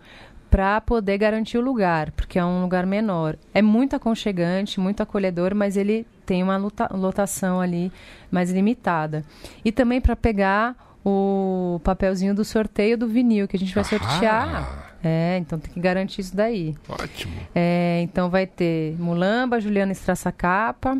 para 0.50 0.78
poder 0.78 1.16
garantir 1.16 1.56
o 1.56 1.62
lugar, 1.62 2.10
porque 2.12 2.38
é 2.38 2.44
um 2.44 2.60
lugar 2.60 2.84
menor. 2.84 3.36
É 3.54 3.62
muito 3.62 3.96
aconchegante, 3.96 4.78
muito 4.78 5.02
acolhedor, 5.02 5.54
mas 5.54 5.78
ele 5.78 6.06
tem 6.26 6.42
uma 6.42 6.58
lotação 6.90 7.58
ali 7.58 7.90
mais 8.30 8.50
limitada. 8.52 9.24
E 9.64 9.72
também 9.72 9.98
para 9.98 10.14
pegar 10.14 10.76
o 11.04 11.80
papelzinho 11.84 12.34
do 12.34 12.44
sorteio 12.44 12.98
do 12.98 13.06
vinil 13.06 13.46
que 13.48 13.56
a 13.56 13.58
gente 13.58 13.74
vai 13.74 13.82
Ah. 13.82 13.84
sortear. 13.84 14.84
É, 15.02 15.38
então 15.38 15.58
tem 15.58 15.72
que 15.72 15.78
garantir 15.80 16.20
isso 16.20 16.34
daí. 16.34 16.74
Ótimo. 16.88 17.32
É, 17.54 18.00
então 18.02 18.28
vai 18.28 18.46
ter 18.46 18.96
Mulamba, 18.98 19.60
Juliana 19.60 19.92
Estraça 19.92 20.32
Capa, 20.32 20.98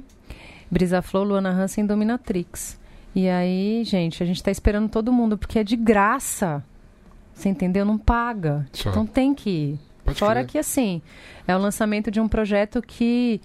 Brisa 0.71 1.03
Flow, 1.03 1.25
Luana 1.25 1.51
Hansen 1.51 1.85
e 1.85 1.87
Dominatrix. 1.87 2.79
E 3.15 3.29
aí, 3.29 3.83
gente, 3.85 4.23
a 4.23 4.27
gente 4.27 4.41
tá 4.43 4.51
esperando 4.53 4.89
todo 4.89 5.13
mundo, 5.13 5.37
porque 5.37 5.59
é 5.59 5.65
de 5.65 5.75
graça. 5.77 6.63
Você 7.35 7.49
entendeu? 7.49 7.85
Não 7.85 7.99
paga. 7.99 8.67
Só. 8.73 8.91
Então 8.91 9.05
tem 9.05 9.35
que 9.35 9.51
ir. 9.51 9.81
Pode 10.05 10.19
Fora 10.21 10.45
que, 10.45 10.57
assim, 10.59 11.03
é 11.47 11.55
o 11.55 11.59
lançamento 11.59 12.11
de 12.11 12.21
um 12.21 12.29
projeto 12.29 12.81
que 12.81 13.41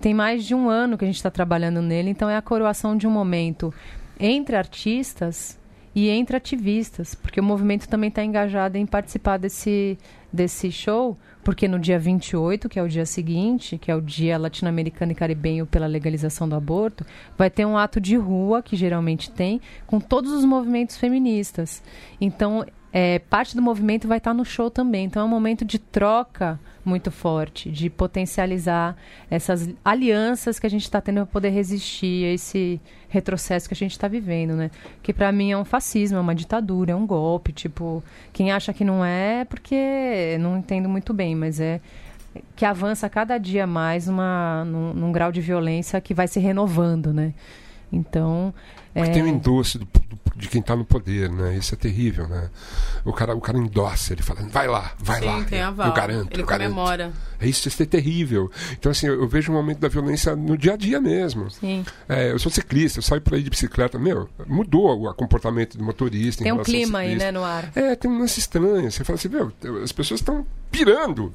tem 0.00 0.14
mais 0.14 0.44
de 0.44 0.54
um 0.54 0.68
ano 0.70 0.96
que 0.96 1.04
a 1.04 1.06
gente 1.08 1.16
está 1.16 1.30
trabalhando 1.30 1.82
nele, 1.82 2.08
então 2.10 2.30
é 2.30 2.36
a 2.36 2.40
coroação 2.42 2.96
de 2.96 3.06
um 3.06 3.10
momento 3.10 3.74
entre 4.18 4.56
artistas 4.56 5.58
e 5.94 6.08
entre 6.08 6.36
ativistas, 6.36 7.14
porque 7.14 7.40
o 7.40 7.42
movimento 7.42 7.88
também 7.88 8.08
está 8.08 8.24
engajado 8.24 8.78
em 8.78 8.86
participar 8.86 9.38
desse, 9.38 9.98
desse 10.32 10.70
show, 10.70 11.18
porque 11.42 11.66
no 11.66 11.78
dia 11.78 11.98
28, 11.98 12.68
que 12.68 12.78
é 12.78 12.82
o 12.82 12.88
dia 12.88 13.04
seguinte, 13.04 13.76
que 13.76 13.90
é 13.90 13.94
o 13.94 14.00
dia 14.00 14.38
latino-americano 14.38 15.12
e 15.12 15.14
caribenho 15.14 15.66
pela 15.66 15.86
legalização 15.86 16.48
do 16.48 16.54
aborto, 16.54 17.04
vai 17.36 17.50
ter 17.50 17.66
um 17.66 17.76
ato 17.76 18.00
de 18.00 18.16
rua, 18.16 18.62
que 18.62 18.76
geralmente 18.76 19.30
tem, 19.30 19.60
com 19.86 19.98
todos 19.98 20.32
os 20.32 20.44
movimentos 20.44 20.96
feministas. 20.96 21.82
Então, 22.20 22.64
é, 22.92 23.18
parte 23.18 23.54
do 23.54 23.62
movimento 23.62 24.08
vai 24.08 24.18
estar 24.18 24.34
no 24.34 24.44
show 24.44 24.70
também. 24.70 25.06
Então, 25.06 25.22
é 25.22 25.24
um 25.24 25.28
momento 25.28 25.64
de 25.64 25.78
troca 25.78 26.58
muito 26.84 27.10
forte, 27.10 27.70
de 27.70 27.88
potencializar 27.88 28.96
essas 29.30 29.68
alianças 29.84 30.58
que 30.58 30.66
a 30.66 30.70
gente 30.70 30.82
está 30.82 31.00
tendo 31.00 31.16
para 31.16 31.26
poder 31.26 31.50
resistir 31.50 32.24
a 32.26 32.32
esse 32.32 32.80
retrocesso 33.08 33.68
que 33.68 33.74
a 33.74 33.76
gente 33.76 33.92
está 33.92 34.08
vivendo, 34.08 34.54
né? 34.54 34.70
Que 35.02 35.12
para 35.12 35.30
mim 35.30 35.52
é 35.52 35.58
um 35.58 35.64
fascismo, 35.64 36.18
é 36.18 36.20
uma 36.20 36.34
ditadura, 36.34 36.92
é 36.92 36.96
um 36.96 37.06
golpe. 37.06 37.52
Tipo, 37.52 38.02
quem 38.32 38.50
acha 38.50 38.72
que 38.72 38.84
não 38.84 39.04
é, 39.04 39.40
é 39.40 39.44
porque 39.44 40.36
não 40.40 40.58
entendo 40.58 40.88
muito 40.88 41.12
bem, 41.12 41.34
mas 41.34 41.60
é 41.60 41.80
que 42.54 42.64
avança 42.64 43.08
cada 43.08 43.38
dia 43.38 43.66
mais 43.66 44.06
uma, 44.06 44.64
num, 44.64 44.94
num 44.94 45.12
grau 45.12 45.32
de 45.32 45.40
violência 45.40 46.00
que 46.00 46.14
vai 46.14 46.28
se 46.28 46.38
renovando, 46.38 47.12
né? 47.12 47.34
Então, 47.92 48.54
Porque 48.92 49.10
é, 49.10 49.12
tem 49.12 49.22
o 49.22 49.28
endosse 49.28 49.78
do- 49.78 49.84
do- 49.84 50.20
de 50.36 50.48
quem 50.48 50.60
está 50.62 50.74
no 50.74 50.84
poder, 50.86 51.30
né? 51.30 51.56
Isso 51.56 51.74
é 51.74 51.76
terrível, 51.76 52.26
né? 52.26 52.48
O 53.04 53.12
cara, 53.12 53.36
o 53.36 53.40
cara 53.40 53.58
endossa, 53.58 54.12
ele 54.14 54.22
fala, 54.22 54.40
vai 54.48 54.66
lá, 54.66 54.92
vai 54.98 55.20
Sim, 55.20 55.26
lá. 55.26 55.44
tem 55.44 55.58
eu, 55.60 55.66
aval. 55.66 55.86
eu 55.88 55.92
garanto, 55.92 56.32
Ele 56.32 56.42
eu 56.42 56.46
garanto. 56.46 56.68
comemora. 56.70 57.12
É 57.38 57.46
isso, 57.46 57.68
isso 57.68 57.82
é 57.82 57.86
terrível. 57.86 58.50
Então, 58.72 58.90
assim, 58.90 59.06
eu, 59.06 59.20
eu 59.20 59.28
vejo 59.28 59.52
um 59.52 59.56
aumento 59.56 59.78
da 59.80 59.88
violência 59.88 60.34
no 60.34 60.56
dia 60.56 60.74
a 60.74 60.76
dia 60.76 60.98
mesmo. 61.00 61.50
sim. 61.50 61.84
É, 62.08 62.32
eu 62.32 62.38
sou 62.38 62.50
ciclista, 62.50 62.98
eu 62.98 63.02
saio 63.02 63.20
por 63.20 63.34
aí 63.34 63.42
de 63.42 63.50
bicicleta, 63.50 63.98
meu, 63.98 64.28
mudou 64.46 65.06
o 65.08 65.14
comportamento 65.14 65.76
do 65.76 65.84
motorista. 65.84 66.42
em 66.42 66.44
Tem 66.44 66.52
um 66.52 66.62
clima 66.62 67.00
aí, 67.00 67.16
né, 67.16 67.30
no 67.30 67.44
ar. 67.44 67.70
É, 67.74 67.94
tem 67.94 68.10
um 68.10 68.18
lance 68.18 68.40
estranho. 68.40 68.90
Você 68.90 69.04
fala 69.04 69.18
assim, 69.18 69.28
meu, 69.28 69.52
as 69.84 69.92
pessoas 69.92 70.20
estão 70.20 70.46
pirando. 70.70 71.32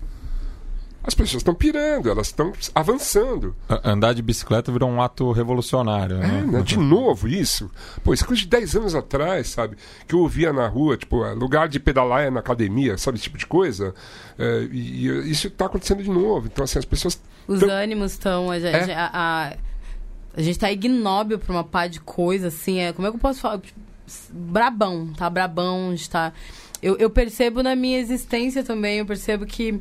As 1.08 1.14
pessoas 1.14 1.42
estão 1.42 1.54
pirando, 1.54 2.10
elas 2.10 2.28
estão 2.28 2.52
avançando. 2.74 3.56
Andar 3.84 4.14
de 4.14 4.22
bicicleta 4.24 4.72
virou 4.72 4.90
um 4.90 5.00
ato 5.02 5.32
revolucionário, 5.32 6.16
É, 6.18 6.20
né? 6.28 6.42
né? 6.48 6.62
De 6.62 6.78
novo 6.78 7.28
isso. 7.28 7.70
Pô, 8.04 8.14
isso 8.14 8.24
é 8.24 8.28
coisa 8.28 8.42
de 8.42 8.48
10 8.48 8.76
anos 8.78 8.96
atrás, 8.96 9.50
sabe? 9.50 9.78
Que 10.08 10.16
eu 10.16 10.20
ouvia 10.20 10.52
na 10.52 10.68
rua, 10.68 10.98
tipo, 10.98 11.22
ah, 11.24 11.34
lugar 11.34 11.68
de 11.70 11.80
pedalar 11.80 12.24
é 12.24 12.30
na 12.32 12.40
academia, 12.40 12.98
sabe? 12.98 13.18
Esse 13.18 13.26
tipo 13.26 13.38
de 13.38 13.46
coisa. 13.46 13.94
É, 14.40 14.68
e, 14.72 15.08
e 15.08 15.32
isso 15.32 15.48
está 15.48 15.68
acontecendo 15.68 16.02
de 16.02 16.10
novo. 16.10 16.48
Então, 16.48 16.64
assim, 16.66 16.80
as 16.80 16.86
pessoas. 16.86 17.22
Os 17.48 17.60
tão- 17.60 17.70
ânimos 17.70 18.14
estão. 18.14 18.50
A, 18.50 18.58
É. 18.58 18.94
a, 18.96 19.10
a, 19.14 19.54
a 20.36 20.42
gente 20.42 20.58
tá 20.58 20.72
ignóbil 20.72 21.38
pra 21.38 21.54
uma 21.54 21.64
pá 21.64 21.86
de 21.86 22.00
coisa, 22.00 22.48
assim. 22.48 22.80
É, 22.80 22.92
como 22.92 23.08
é 23.08 23.12
que 23.12 23.18
eu 23.18 23.22
posso 23.22 23.40
falar? 23.42 23.62
Brabão, 24.32 25.14
tá? 25.16 25.30
Brabão, 25.30 25.90
a 25.90 25.92
gente 25.96 26.10
tá. 26.10 26.34
Eu, 26.82 26.96
eu 26.98 27.10
percebo 27.10 27.64
na 27.64 27.76
minha 27.76 28.00
existência 28.00 28.64
também, 28.64 29.00
eu 29.00 29.06
percebo 29.06 29.46
que 29.46 29.80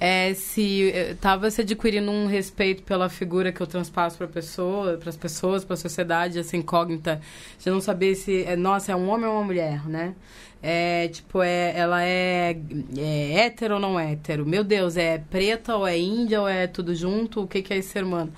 é, 0.00 0.32
se 0.34 0.90
eh, 0.92 1.14
tava 1.20 1.50
se 1.50 1.60
adquirindo 1.60 2.10
um 2.10 2.26
respeito 2.26 2.82
pela 2.82 3.10
figura 3.10 3.52
que 3.52 3.60
eu 3.60 3.66
transpasso 3.66 4.16
para 4.16 4.26
pessoa, 4.26 4.96
para 4.96 5.10
as 5.10 5.16
pessoas, 5.16 5.62
para 5.64 5.74
a 5.74 5.76
sociedade, 5.76 6.38
essa 6.38 6.56
incógnita 6.56 7.20
de 7.58 7.68
não 7.70 7.80
saber 7.82 8.14
se, 8.14 8.44
é, 8.44 8.56
nossa, 8.56 8.92
é 8.92 8.96
um 8.96 9.08
homem 9.10 9.26
ou 9.26 9.34
uma 9.34 9.44
mulher, 9.44 9.86
né? 9.86 10.14
É, 10.62 11.08
tipo, 11.08 11.42
é, 11.42 11.72
ela 11.76 12.02
é, 12.04 12.56
é 12.98 13.32
hétero 13.46 13.74
ou 13.74 13.80
não 13.80 13.98
hétero? 14.00 14.44
Meu 14.46 14.62
Deus, 14.64 14.96
é 14.96 15.18
preta 15.18 15.76
ou 15.76 15.86
é 15.86 15.98
índia 15.98 16.40
ou 16.40 16.48
é 16.48 16.66
tudo 16.66 16.94
junto? 16.94 17.42
O 17.42 17.46
que, 17.46 17.62
que 17.62 17.72
é 17.72 17.78
esse 17.78 17.88
ser 17.90 18.04
humano? 18.04 18.32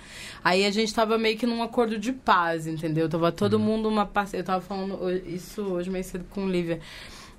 Aí 0.44 0.64
a 0.64 0.70
gente 0.70 0.92
tava 0.94 1.18
meio 1.18 1.36
que 1.38 1.46
num 1.46 1.62
acordo 1.62 1.98
de 1.98 2.12
paz, 2.12 2.66
entendeu? 2.66 3.08
Tava 3.08 3.30
todo 3.32 3.58
mundo 3.58 3.88
uma 3.88 4.06
parce- 4.06 4.36
Eu 4.36 4.44
tava 4.44 4.60
falando 4.60 4.98
isso 5.26 5.62
hoje 5.62 5.90
mais 5.90 6.06
cedo 6.06 6.24
com 6.30 6.48
Lívia. 6.48 6.80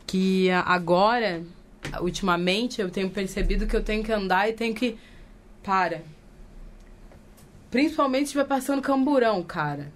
Que 0.05 0.49
agora, 0.51 1.41
ultimamente, 2.02 2.82
eu 2.82 2.90
tenho 2.90 3.10
percebido 3.10 3.68
que 3.68 3.76
eu 3.76 3.84
tenho 3.84 4.04
que 4.04 4.12
andar 4.12 4.50
e 4.50 4.54
tenho 4.54 4.74
que. 4.74 4.98
Para. 5.64 6.02
Principalmente 7.72 8.22
se 8.22 8.26
estiver 8.26 8.46
passando 8.46 8.82
camburão, 8.82 9.42
cara. 9.44 9.92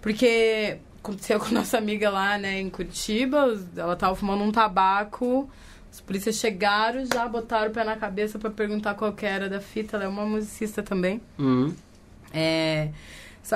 Porque 0.00 0.78
aconteceu 0.98 1.38
com 1.40 1.50
nossa 1.50 1.78
amiga 1.78 2.10
lá, 2.10 2.38
né, 2.38 2.60
em 2.60 2.70
Curitiba, 2.70 3.58
ela 3.76 3.96
tava 3.96 4.14
fumando 4.14 4.44
um 4.44 4.52
tabaco. 4.52 5.48
Os 5.92 6.00
polícias 6.00 6.36
chegaram, 6.36 7.06
já 7.06 7.26
botaram 7.26 7.70
o 7.70 7.74
pé 7.74 7.82
na 7.82 7.96
cabeça 7.96 8.38
pra 8.38 8.50
perguntar 8.50 8.94
qual 8.94 9.12
que 9.12 9.24
era 9.24 9.48
da 9.48 9.60
fita. 9.60 9.96
Ela 9.96 10.04
é 10.04 10.08
uma 10.08 10.26
musicista 10.26 10.82
também. 10.82 11.20
Hum, 11.38 11.72
É, 12.34 12.90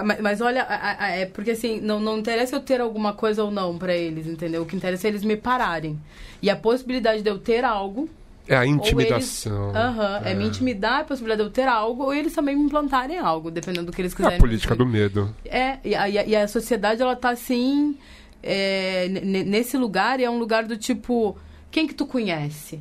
mas, 0.05 0.21
mas 0.21 0.41
olha, 0.41 0.67
é 1.01 1.27
porque 1.27 1.51
assim, 1.53 1.81
não, 1.81 1.99
não 2.01 2.19
interessa 2.19 2.57
eu 2.57 2.61
ter 2.61 2.81
alguma 2.81 3.13
coisa 3.13 3.43
ou 3.43 3.51
não 3.51 3.77
pra 3.79 3.95
eles, 3.95 4.27
entendeu? 4.27 4.63
O 4.63 4.67
que 4.67 4.77
interessa 4.77 5.07
é 5.07 5.11
eles 5.11 5.25
me 5.25 5.37
pararem. 5.37 5.99
E 6.41 6.49
a 6.49 6.57
possibilidade 6.57 7.23
de 7.23 7.29
eu 7.31 7.39
ter 7.39 7.65
algo. 7.65 8.09
é 8.47 8.57
a 8.57 8.65
eles- 8.65 8.77
intimidação. 8.77 9.71
Aham, 9.75 10.23
é. 10.25 10.35
me 10.35 10.47
intimidar, 10.47 11.01
a 11.01 11.05
possibilidade 11.05 11.43
de 11.43 11.49
eu 11.49 11.53
ter 11.53 11.69
algo, 11.69 12.05
ou 12.05 12.15
eles 12.15 12.33
também 12.33 12.57
me 12.57 12.63
implantarem 12.65 13.19
algo, 13.19 13.51
dependendo 13.51 13.87
do 13.87 13.93
que 13.93 14.01
eles 14.03 14.13
É 14.13 14.17
quiserem. 14.17 14.37
a 14.37 14.41
política 14.41 14.75
do 14.77 14.87
medo. 14.87 15.35
É, 15.45 15.79
e 15.85 15.95
a, 15.95 16.09
e 16.09 16.37
a- 16.37 16.49
sociedade, 16.49 17.03
ela 17.03 17.17
tá 17.17 17.31
assim. 17.31 17.97
é, 18.43 19.07
nesse 19.09 19.77
lugar, 19.77 20.19
e 20.21 20.25
é 20.25 20.31
um 20.31 20.39
lugar 20.39 20.65
do 20.65 20.77
tipo: 20.77 21.37
quem 21.71 21.87
que 21.87 21.95
tu 21.95 22.07
conhece? 22.07 22.81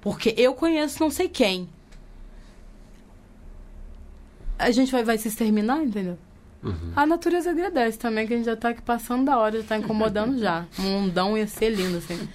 Porque 0.00 0.34
eu 0.36 0.54
conheço 0.54 1.00
não 1.00 1.10
sei 1.10 1.28
quem. 1.28 1.68
A 4.58 4.70
gente 4.70 4.90
vai, 4.90 5.04
vai 5.04 5.16
se 5.18 5.28
exterminar, 5.28 5.82
entendeu? 5.82 6.18
A 6.96 7.06
natureza 7.06 7.50
agradece 7.50 7.98
também, 7.98 8.26
que 8.26 8.34
a 8.34 8.36
gente 8.36 8.46
já 8.46 8.56
tá 8.56 8.70
aqui 8.70 8.82
passando 8.82 9.24
da 9.26 9.38
hora, 9.38 9.60
já 9.60 9.66
tá 9.68 9.76
incomodando 9.78 10.38
já. 10.38 10.66
Um 10.78 11.04
ondão 11.04 11.38
ia 11.38 11.46
ser 11.46 11.70
lindo, 11.70 11.98
assim. 11.98 12.28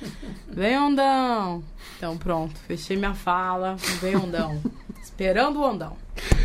Vem 0.48 0.78
ondão! 0.78 1.64
Então 1.98 2.18
pronto, 2.18 2.58
fechei 2.68 2.96
minha 2.98 3.14
fala. 3.14 3.76
Vem 4.02 4.16
ondão. 4.16 4.62
Esperando 5.02 5.60
o 5.60 5.64
ondão. 5.64 5.98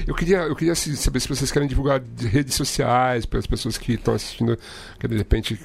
Eu 0.07 0.14
queria, 0.14 0.39
eu 0.39 0.57
queria 0.57 0.72
assim, 0.72 0.95
saber 0.97 1.20
se 1.20 1.29
vocês 1.29 1.53
querem 1.53 1.68
divulgar 1.68 2.01
de 2.01 2.26
redes 2.26 2.55
sociais 2.55 3.24
para 3.24 3.39
as 3.39 3.47
pessoas 3.47 3.79
que 3.79 3.93
estão 3.93 4.14
assistindo, 4.14 4.59
que 4.99 5.07
de 5.07 5.16
repente, 5.16 5.61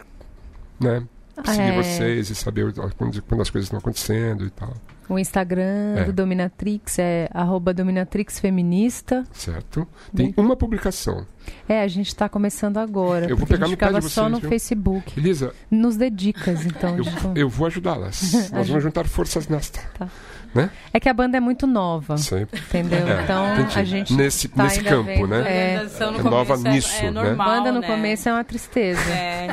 né? 0.80 1.04
seguir 1.46 1.62
É. 1.62 1.82
vocês 1.82 2.30
e 2.30 2.36
saber 2.36 2.74
quando, 2.98 3.22
quando 3.24 3.42
as 3.42 3.50
coisas 3.50 3.66
estão 3.66 3.80
acontecendo 3.80 4.46
e 4.46 4.50
tal. 4.52 4.74
O 5.10 5.20
Instagram 5.20 5.96
É. 5.98 6.04
do 6.06 6.14
Dominatrix 6.14 6.98
é 7.00 7.30
arroba 7.34 7.74
Dominatrix 7.74 8.40
Feminista. 8.40 9.24
Certo? 9.34 9.88
Tem 10.16 10.34
uma 10.38 10.56
publicação. 10.56 11.26
É, 11.68 11.82
a 11.82 11.88
gente 11.88 12.08
está 12.08 12.30
começando 12.30 12.78
agora. 12.78 13.28
Eu 13.30 13.36
vou 13.36 13.46
pegar 13.46 13.66
a 13.66 13.68
gente 13.70 13.78
pé 13.78 13.86
de 13.88 13.92
ficava 13.92 14.10
só 14.10 14.22
vocês, 14.24 14.32
no 14.32 14.40
viu? 14.40 14.50
Facebook. 14.50 15.20
Elisa, 15.20 15.54
Nos 15.70 15.98
dedicas, 15.98 16.66
então. 16.66 16.96
eu, 16.98 17.04
eu 17.36 17.50
vou 17.50 17.68
ajudá-las. 17.68 18.32
Nós 18.52 18.68
vamos 18.70 18.84
juntar 18.84 19.06
forças 19.08 19.48
nesta. 19.48 19.82
Tá. 19.98 20.08
Né? 20.54 20.70
É 20.94 21.00
que 21.00 21.10
a 21.10 21.14
banda 21.14 21.36
é 21.36 21.40
muito 21.40 21.66
nova, 21.66 22.16
Sempre. 22.18 22.60
entendeu? 22.60 23.08
É, 23.08 23.24
então 23.24 23.54
entendi. 23.56 23.80
a 23.80 23.84
gente 23.84 24.14
Nesse- 24.14 24.48
tá 24.50 24.64
nesse 24.64 24.84
campo, 24.84 25.04
vendo. 25.06 25.28
né? 25.28 25.38
É. 25.40 25.72
Organização 25.74 26.12
no 26.12 26.20
É 26.20 26.24
nova 26.24 26.54
é- 26.54 26.58
nisso, 26.72 26.96
é, 27.00 27.02
né? 27.04 27.12
normal, 27.12 27.48
Banda 27.48 27.72
no 27.72 27.80
né? 27.82 27.88
começo 27.88 28.30
é 28.30 28.34
uma 28.34 28.44
tristeza. 28.44 29.02
É. 29.10 29.48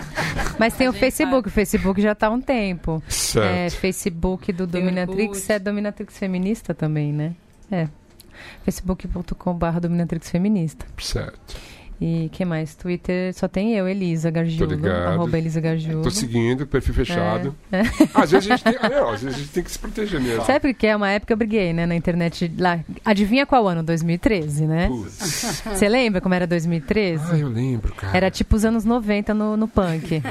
Mas 0.58 0.74
tem 0.74 0.86
A 0.86 0.90
o 0.90 0.92
Facebook, 0.92 1.48
o 1.48 1.50
Facebook 1.50 2.02
já 2.02 2.12
está 2.12 2.26
há 2.26 2.30
um 2.30 2.40
tempo. 2.40 3.02
Certo. 3.08 3.46
É, 3.46 3.70
Facebook 3.70 4.52
do 4.52 4.66
Tem 4.66 4.80
Dominatrix 4.82 5.48
é 5.48 5.58
Dominatrix 5.58 6.18
Feminista 6.18 6.74
também, 6.74 7.12
né? 7.12 7.32
É. 7.72 7.88
facebook.com.br 8.64 9.80
Dominatrix 9.80 10.30
Feminista. 10.30 10.86
Certo. 10.98 11.56
E 12.00 12.30
que 12.32 12.44
mais? 12.46 12.74
Twitter 12.74 13.34
só 13.34 13.46
tem 13.46 13.74
eu, 13.74 13.86
Elisa 13.86 14.30
Gargiulo. 14.30 14.74
ligado. 14.74 15.08
Arroba 15.12 15.36
Elisa 15.36 15.60
Gargiulo. 15.60 16.02
Tô 16.02 16.10
seguindo, 16.10 16.66
perfil 16.66 16.94
fechado. 16.94 17.54
É. 17.70 17.82
Às 18.14 18.30
vezes 18.30 18.50
a 18.50 18.56
gente 18.56 18.64
tem. 18.64 18.90
não, 18.90 19.10
às 19.10 19.22
vezes 19.22 19.36
a 19.36 19.40
gente 19.40 19.50
tem 19.52 19.62
que 19.62 19.70
se 19.70 19.78
proteger 19.78 20.20
mesmo. 20.20 20.44
Sabe 20.44 20.60
porque 20.60 20.86
é 20.86 20.96
uma 20.96 21.10
época 21.10 21.32
eu 21.32 21.36
briguei, 21.36 21.72
né, 21.72 21.84
na 21.84 21.94
internet 21.94 22.50
lá. 22.58 22.80
Adivinha 23.04 23.44
qual 23.44 23.68
ano? 23.68 23.82
2013, 23.82 24.66
né? 24.66 24.88
Putz. 24.88 25.62
Você 25.66 25.88
lembra 25.88 26.20
como 26.20 26.34
era 26.34 26.46
2013? 26.46 27.22
Ah, 27.32 27.38
eu 27.38 27.48
lembro, 27.48 27.94
cara. 27.94 28.16
Era 28.16 28.30
tipo 28.30 28.56
os 28.56 28.64
anos 28.64 28.84
90 28.84 29.34
no, 29.34 29.56
no 29.56 29.68
punk. 29.68 30.22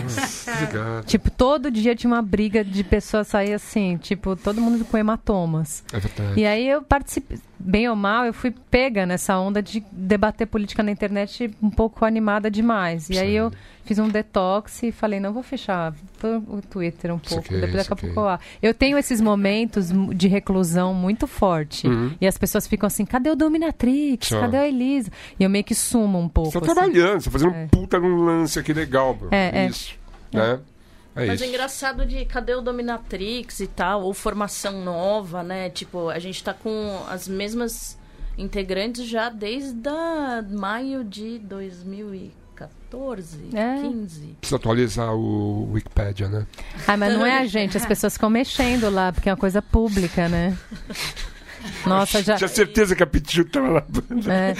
Obrigado. 0.48 1.06
Tipo, 1.06 1.30
todo 1.30 1.70
dia 1.70 1.96
tinha 1.96 2.12
uma 2.12 2.22
briga 2.22 2.64
de 2.64 2.84
pessoas 2.84 3.28
sair 3.28 3.54
assim, 3.54 3.98
tipo, 3.98 4.36
todo 4.36 4.60
mundo 4.60 4.84
com 4.86 4.98
hematomas. 4.98 5.84
É 5.94 6.00
verdade. 6.00 6.40
E 6.40 6.46
aí 6.46 6.68
eu 6.68 6.82
participei, 6.82 7.38
bem 7.60 7.90
ou 7.90 7.96
mal, 7.96 8.26
eu 8.26 8.34
fui 8.34 8.54
pega 8.72 9.06
nessa 9.06 9.38
onda 9.38 9.62
de 9.62 9.84
debater 9.92 10.48
política 10.48 10.82
na 10.82 10.92
internet 10.92 11.52
um 11.62 11.70
pouco 11.70 12.06
animada 12.06 12.50
demais. 12.50 13.10
E 13.10 13.18
aí 13.20 13.36
eu 13.36 13.52
fiz 13.84 14.00
um 14.00 14.08
detox 14.08 14.84
e 14.84 14.92
falei, 14.92 15.20
não, 15.20 15.34
vou 15.34 15.44
fechar 15.44 15.94
o 16.24 16.62
Twitter 16.62 17.14
um 17.14 17.20
pouco, 17.20 17.44
Saquei, 17.44 17.60
depois 17.60 17.74
daqui 17.78 17.94
a 17.94 17.96
saquei. 17.96 18.10
pouco 18.10 18.20
eu 18.22 18.26
lá. 18.26 18.40
Eu 18.62 18.74
tenho 18.74 18.98
esses 18.98 19.20
momentos 19.20 19.90
de 20.16 20.28
reclusão 20.28 20.94
muito 20.94 21.28
forte. 21.28 21.88
Uhum. 21.88 22.12
E 22.22 22.26
as 22.28 22.38
pessoas 22.38 22.66
ficam 22.68 22.88
assim, 22.88 23.06
cadê 23.06 23.30
o 23.30 23.36
Dominatrix? 23.36 24.30
Cadê 24.30 24.58
a 24.58 24.68
Elisa? 24.68 25.12
E 25.40 25.44
eu 25.44 25.50
meio 25.50 25.64
que 25.64 25.76
sumo 25.76 26.20
um 26.20 26.30
pouco. 26.30 26.52
Você 26.52 26.60
tá 26.62 26.66
assim. 26.66 26.76
trabalhando, 26.76 27.20
você 27.22 27.26
tá 27.26 27.32
fazendo 27.32 27.54
É. 27.56 27.64
um 27.64 27.68
puta 27.68 28.00
num 28.00 28.24
lance 28.26 28.58
aqui 28.60 28.74
legal. 28.74 29.16
pô. 29.16 29.28
É, 29.32 29.66
é. 29.66 29.68
Isso. 29.68 29.96
Né? 30.32 30.60
É 30.66 30.79
Mas 31.16 31.34
isso. 31.36 31.44
é 31.44 31.48
engraçado 31.48 32.06
de 32.06 32.24
cadê 32.26 32.54
o 32.54 32.62
Dominatrix 32.62 33.60
e 33.60 33.68
tal, 33.68 34.04
ou 34.04 34.14
formação 34.14 34.82
nova, 34.84 35.44
né? 35.44 35.70
Tipo, 35.70 36.10
a 36.10 36.20
gente 36.20 36.44
tá 36.44 36.54
com 36.54 37.04
as 37.10 37.28
mesmas 37.28 37.98
integrantes 38.38 39.06
já 39.06 39.30
desde 39.30 39.88
a 39.90 40.44
maio 40.50 41.04
de 41.04 41.40
2014, 41.40 43.50
É. 43.54 43.82
15. 43.82 44.36
Precisa 44.40 44.56
atualizar 44.56 45.14
o 45.14 45.72
Wikipedia, 45.74 46.28
né? 46.30 46.48
Ah, 46.88 46.96
mas 46.98 47.14
não 47.14 47.26
é 47.26 47.38
a 47.40 47.46
gente, 47.46 47.76
as 47.78 47.86
pessoas 47.86 48.14
ficam 48.14 48.30
mexendo 48.30 48.90
lá, 48.90 49.12
porque 49.12 49.28
é 49.30 49.34
uma 49.34 49.38
coisa 49.38 49.62
pública, 49.62 50.28
né? 50.30 50.58
Nossa, 51.86 52.22
já, 52.24 52.36
Tinha 52.36 52.48
certeza 52.48 52.96
que 52.96 53.04
a 53.04 53.08
Pichu 53.08 53.46
tava 53.46 53.68
na 53.74 53.82
banda. 53.82 54.34
é. 54.34 54.54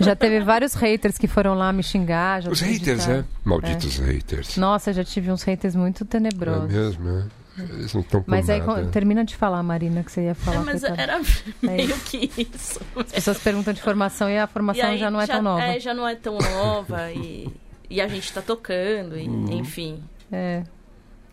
já 0.00 0.14
teve 0.16 0.40
vários 0.40 0.74
haters 0.74 1.16
que 1.18 1.26
foram 1.26 1.54
lá 1.54 1.72
me 1.72 1.82
xingar. 1.82 2.42
já 2.42 2.50
Os 2.50 2.60
haters, 2.60 3.00
editar. 3.06 3.08
né? 3.18 3.24
Malditos 3.44 3.98
haters. 3.98 4.56
Nossa, 4.56 4.92
já 4.92 5.04
tive 5.04 5.30
uns 5.30 5.42
haters 5.42 5.74
muito 5.74 6.04
É 6.04 6.06
tenebrosos. 6.06 6.70
mesmo, 6.72 7.04
né? 7.04 7.26
Eles 7.56 7.94
não 7.94 8.00
estão 8.00 8.24
mas 8.26 8.50
aí 8.50 8.58
nada. 8.58 8.82
con- 8.82 8.90
termina 8.90 9.24
de 9.24 9.36
falar, 9.36 9.62
Marina, 9.62 10.02
que 10.02 10.10
você 10.10 10.22
ia 10.24 10.34
falar. 10.34 10.56
É, 10.62 10.64
mas 10.64 10.80
coitada. 10.80 11.02
era 11.02 11.20
É 11.20 11.66
meio 11.66 11.96
que 12.00 12.28
isso. 12.36 12.80
As 12.96 13.12
pessoas 13.12 13.38
perguntam 13.38 13.72
de 13.72 13.80
formação 13.80 14.28
e 14.28 14.36
a 14.36 14.42
E 14.44 14.46
formação 14.48 14.84
aí 14.86 14.98
já 14.98 15.08
não 15.08 15.20
é 15.20 15.26
tão 15.28 15.40
nova. 15.42 15.62
É, 15.62 15.78
já 15.78 15.94
não 15.94 16.08
é 16.08 16.14
tão 16.16 16.36
nova 16.36 17.12
e, 17.12 17.46
e 17.88 18.00
a 18.00 18.08
gente 18.08 18.32
tá 18.32 18.42
tocando, 18.42 19.16
e, 19.16 19.28
Uhum. 19.28 19.52
enfim. 19.52 20.02
É. 20.32 20.64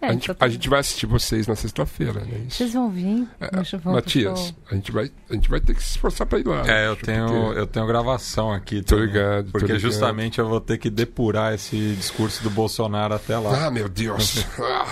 É, 0.01 0.07
a, 0.07 0.13
gente, 0.13 0.31
a 0.39 0.47
gente 0.49 0.67
vai 0.69 0.79
assistir 0.79 1.05
vocês 1.05 1.45
na 1.45 1.55
sexta-feira, 1.55 2.21
né? 2.21 2.45
Isso. 2.47 2.57
Vocês 2.57 2.73
vão 2.73 2.89
vir? 2.89 3.27
É, 3.39 3.49
eu 3.53 3.91
Matias, 3.91 4.53
a 4.69 4.73
gente, 4.73 4.91
vai, 4.91 5.11
a 5.29 5.33
gente 5.33 5.47
vai 5.49 5.59
ter 5.61 5.75
que 5.75 5.83
se 5.83 5.91
esforçar 5.91 6.25
pra 6.25 6.39
ir 6.39 6.47
lá. 6.47 6.63
É, 6.67 6.87
eu 6.87 6.93
acho, 6.93 7.01
tenho, 7.03 7.27
porque- 7.27 7.59
eu 7.59 7.67
tenho 7.67 7.85
gravação 7.85 8.51
aqui. 8.51 8.81
Tô 8.81 8.95
também, 8.95 9.05
ligado, 9.07 9.45
tô 9.45 9.51
Porque 9.51 9.65
ligado. 9.73 9.79
justamente 9.81 10.39
eu 10.39 10.47
vou 10.49 10.59
ter 10.59 10.77
que 10.79 10.89
depurar 10.89 11.53
esse 11.53 11.93
discurso 11.95 12.41
do 12.41 12.49
Bolsonaro 12.49 13.13
até 13.13 13.37
lá. 13.37 13.67
Ah, 13.67 13.71
meu 13.71 13.87
Deus. 13.87 14.43
Ah, 14.59 14.85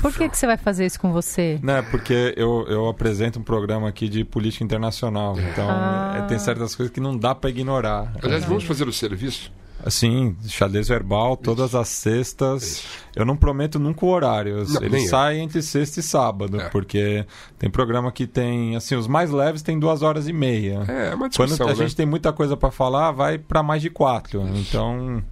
Por 0.00 0.12
que, 0.12 0.28
que 0.28 0.36
você 0.36 0.46
vai 0.46 0.56
fazer 0.56 0.86
isso 0.86 0.98
com 0.98 1.12
você? 1.12 1.58
Não, 1.62 1.76
é 1.76 1.82
porque 1.82 2.34
eu, 2.36 2.66
eu 2.68 2.88
apresento 2.88 3.38
um 3.38 3.42
programa 3.42 3.88
aqui 3.88 4.08
de 4.08 4.24
política 4.24 4.64
internacional. 4.64 5.38
Então, 5.38 5.68
Ah. 5.68 6.14
é, 6.18 6.22
tem 6.22 6.38
certas 6.38 6.74
coisas 6.74 6.92
que 6.92 7.00
não 7.00 7.16
dá 7.16 7.34
pra 7.34 7.50
ignorar. 7.50 8.12
Aliás, 8.22 8.44
vamos 8.44 8.64
fazer 8.64 8.88
o 8.88 8.92
serviço? 8.92 9.52
Assim, 9.84 10.36
xadrez 10.46 10.88
verbal, 10.88 11.36
todas 11.36 11.74
as 11.74 11.88
sextas. 11.88 12.84
Eu 13.14 13.24
não 13.24 13.36
prometo 13.36 13.78
nunca 13.78 14.04
o 14.04 14.08
horário. 14.08 14.64
Não, 14.68 14.80
Ele 14.82 14.90
nem 14.96 15.04
eu. 15.04 15.08
sai 15.08 15.38
entre 15.38 15.62
sexta 15.62 16.00
e 16.00 16.02
sábado, 16.02 16.60
É. 16.60 16.68
porque 16.68 17.24
tem 17.58 17.70
programa 17.70 18.10
que 18.10 18.26
tem. 18.26 18.74
Assim, 18.76 18.96
os 18.96 19.06
mais 19.06 19.30
leves 19.30 19.62
tem 19.62 19.78
duas 19.78 20.02
horas 20.02 20.26
e 20.28 20.32
meia. 20.32 20.84
É, 20.88 21.08
é 21.10 21.14
uma 21.14 21.28
Quando 21.30 21.48
discussão, 21.48 21.66
a 21.68 21.70
né? 21.70 21.76
gente 21.76 21.94
tem 21.96 22.06
muita 22.06 22.32
coisa 22.32 22.56
pra 22.56 22.70
falar, 22.70 23.12
vai 23.12 23.38
pra 23.38 23.62
mais 23.62 23.80
de 23.80 23.88
quatro. 23.90 24.42
Então. 24.54 25.22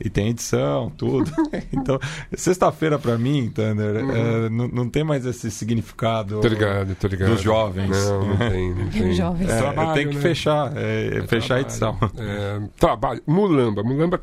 E 0.00 0.10
tem 0.10 0.28
edição, 0.28 0.90
tudo. 0.90 1.30
então, 1.72 1.98
sexta-feira 2.34 2.98
pra 2.98 3.16
mim, 3.16 3.50
Thunder, 3.54 3.96
é, 3.96 4.48
não, 4.48 4.68
não 4.68 4.88
tem 4.88 5.04
mais 5.04 5.24
esse 5.26 5.50
significado 5.50 6.36
Uhum. 6.36 6.40
Tô 6.40 6.48
ligado, 6.48 6.94
tô 6.96 7.06
ligado. 7.08 7.30
dos 7.30 7.40
jovens. 7.42 7.90
Não, 7.90 8.28
não 8.28 8.36
tem, 8.36 8.74
não 8.74 8.88
tem. 8.88 9.12
Jovens. 9.12 9.50
É, 9.50 9.56
Trabalho, 9.58 9.90
eu 9.90 9.94
tenho 9.94 10.08
que 10.10 10.16
né? 10.16 10.20
fechar, 10.20 10.72
é, 10.76 11.18
é 11.18 11.22
fechar 11.26 11.56
a 11.56 11.60
edição. 11.60 11.98
É, 12.18 12.60
trabalho. 12.78 13.22
Mulamba. 13.26 13.82
Mulamba. 13.82 14.20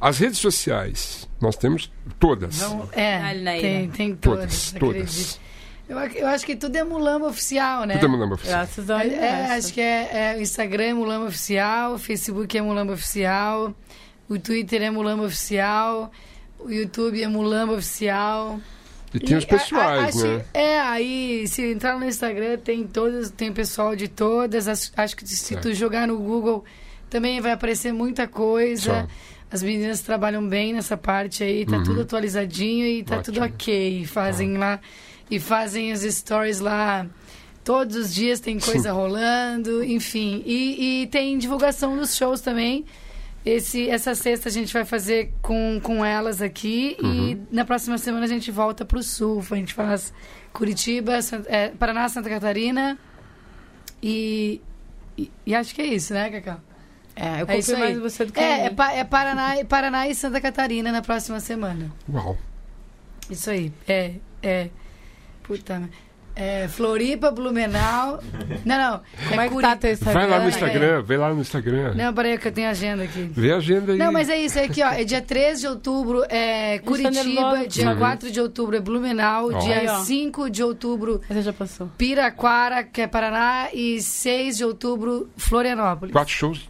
As 0.00 0.18
redes 0.18 0.38
sociais, 0.38 1.28
nós 1.40 1.56
temos 1.56 1.90
todas. 2.18 2.60
Não, 2.60 2.88
é, 2.92 3.34
tem, 3.60 3.88
tem 3.90 4.14
Todas, 4.16 4.72
todas. 4.78 5.40
Eu, 5.88 5.98
eu 5.98 6.26
acho 6.28 6.46
que 6.46 6.56
tudo 6.56 6.76
é 6.76 6.84
Mulamba 6.84 7.26
Oficial, 7.28 7.84
né? 7.84 7.94
Tudo 7.94 8.06
é 8.06 8.08
Mulamba 8.08 8.34
oficial. 8.34 8.58
Graças 8.58 8.88
ao 8.90 8.98
É, 8.98 9.02
é, 9.02 9.06
universo. 9.06 9.52
acho 9.52 9.74
que 9.74 9.80
é, 9.80 10.32
é 10.34 10.36
o 10.38 10.40
Instagram 10.40 10.84
é 10.84 10.94
Mulamba 10.94 11.26
Oficial, 11.26 11.94
o 11.94 11.98
Facebook 11.98 12.56
é 12.56 12.62
Mulamba 12.62 12.92
Oficial, 12.94 13.74
o 14.28 14.38
Twitter 14.38 14.82
é 14.82 14.90
Mulamba 14.90 15.24
Oficial, 15.24 16.10
o 16.58 16.70
YouTube 16.70 17.22
é 17.22 17.28
Mulamba 17.28 17.74
Oficial. 17.74 18.60
E 19.12 19.20
tem 19.20 19.36
os 19.36 19.44
a- 19.44 19.46
a- 19.46 19.50
pessoais, 19.58 20.16
acho- 20.16 20.26
né? 20.26 20.44
É, 20.52 20.80
aí 20.80 21.46
se 21.46 21.62
entrar 21.70 21.98
no 21.98 22.04
Instagram 22.06 22.58
tem 22.58 22.84
todos, 22.84 23.30
tem 23.30 23.52
pessoal 23.52 23.94
de 23.94 24.08
todas. 24.08 24.66
Acho, 24.66 24.90
acho 24.96 25.16
que 25.16 25.26
se 25.28 25.54
tu 25.56 25.72
jogar 25.72 26.08
no 26.08 26.18
Google 26.18 26.64
também 27.08 27.40
vai 27.40 27.52
aparecer 27.52 27.92
muita 27.92 28.26
coisa. 28.26 29.02
Só. 29.02 29.06
As 29.52 29.62
meninas 29.62 30.00
trabalham 30.00 30.44
bem 30.48 30.72
nessa 30.72 30.96
parte 30.96 31.44
aí, 31.44 31.64
tá 31.64 31.76
Uhum. 31.76 31.84
tudo 31.84 32.00
atualizadinho 32.00 32.86
e 32.86 33.04
tá 33.04 33.22
tudo 33.22 33.40
Ótimo. 33.40 33.54
ok. 33.54 34.04
Fazem 34.06 34.56
lá 34.56 34.80
e 35.30 35.38
fazem 35.38 35.92
os 35.92 36.00
stories 36.00 36.58
lá. 36.58 37.06
Todos 37.62 37.94
os 37.94 38.12
dias 38.12 38.40
tem 38.40 38.58
coisa 38.58 38.90
rolando, 38.92 39.84
enfim. 39.84 40.42
E, 40.44 41.02
e 41.02 41.06
tem 41.06 41.38
divulgação 41.38 41.96
dos 41.96 42.16
shows 42.16 42.40
também. 42.40 42.84
Esse, 43.44 43.90
essa 43.90 44.14
sexta 44.14 44.48
a 44.48 44.52
gente 44.52 44.72
vai 44.72 44.84
fazer 44.86 45.32
com, 45.42 45.78
com 45.82 46.02
elas 46.04 46.40
aqui 46.40 46.96
e 47.02 47.36
na 47.54 47.64
próxima 47.64 47.98
semana 47.98 48.24
a 48.24 48.28
gente 48.28 48.50
volta 48.50 48.84
pro 48.86 49.02
sul. 49.02 49.44
A 49.50 49.54
gente 49.56 49.74
faz 49.74 50.14
Curitiba, 50.52 51.20
San- 51.20 51.44
é, 51.46 51.68
Paraná, 51.68 52.08
Santa 52.08 52.30
Catarina 52.30 52.98
e, 54.02 54.62
e, 55.18 55.30
e 55.44 55.54
acho 55.54 55.74
que 55.74 55.82
é 55.82 55.86
isso, 55.86 56.14
né, 56.14 56.30
Cacau? 56.30 56.60
É, 57.16 57.42
eu 57.42 57.46
É 57.48 57.56
confio 57.56 57.78
mais 57.78 57.98
você 57.98 58.24
do 58.24 58.32
que 58.32 58.40
É, 58.40 58.66
é, 58.66 58.74
é 58.98 59.04
Paraná, 59.04 59.60
e- 59.60 59.64
Paraná 59.64 60.08
e 60.08 60.14
Santa 60.14 60.40
Catarina 60.40 60.90
na 60.90 61.02
próxima 61.02 61.38
semana. 61.38 61.92
Uau. 62.10 62.38
Isso 63.30 63.50
aí. 63.50 63.70
É, 63.86 64.14
é. 64.42 64.70
Puta, 65.42 65.78
merda. 65.78 65.94
É 66.36 66.66
Floripa, 66.68 67.30
Blumenau. 67.30 68.20
Não, 68.64 68.78
não. 68.78 69.00
Como 69.28 69.40
é 69.40 69.48
que 69.48 69.60
tá 69.60 69.76
teu 69.76 69.92
Instagram? 69.92 70.20
Vai 70.20 70.28
lá 70.30 70.38
no 70.38 70.44
é. 70.44 70.48
Instagram, 70.48 71.02
vê 71.02 71.16
lá 71.16 71.34
no 71.34 71.40
Instagram. 71.40 71.94
Não, 71.94 72.12
peraí 72.14 72.38
que 72.38 72.48
eu 72.48 72.52
tenho 72.52 72.68
agenda 72.68 73.04
aqui. 73.04 73.30
Vê 73.32 73.52
a 73.52 73.56
agenda 73.56 73.92
aí. 73.92 73.98
Não, 73.98 74.12
mas 74.12 74.28
é 74.28 74.36
isso, 74.36 74.58
é 74.58 74.64
aqui, 74.64 74.82
ó. 74.82 74.88
É 74.90 75.04
dia 75.04 75.20
13 75.22 75.60
de 75.62 75.66
outubro 75.68 76.24
é 76.28 76.78
Curitiba, 76.80 77.66
dia 77.68 77.90
Uhum. 77.90 77.98
4 77.98 78.30
de 78.30 78.40
outubro 78.40 78.76
é 78.76 78.80
Blumenau, 78.80 79.50
Ó. 79.52 79.58
dia 79.58 79.78
Aí, 79.80 79.88
ó. 79.88 80.02
5 80.04 80.50
de 80.50 80.62
outubro 80.62 81.20
Essa 81.28 81.42
já 81.42 81.52
passou. 81.52 81.88
Piraquara, 81.98 82.82
que 82.82 83.00
é 83.00 83.06
Paraná, 83.06 83.68
e 83.72 84.00
6 84.02 84.56
de 84.58 84.64
outubro 84.64 85.28
Florianópolis. 85.36 86.12
Quatro 86.12 86.32
shows 86.32 86.68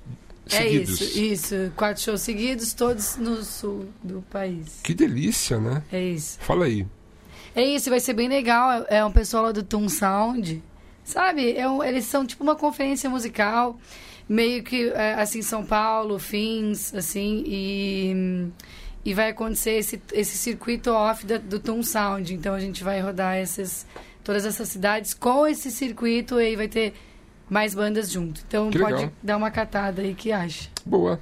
É 0.51 0.57
seguidos. 0.63 1.01
isso, 1.01 1.19
isso. 1.19 1.73
Quatro 1.77 2.03
shows 2.03 2.21
seguidos, 2.21 2.73
todos 2.75 3.17
no 3.17 3.43
sul 3.43 3.89
do 4.03 4.23
país. 4.31 4.81
Que 4.83 4.93
delícia, 4.95 5.59
né? 5.59 5.83
É 5.93 6.03
isso. 6.03 6.39
Fala 6.41 6.67
aí. 6.67 6.87
É 7.55 7.63
isso, 7.63 7.91
vai 7.91 8.01
ser 8.01 8.15
bem 8.15 8.29
legal. 8.29 8.85
É 8.89 9.05
um 9.05 9.13
pessoal 9.13 9.45
lá 9.45 9.53
do 9.53 9.63
Toon 9.63 9.89
Sound. 9.89 10.63
Sabe? 11.05 11.55
É 11.57 11.69
um- 11.69 11.83
eles 11.85 12.05
são 12.07 12.25
tipo 12.27 12.43
uma 12.43 12.57
conferência 12.57 13.09
musical, 13.11 13.79
meio 14.29 14.63
que 14.63 14.89
é, 14.91 15.15
assim, 15.15 15.43
São 15.43 15.65
Paulo, 15.65 16.19
fins, 16.19 16.95
assim, 16.95 17.45
e. 17.47 18.49
e 19.05 19.13
vai 19.13 19.29
acontecer 19.31 19.73
esse, 19.73 20.01
esse 20.13 20.37
circuito 20.39 20.91
off 20.91 21.27
da, 21.27 21.37
do 21.37 21.59
Toon 21.61 21.83
Sound. 21.83 22.33
Então 22.33 22.55
a 22.55 22.59
gente 22.61 22.83
vai 22.83 23.01
rodar 23.01 23.37
essas, 23.37 23.87
todas 24.25 24.47
essas 24.47 24.69
cidades 24.71 25.13
com 25.13 25.47
esse 25.47 25.71
circuito 25.71 26.41
e 26.41 26.47
aí 26.47 26.57
vai 26.57 26.69
ter 26.69 26.95
mais 27.51 27.75
bandas 27.75 28.11
junto. 28.11 28.41
Então 28.49 28.71
Que 28.71 28.79
pode 28.79 28.95
legal. 28.95 29.13
dar 29.23 29.37
uma 29.37 29.51
catada 29.51 30.01
aí 30.01 30.15
que 30.15 30.33
acha. 30.33 30.71
Boa. 30.87 31.21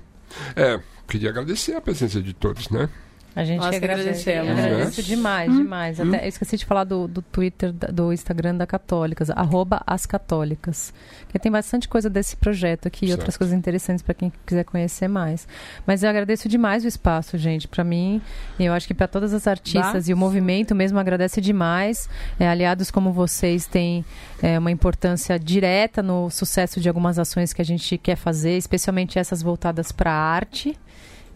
É, 0.55 0.81
queria 1.09 1.31
agradecer 1.31 1.75
a 1.75 1.81
presença 1.81 2.23
de 2.23 2.33
todos, 2.33 2.69
né? 2.71 2.89
A 3.35 3.45
gente 3.45 3.61
Nós 3.61 3.75
agradece. 3.75 4.31
agradecemos. 4.31 4.59
Agradeço 4.65 5.03
demais, 5.03 5.53
demais. 5.53 6.01
Até, 6.01 6.25
eu 6.25 6.29
esqueci 6.29 6.57
de 6.59 6.67
falar 6.67 6.85
do, 6.85 7.09
do 7.09 7.23
Twitter, 7.23 7.73
do 7.73 8.13
Instagram 8.13 8.57
da 8.57 8.67
Católicas, 8.67 9.31
arroba 9.31 9.83
as 9.87 10.05
Católicas. 10.05 10.93
Que 11.31 11.39
tem 11.39 11.51
bastante 11.51 11.89
coisa 11.89 12.11
desse 12.11 12.37
projeto 12.37 12.87
aqui 12.89 13.07
e 13.07 13.09
Certo. 13.09 13.21
outras 13.21 13.37
coisas 13.39 13.57
interessantes 13.57 14.03
para 14.03 14.13
quem 14.15 14.31
quiser 14.45 14.65
conhecer 14.65 15.09
mais. 15.09 15.49
Mas 15.87 16.03
eu 16.03 16.11
agradeço 16.11 16.49
demais 16.49 16.85
o 16.85 16.89
espaço, 16.89 17.39
gente. 17.39 17.67
Para 17.67 17.83
mim, 17.85 18.21
e 18.59 18.65
eu 18.67 18.73
acho 18.75 18.87
que 18.87 18.93
para 18.95 19.09
todas 19.09 19.33
as 19.33 19.47
artistas 19.47 20.05
Bah. 20.07 20.11
e 20.11 20.13
o 20.13 20.17
movimento 20.17 20.75
mesmo 20.75 20.99
agradece 20.99 21.41
demais. 21.41 22.09
É, 22.39 22.47
aliados 22.47 22.91
como 22.91 23.13
vocês 23.13 23.67
têm 23.67 24.05
é, 24.43 24.59
uma 24.59 24.71
importância 24.71 25.39
direta 25.39 26.03
no 26.03 26.29
sucesso 26.29 26.81
de 26.81 26.89
algumas 26.89 27.19
ações 27.19 27.53
que 27.55 27.63
a 27.63 27.65
gente 27.65 27.97
quer 27.97 28.17
fazer, 28.17 28.59
especialmente 28.59 29.19
essas 29.19 29.41
voltadas 29.43 29.91
para 29.91 30.11
a 30.13 30.15
arte. 30.35 30.77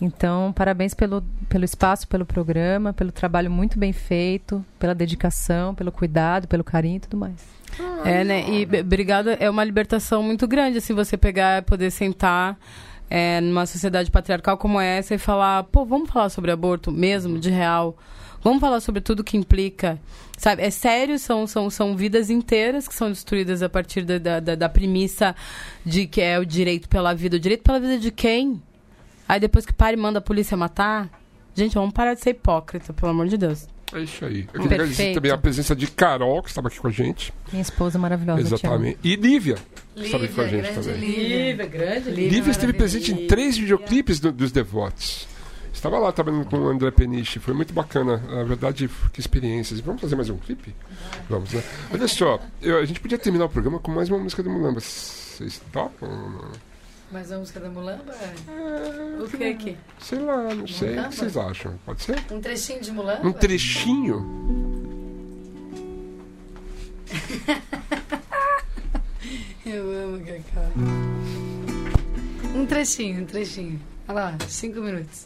Então, 0.01 0.53
parabéns 0.53 0.92
pelo, 0.92 1.22
pelo 1.49 1.64
espaço, 1.64 2.07
pelo 2.07 2.26
programa, 2.26 2.92
pelo 2.92 3.11
trabalho 3.11 3.51
muito 3.51 3.78
bem 3.78 3.92
feito, 3.92 4.64
pela 4.78 4.94
dedicação, 4.94 5.74
pelo 5.74 5.90
cuidado, 5.90 6.47
pelo 6.47 6.62
carinho 6.62 6.97
e 6.97 7.01
tudo 7.01 7.16
mais. 7.16 7.34
É, 8.05 8.22
né? 8.22 8.44
E 8.49 8.80
obrigado 8.80 9.30
é 9.30 9.49
uma 9.49 9.64
libertação 9.64 10.22
muito 10.22 10.47
grande, 10.47 10.78
assim, 10.78 10.94
você 10.94 11.16
pegar 11.16 11.62
poder 11.62 11.90
sentar 11.90 12.59
é, 13.09 13.40
numa 13.40 13.64
sociedade 13.66 14.11
patriarcal 14.11 14.59
como 14.59 14.78
essa 14.80 15.14
e 15.14 15.18
falar, 15.18 15.64
pô, 15.64 15.84
vamos 15.84 16.11
falar 16.11 16.28
sobre 16.28 16.51
aborto 16.51 16.92
mesmo, 16.92 17.38
de 17.38 17.51
real. 17.51 17.97
Vamos 18.42 18.61
falar 18.61 18.80
sobre 18.80 19.01
tudo 19.01 19.24
que 19.24 19.36
implica. 19.36 19.99
Sabe, 20.36 20.62
é 20.62 20.70
sério, 20.70 21.18
são, 21.18 21.47
são, 21.47 21.68
são 21.70 21.97
vidas 21.97 22.28
inteiras 22.30 22.86
que 22.86 22.94
são 22.94 23.09
destruídas 23.09 23.62
a 23.62 23.68
partir 23.68 24.03
da, 24.03 24.18
da- 24.40 24.55
da 24.55 24.68
premissa 24.68 25.34
de 25.84 26.07
que 26.07 26.20
é 26.20 26.38
o 26.38 26.44
direito 26.44 26.88
pela 26.88 27.14
vida. 27.14 27.36
O 27.36 27.40
direito 27.40 27.62
pela 27.62 27.80
vida 27.80 27.99
de 27.99 28.11
quem? 28.12 28.61
Aí 29.29 29.41
depois 29.41 29.66
que 29.66 29.72
para 29.72 29.93
e 29.93 29.97
manda 29.97 30.18
a 30.18 30.22
polícia 30.22 30.57
matar? 30.57 31.09
Gente, 31.55 31.74
vamos 31.74 31.93
parar 31.93 32.14
de 32.14 32.20
ser 32.20 32.31
hipócrita, 32.31 32.93
pelo 32.93 33.11
amor 33.11 33.27
de 33.29 33.37
Deus. 33.37 33.66
É 33.95 34.01
isso 34.01 34.24
aí. 34.24 34.41
Eu 34.53 34.61
queria 34.62 34.74
agradecer 34.77 35.14
também 35.14 35.31
a 35.31 35.39
presença 35.39 35.74
de 35.74 35.87
Carol, 35.87 36.43
que 36.43 36.49
estava 36.49 36.68
aqui 36.68 36.79
com 36.79 36.89
a 36.89 36.91
gente. 36.91 37.33
Minha 37.53 37.62
esposa 37.62 37.99
maravilhosa. 37.99 38.41
Exatamente. 38.41 38.99
E 39.03 39.14
Lívia, 39.16 39.57
que 39.95 40.03
estava 40.03 40.24
aqui 40.24 40.35
com 40.35 40.41
a 40.41 40.49
gente 40.49 40.72
também. 40.72 40.97
Lívia. 40.99 41.66
grande. 41.66 42.11
Lívia 42.11 42.51
esteve 42.51 42.72
presente 42.72 43.12
em 43.12 43.27
três 43.27 43.57
videoclipes 43.57 44.18
do- 44.20 44.33
dos 44.33 44.51
Devotos. 44.53 45.27
Estava 45.72 45.99
lá 45.99 46.11
trabalhando 46.11 46.47
com 46.47 46.57
o 46.57 46.68
André 46.68 46.91
Peniche, 46.91 47.39
foi 47.39 47.55
muito 47.55 47.72
bacana. 47.72 48.16
Na 48.29 48.43
verdade, 48.45 48.91
que 49.12 49.20
experiências. 49.20 49.79
Vamos 49.81 50.01
fazer 50.01 50.16
mais 50.16 50.29
um 50.31 50.37
clipe? 50.39 50.74
Vamos, 51.29 51.53
né? 51.53 51.62
Olha 51.93 52.09
só, 52.09 52.41
eu- 52.61 52.79
a 52.79 52.85
gente 52.85 52.99
podia 52.99 53.18
terminar 53.18 53.45
o 53.45 53.49
programa 53.49 53.79
com 53.79 53.91
mais 53.93 54.09
uma 54.09 54.18
música 54.18 54.43
do 54.43 54.51
Mulamba. 54.51 54.81
Vocês 54.81 55.61
topam? 55.72 56.09
Mas 57.11 57.30
a 57.30 57.38
música 57.38 57.61
da 57.61 57.68
Mulamba? 57.68 58.14
O 59.22 59.28
que 59.28 59.44
aqui? 59.44 59.76
Sei 60.00 60.18
lá, 60.18 60.54
não 60.54 60.66
sei. 60.66 60.98
O 60.98 61.09
que 61.09 61.16
vocês 61.16 61.36
acham? 61.36 61.78
Pode 61.84 62.02
ser? 62.02 62.18
Um 62.30 62.40
trechinho 62.40 62.80
de 62.80 62.92
Mulamba? 62.92 63.26
Um 63.26 63.32
trechinho? 63.32 64.26
Eu 69.64 69.90
amo 70.04 70.24
Cacau. 70.24 70.70
Um 72.54 72.66
trechinho, 72.66 73.22
um 73.22 73.26
trechinho. 73.26 73.80
Olha 74.09 74.14
lá, 74.20 74.36
cinco 74.48 74.80
minutos. 74.80 75.24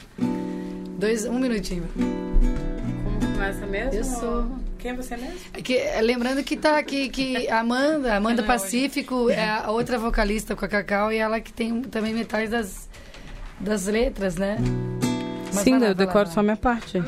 Dois, 0.99 1.25
um 1.27 1.39
minutinho. 1.39 1.87
Como 1.95 3.33
começa 3.33 3.67
mesmo? 3.67 3.95
Eu 3.95 4.05
sou. 4.05 4.47
Quem 4.81 4.93
é 4.93 4.95
você 4.95 5.17
mesmo? 5.17 5.39
É 5.53 5.61
que, 5.61 5.77
é, 5.77 6.01
lembrando 6.01 6.43
que 6.43 6.57
tá 6.57 6.79
aqui 6.79 7.09
que 7.11 7.49
a 7.49 7.61
Amanda, 7.61 8.15
Amanda 8.17 8.43
Pacífico, 8.43 9.29
é 9.29 9.49
a 9.49 9.71
outra 9.71 9.99
vocalista 9.99 10.57
com 10.57 10.65
a 10.65 10.69
Cacau 10.69 11.13
e 11.13 11.19
ela 11.19 11.39
que 11.41 11.53
tem 11.53 11.83
também 11.83 12.15
metade 12.15 12.49
das, 12.49 12.89
das 13.59 13.87
letras, 13.87 14.37
né? 14.37 14.57
Mas 15.53 15.65
Sim, 15.65 15.73
lá, 15.73 15.79
eu 15.79 15.89
lá, 15.89 15.93
decoro 15.93 16.25
vai 16.27 16.35
só 16.35 16.41
a 16.41 16.43
lá. 16.43 16.45
minha 16.45 16.57
parte. 16.57 17.03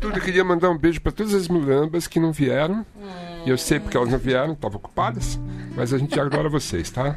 Tudo, 0.00 0.18
eu 0.18 0.22
queria 0.22 0.44
mandar 0.44 0.68
um 0.70 0.76
beijo 0.76 1.00
para 1.00 1.12
todas 1.12 1.32
as 1.32 1.48
mulambas 1.48 2.06
que 2.06 2.20
não 2.20 2.32
vieram. 2.32 2.84
E 3.46 3.50
eu 3.50 3.56
sei 3.56 3.80
porque 3.80 3.96
elas 3.96 4.08
não 4.10 4.18
vieram, 4.18 4.52
estavam 4.52 4.78
ocupadas. 4.78 5.38
Mas 5.74 5.94
a 5.94 5.98
gente 5.98 6.18
adora 6.18 6.48
vocês, 6.48 6.90
tá? 6.90 7.16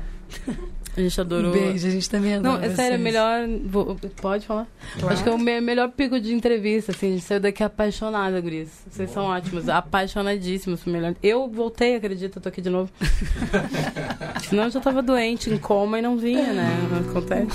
A 0.98 1.02
gente 1.02 1.20
adorou. 1.20 1.50
Um 1.52 1.54
beijo, 1.54 1.88
a 1.88 1.90
gente 1.90 2.10
também 2.10 2.36
adora 2.36 2.58
Não, 2.58 2.64
é 2.64 2.70
sério, 2.70 2.92
vocês. 2.98 3.02
melhor. 3.02 3.48
vou- 3.66 3.96
pode 4.22 4.46
falar? 4.46 4.66
Acho 5.10 5.24
que 5.24 5.28
é 5.30 5.32
o 5.34 5.38
me- 5.38 5.60
melhor 5.60 5.90
pico 5.92 6.20
de 6.20 6.34
entrevista, 6.34 6.92
assim. 6.94 7.08
A 7.08 7.12
gente 7.12 7.24
saiu 7.26 7.40
daqui 7.42 7.62
apaixonada, 7.64 8.40
Gris. 8.40 8.70
Vocês 8.90 9.10
são 9.12 9.26
ótimos, 9.26 9.68
apaixonadíssimos. 9.68 10.86
Melhor. 10.86 11.14
Eu 11.22 11.50
voltei, 11.50 11.96
acredito, 11.96 12.38
eu 12.38 12.42
tô 12.42 12.48
aqui 12.48 12.62
de 12.62 12.70
novo. 12.70 12.90
Senão 14.48 14.64
eu 14.64 14.72
já 14.72 14.80
tava 14.80 15.02
doente, 15.02 15.50
em 15.50 15.58
coma 15.58 16.00
e 16.00 16.02
não 16.02 16.16
vinha, 16.18 16.54
né? 16.54 16.70
Acontece. 17.10 17.48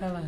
Vai 0.00 0.12
lá. 0.12 0.22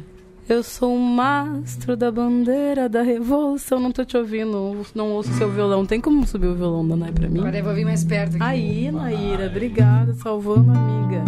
Eu 0.51 0.65
sou 0.65 0.93
um 0.93 0.99
mastro 0.99 1.97
da 1.97 2.11
bandeira 2.11 2.89
da 2.89 3.03
revolução. 3.03 3.79
Não 3.79 3.93
tô 3.93 4.05
te 4.05 4.17
ouvindo, 4.17 4.85
não 4.93 5.13
ouço 5.13 5.33
seu 5.35 5.49
violão. 5.49 5.87
Tem 5.87 6.01
como 6.01 6.27
subir 6.27 6.49
o 6.49 6.57
violão 6.57 6.89
da 6.89 6.97
Nai 6.97 7.13
pra 7.13 7.29
mim? 7.29 7.39
Agora 7.39 7.59
eu 7.59 7.63
vou 7.63 7.73
vir 7.73 7.85
mais 7.85 8.03
perto 8.03 8.35
aqui. 8.35 8.43
Aí, 8.43 8.91
Naíra, 8.91 9.47
obrigada, 9.47 10.13
salvando 10.15 10.73
a 10.73 10.75
amiga. 10.75 11.23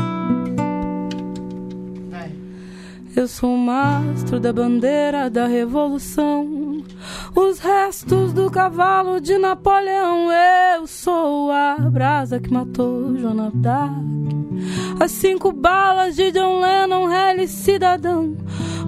Vai. 2.10 2.32
Eu 3.14 3.28
sou 3.28 3.50
um 3.50 3.58
mastro 3.58 4.40
da 4.40 4.52
bandeira 4.52 5.30
da 5.30 5.46
revolução. 5.46 6.82
Os 7.36 7.60
restos 7.60 8.32
do 8.32 8.50
cavalo 8.50 9.20
de 9.20 9.38
Napoleão. 9.38 10.32
Eu 10.74 10.88
sou 10.88 11.48
a 11.52 11.76
brasa 11.76 12.40
que 12.40 12.52
matou 12.52 13.16
Joana 13.16 13.52
Dark. 13.54 14.02
As 14.98 15.12
cinco 15.12 15.52
balas 15.52 16.16
de 16.16 16.32
John 16.32 16.60
Lennon, 16.60 17.08
Helle 17.08 17.46
cidadão. 17.46 18.36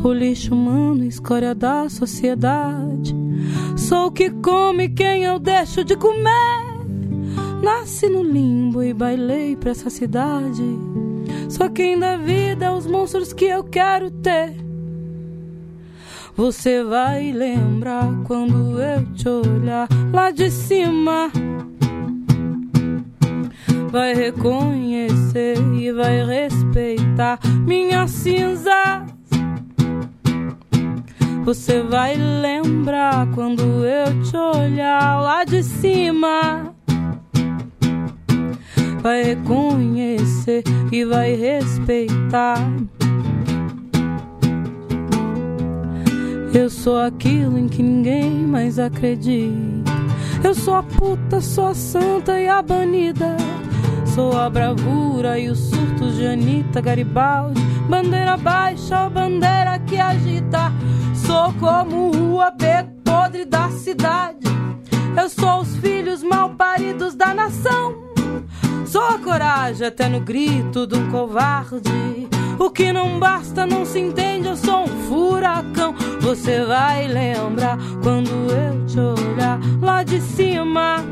O 0.04 0.12
lixo 0.12 0.52
humano, 0.52 1.02
escória 1.02 1.54
da 1.54 1.88
sociedade. 1.88 3.16
Sou 3.74 4.08
o 4.08 4.12
que 4.12 4.28
come 4.28 4.90
quem 4.90 5.24
eu 5.24 5.38
deixo 5.38 5.82
de 5.82 5.96
comer. 5.96 6.84
Nasci 7.62 8.10
no 8.10 8.22
limbo 8.22 8.82
e 8.82 8.92
bailei 8.92 9.56
pra 9.56 9.70
essa 9.70 9.88
cidade. 9.88 10.62
Só 11.48 11.70
quem 11.70 11.98
dá 11.98 12.18
vida 12.18 12.68
aos 12.68 12.86
monstros 12.86 13.32
que 13.32 13.46
eu 13.46 13.64
quero 13.64 14.10
ter. 14.10 14.54
Você 16.36 16.84
vai 16.84 17.32
lembrar 17.32 18.06
quando 18.24 18.78
eu 18.78 19.06
te 19.14 19.26
olhar 19.26 19.88
lá 20.12 20.30
de 20.30 20.50
cima. 20.50 21.32
Vai 23.90 24.12
reconhecer 24.12 25.56
e 25.74 25.90
vai 25.92 26.26
respeitar 26.26 27.40
minhas 27.66 28.10
cinzas. 28.10 29.13
Você 31.44 31.82
vai 31.82 32.16
lembrar 32.16 33.26
quando 33.34 33.62
eu 33.84 34.22
te 34.22 34.34
olhar 34.34 35.20
lá 35.20 35.44
de 35.44 35.62
cima. 35.62 36.74
Vai 39.02 39.22
reconhecer 39.22 40.64
e 40.90 41.04
vai 41.04 41.34
respeitar. 41.34 42.56
Eu 46.54 46.70
sou 46.70 46.98
aquilo 46.98 47.58
em 47.58 47.68
que 47.68 47.82
ninguém 47.82 48.30
mais 48.30 48.78
acredita. 48.78 49.92
Eu 50.42 50.54
sou 50.54 50.76
a 50.76 50.82
puta, 50.82 51.42
sou 51.42 51.66
a 51.66 51.74
santa 51.74 52.40
e 52.40 52.48
a 52.48 52.62
banida. 52.62 53.36
Sou 54.06 54.34
a 54.34 54.48
bravura 54.48 55.38
e 55.38 55.50
os 55.50 55.58
surtos 55.58 56.16
de 56.16 56.26
Anitta 56.26 56.80
Garibaldi. 56.80 57.60
Bandeira 57.86 58.34
baixa 58.38 59.10
bandeira 59.10 59.78
que 59.86 60.00
agita. 60.00 60.72
Sou 61.34 61.52
como 61.54 62.12
rua 62.12 62.52
B 62.52 62.64
podre 63.04 63.44
da 63.44 63.68
cidade. 63.68 64.46
Eu 65.20 65.28
sou 65.28 65.62
os 65.62 65.76
filhos 65.78 66.22
mal 66.22 66.50
paridos 66.50 67.16
da 67.16 67.34
nação. 67.34 67.96
Sou 68.86 69.02
a 69.02 69.18
coragem 69.18 69.84
até 69.84 70.08
no 70.08 70.20
grito 70.20 70.86
de 70.86 70.94
um 70.94 71.10
covarde. 71.10 72.28
O 72.56 72.70
que 72.70 72.92
não 72.92 73.18
basta 73.18 73.66
não 73.66 73.84
se 73.84 73.98
entende, 73.98 74.46
eu 74.46 74.56
sou 74.56 74.84
um 74.84 74.86
furacão. 75.08 75.92
Você 76.20 76.64
vai 76.64 77.08
lembrar 77.08 77.78
quando 78.00 78.30
eu 78.30 78.86
te 78.86 79.00
olhar 79.00 79.58
lá 79.82 80.04
de 80.04 80.20
cima. 80.20 81.04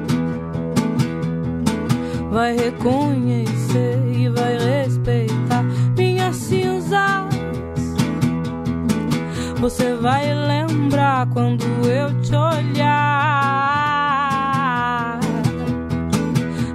Vai 2.30 2.56
reconhecer 2.56 3.98
e 4.14 4.28
vai 4.28 4.56
respeitar 4.56 5.64
minhas 5.96 6.36
cinzas. 6.36 7.31
Você 9.62 9.94
vai 9.94 10.34
lembrar 10.34 11.28
quando 11.28 11.64
eu 11.88 12.20
te 12.20 12.34
olhar. 12.34 12.80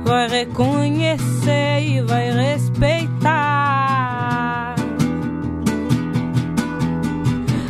Vai 0.06 0.30
reconhecer 0.30 1.82
e 1.82 2.02
vai 2.02 2.32
respeitar. 2.32 3.28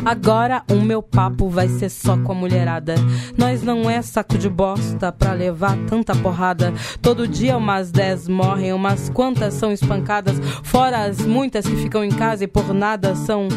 Agora 0.04 0.62
o 0.70 0.76
meu 0.76 1.02
papo 1.02 1.48
vai 1.48 1.66
ser 1.66 1.88
só 1.88 2.16
com 2.18 2.30
a 2.30 2.36
mulherada. 2.36 2.94
Nós 3.36 3.60
não 3.60 3.90
é 3.90 4.00
saco 4.00 4.38
de 4.38 4.48
bosta 4.48 5.10
pra 5.10 5.32
levar 5.32 5.76
tanta 5.88 6.14
porrada. 6.14 6.72
Todo 7.02 7.26
dia 7.26 7.56
umas 7.56 7.90
10 7.90 8.28
morrem, 8.28 8.72
umas 8.72 9.10
quantas 9.10 9.54
são 9.54 9.72
espancadas. 9.72 10.38
Fora 10.62 11.02
as 11.06 11.18
muitas 11.26 11.66
que 11.66 11.74
ficam 11.74 12.04
em 12.04 12.10
casa 12.10 12.44
e 12.44 12.46
por 12.46 12.72
nada 12.72 13.16
são. 13.16 13.48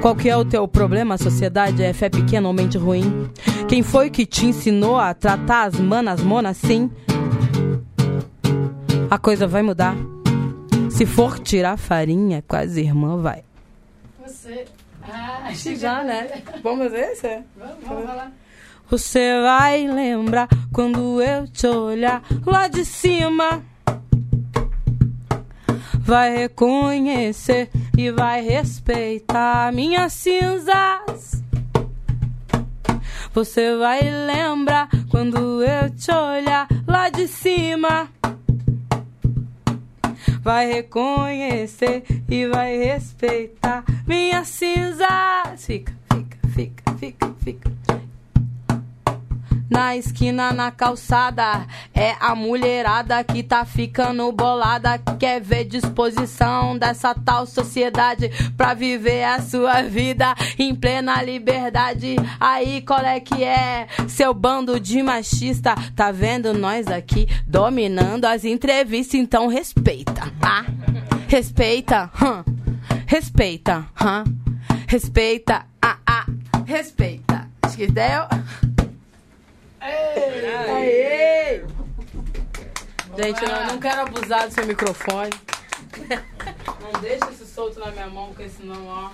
Qual 0.00 0.16
que 0.16 0.30
é 0.30 0.36
o 0.36 0.46
teu 0.46 0.66
problema? 0.66 1.16
A 1.16 1.18
sociedade 1.18 1.82
é 1.82 1.92
fé 1.92 2.08
pequena 2.08 2.48
ou 2.48 2.54
mente 2.54 2.78
ruim? 2.78 3.30
Quem 3.68 3.82
foi 3.82 4.08
que 4.08 4.24
te 4.24 4.46
ensinou 4.46 4.98
a 4.98 5.12
tratar 5.12 5.64
as 5.64 5.78
manas 5.78 6.22
monas 6.22 6.56
assim? 6.56 6.90
A 9.10 9.18
coisa 9.18 9.46
vai 9.46 9.60
mudar. 9.60 9.94
Se 10.90 11.04
for 11.04 11.38
tirar 11.38 11.76
farinha 11.76 12.42
com 12.48 12.56
as 12.56 12.76
irmãs, 12.76 13.20
vai. 13.20 13.44
Você. 14.26 14.64
Ah, 15.02 15.42
achei 15.44 15.74
que 15.74 15.78
Já, 15.78 16.02
né? 16.02 16.42
Vamos 16.62 16.86
fazer 16.86 17.00
esse? 17.12 17.42
Vamos, 17.58 17.84
vamos 17.86 18.04
falar. 18.06 18.32
Você 18.90 19.40
vai 19.42 19.86
lembrar 19.86 20.48
quando 20.72 21.20
eu 21.20 21.46
te 21.46 21.66
olhar 21.66 22.22
lá 22.46 22.68
de 22.68 22.86
cima. 22.86 23.62
Vai 26.10 26.36
reconhecer 26.36 27.70
e 27.96 28.10
vai 28.10 28.40
respeitar 28.40 29.72
minhas 29.72 30.12
cinzas. 30.12 31.40
Você 33.32 33.76
vai 33.76 34.00
lembrar 34.02 34.88
quando 35.08 35.62
eu 35.62 35.88
te 35.90 36.10
olhar 36.10 36.66
lá 36.84 37.08
de 37.10 37.28
cima. 37.28 38.08
Vai 40.42 40.66
reconhecer 40.66 42.02
e 42.28 42.44
vai 42.48 42.76
respeitar 42.76 43.84
minhas 44.04 44.48
cinzas. 44.48 45.64
Fica, 45.64 45.94
fica, 46.12 46.38
fica, 46.48 46.92
fica, 46.98 47.34
fica. 47.44 47.70
Na 49.70 49.96
esquina, 49.96 50.52
na 50.52 50.72
calçada, 50.72 51.64
é 51.94 52.16
a 52.18 52.34
mulherada 52.34 53.22
que 53.22 53.40
tá 53.40 53.64
ficando 53.64 54.30
bolada. 54.32 54.98
Quer 55.16 55.40
ver 55.40 55.64
disposição 55.64 56.76
dessa 56.76 57.14
tal 57.14 57.46
sociedade 57.46 58.28
pra 58.56 58.74
viver 58.74 59.22
a 59.22 59.40
sua 59.40 59.82
vida 59.82 60.34
em 60.58 60.74
plena 60.74 61.22
liberdade. 61.22 62.16
Aí, 62.40 62.82
qual 62.82 62.98
é 63.00 63.20
que 63.20 63.44
é? 63.44 63.86
Seu 64.08 64.34
bando 64.34 64.80
de 64.80 65.00
machista, 65.04 65.76
tá 65.94 66.10
vendo 66.10 66.52
nós 66.52 66.88
aqui 66.88 67.28
dominando 67.46 68.24
as 68.24 68.44
entrevistas, 68.44 69.14
então 69.14 69.46
respeita, 69.46 70.32
tá? 70.40 70.66
Respeita, 71.28 72.10
hum. 72.20 72.42
respeita, 73.06 73.86
hum. 74.02 74.24
respeita, 74.88 75.64
ah, 75.80 75.96
ah, 76.04 76.26
respeita. 76.66 77.48
Acho 77.62 77.76
deu. 79.80 80.74
Aê! 80.76 81.64
Gente, 83.18 83.42
não, 83.42 83.66
não 83.66 83.80
quero 83.80 84.00
abusar 84.02 84.48
do 84.48 84.54
seu 84.54 84.66
microfone. 84.66 85.30
Não 86.80 87.00
deixa 87.00 87.30
isso 87.30 87.46
solto 87.46 87.80
na 87.80 87.90
minha 87.90 88.08
mão, 88.08 88.28
porque 88.28 88.48
senão, 88.48 88.86
ó. 88.86 89.10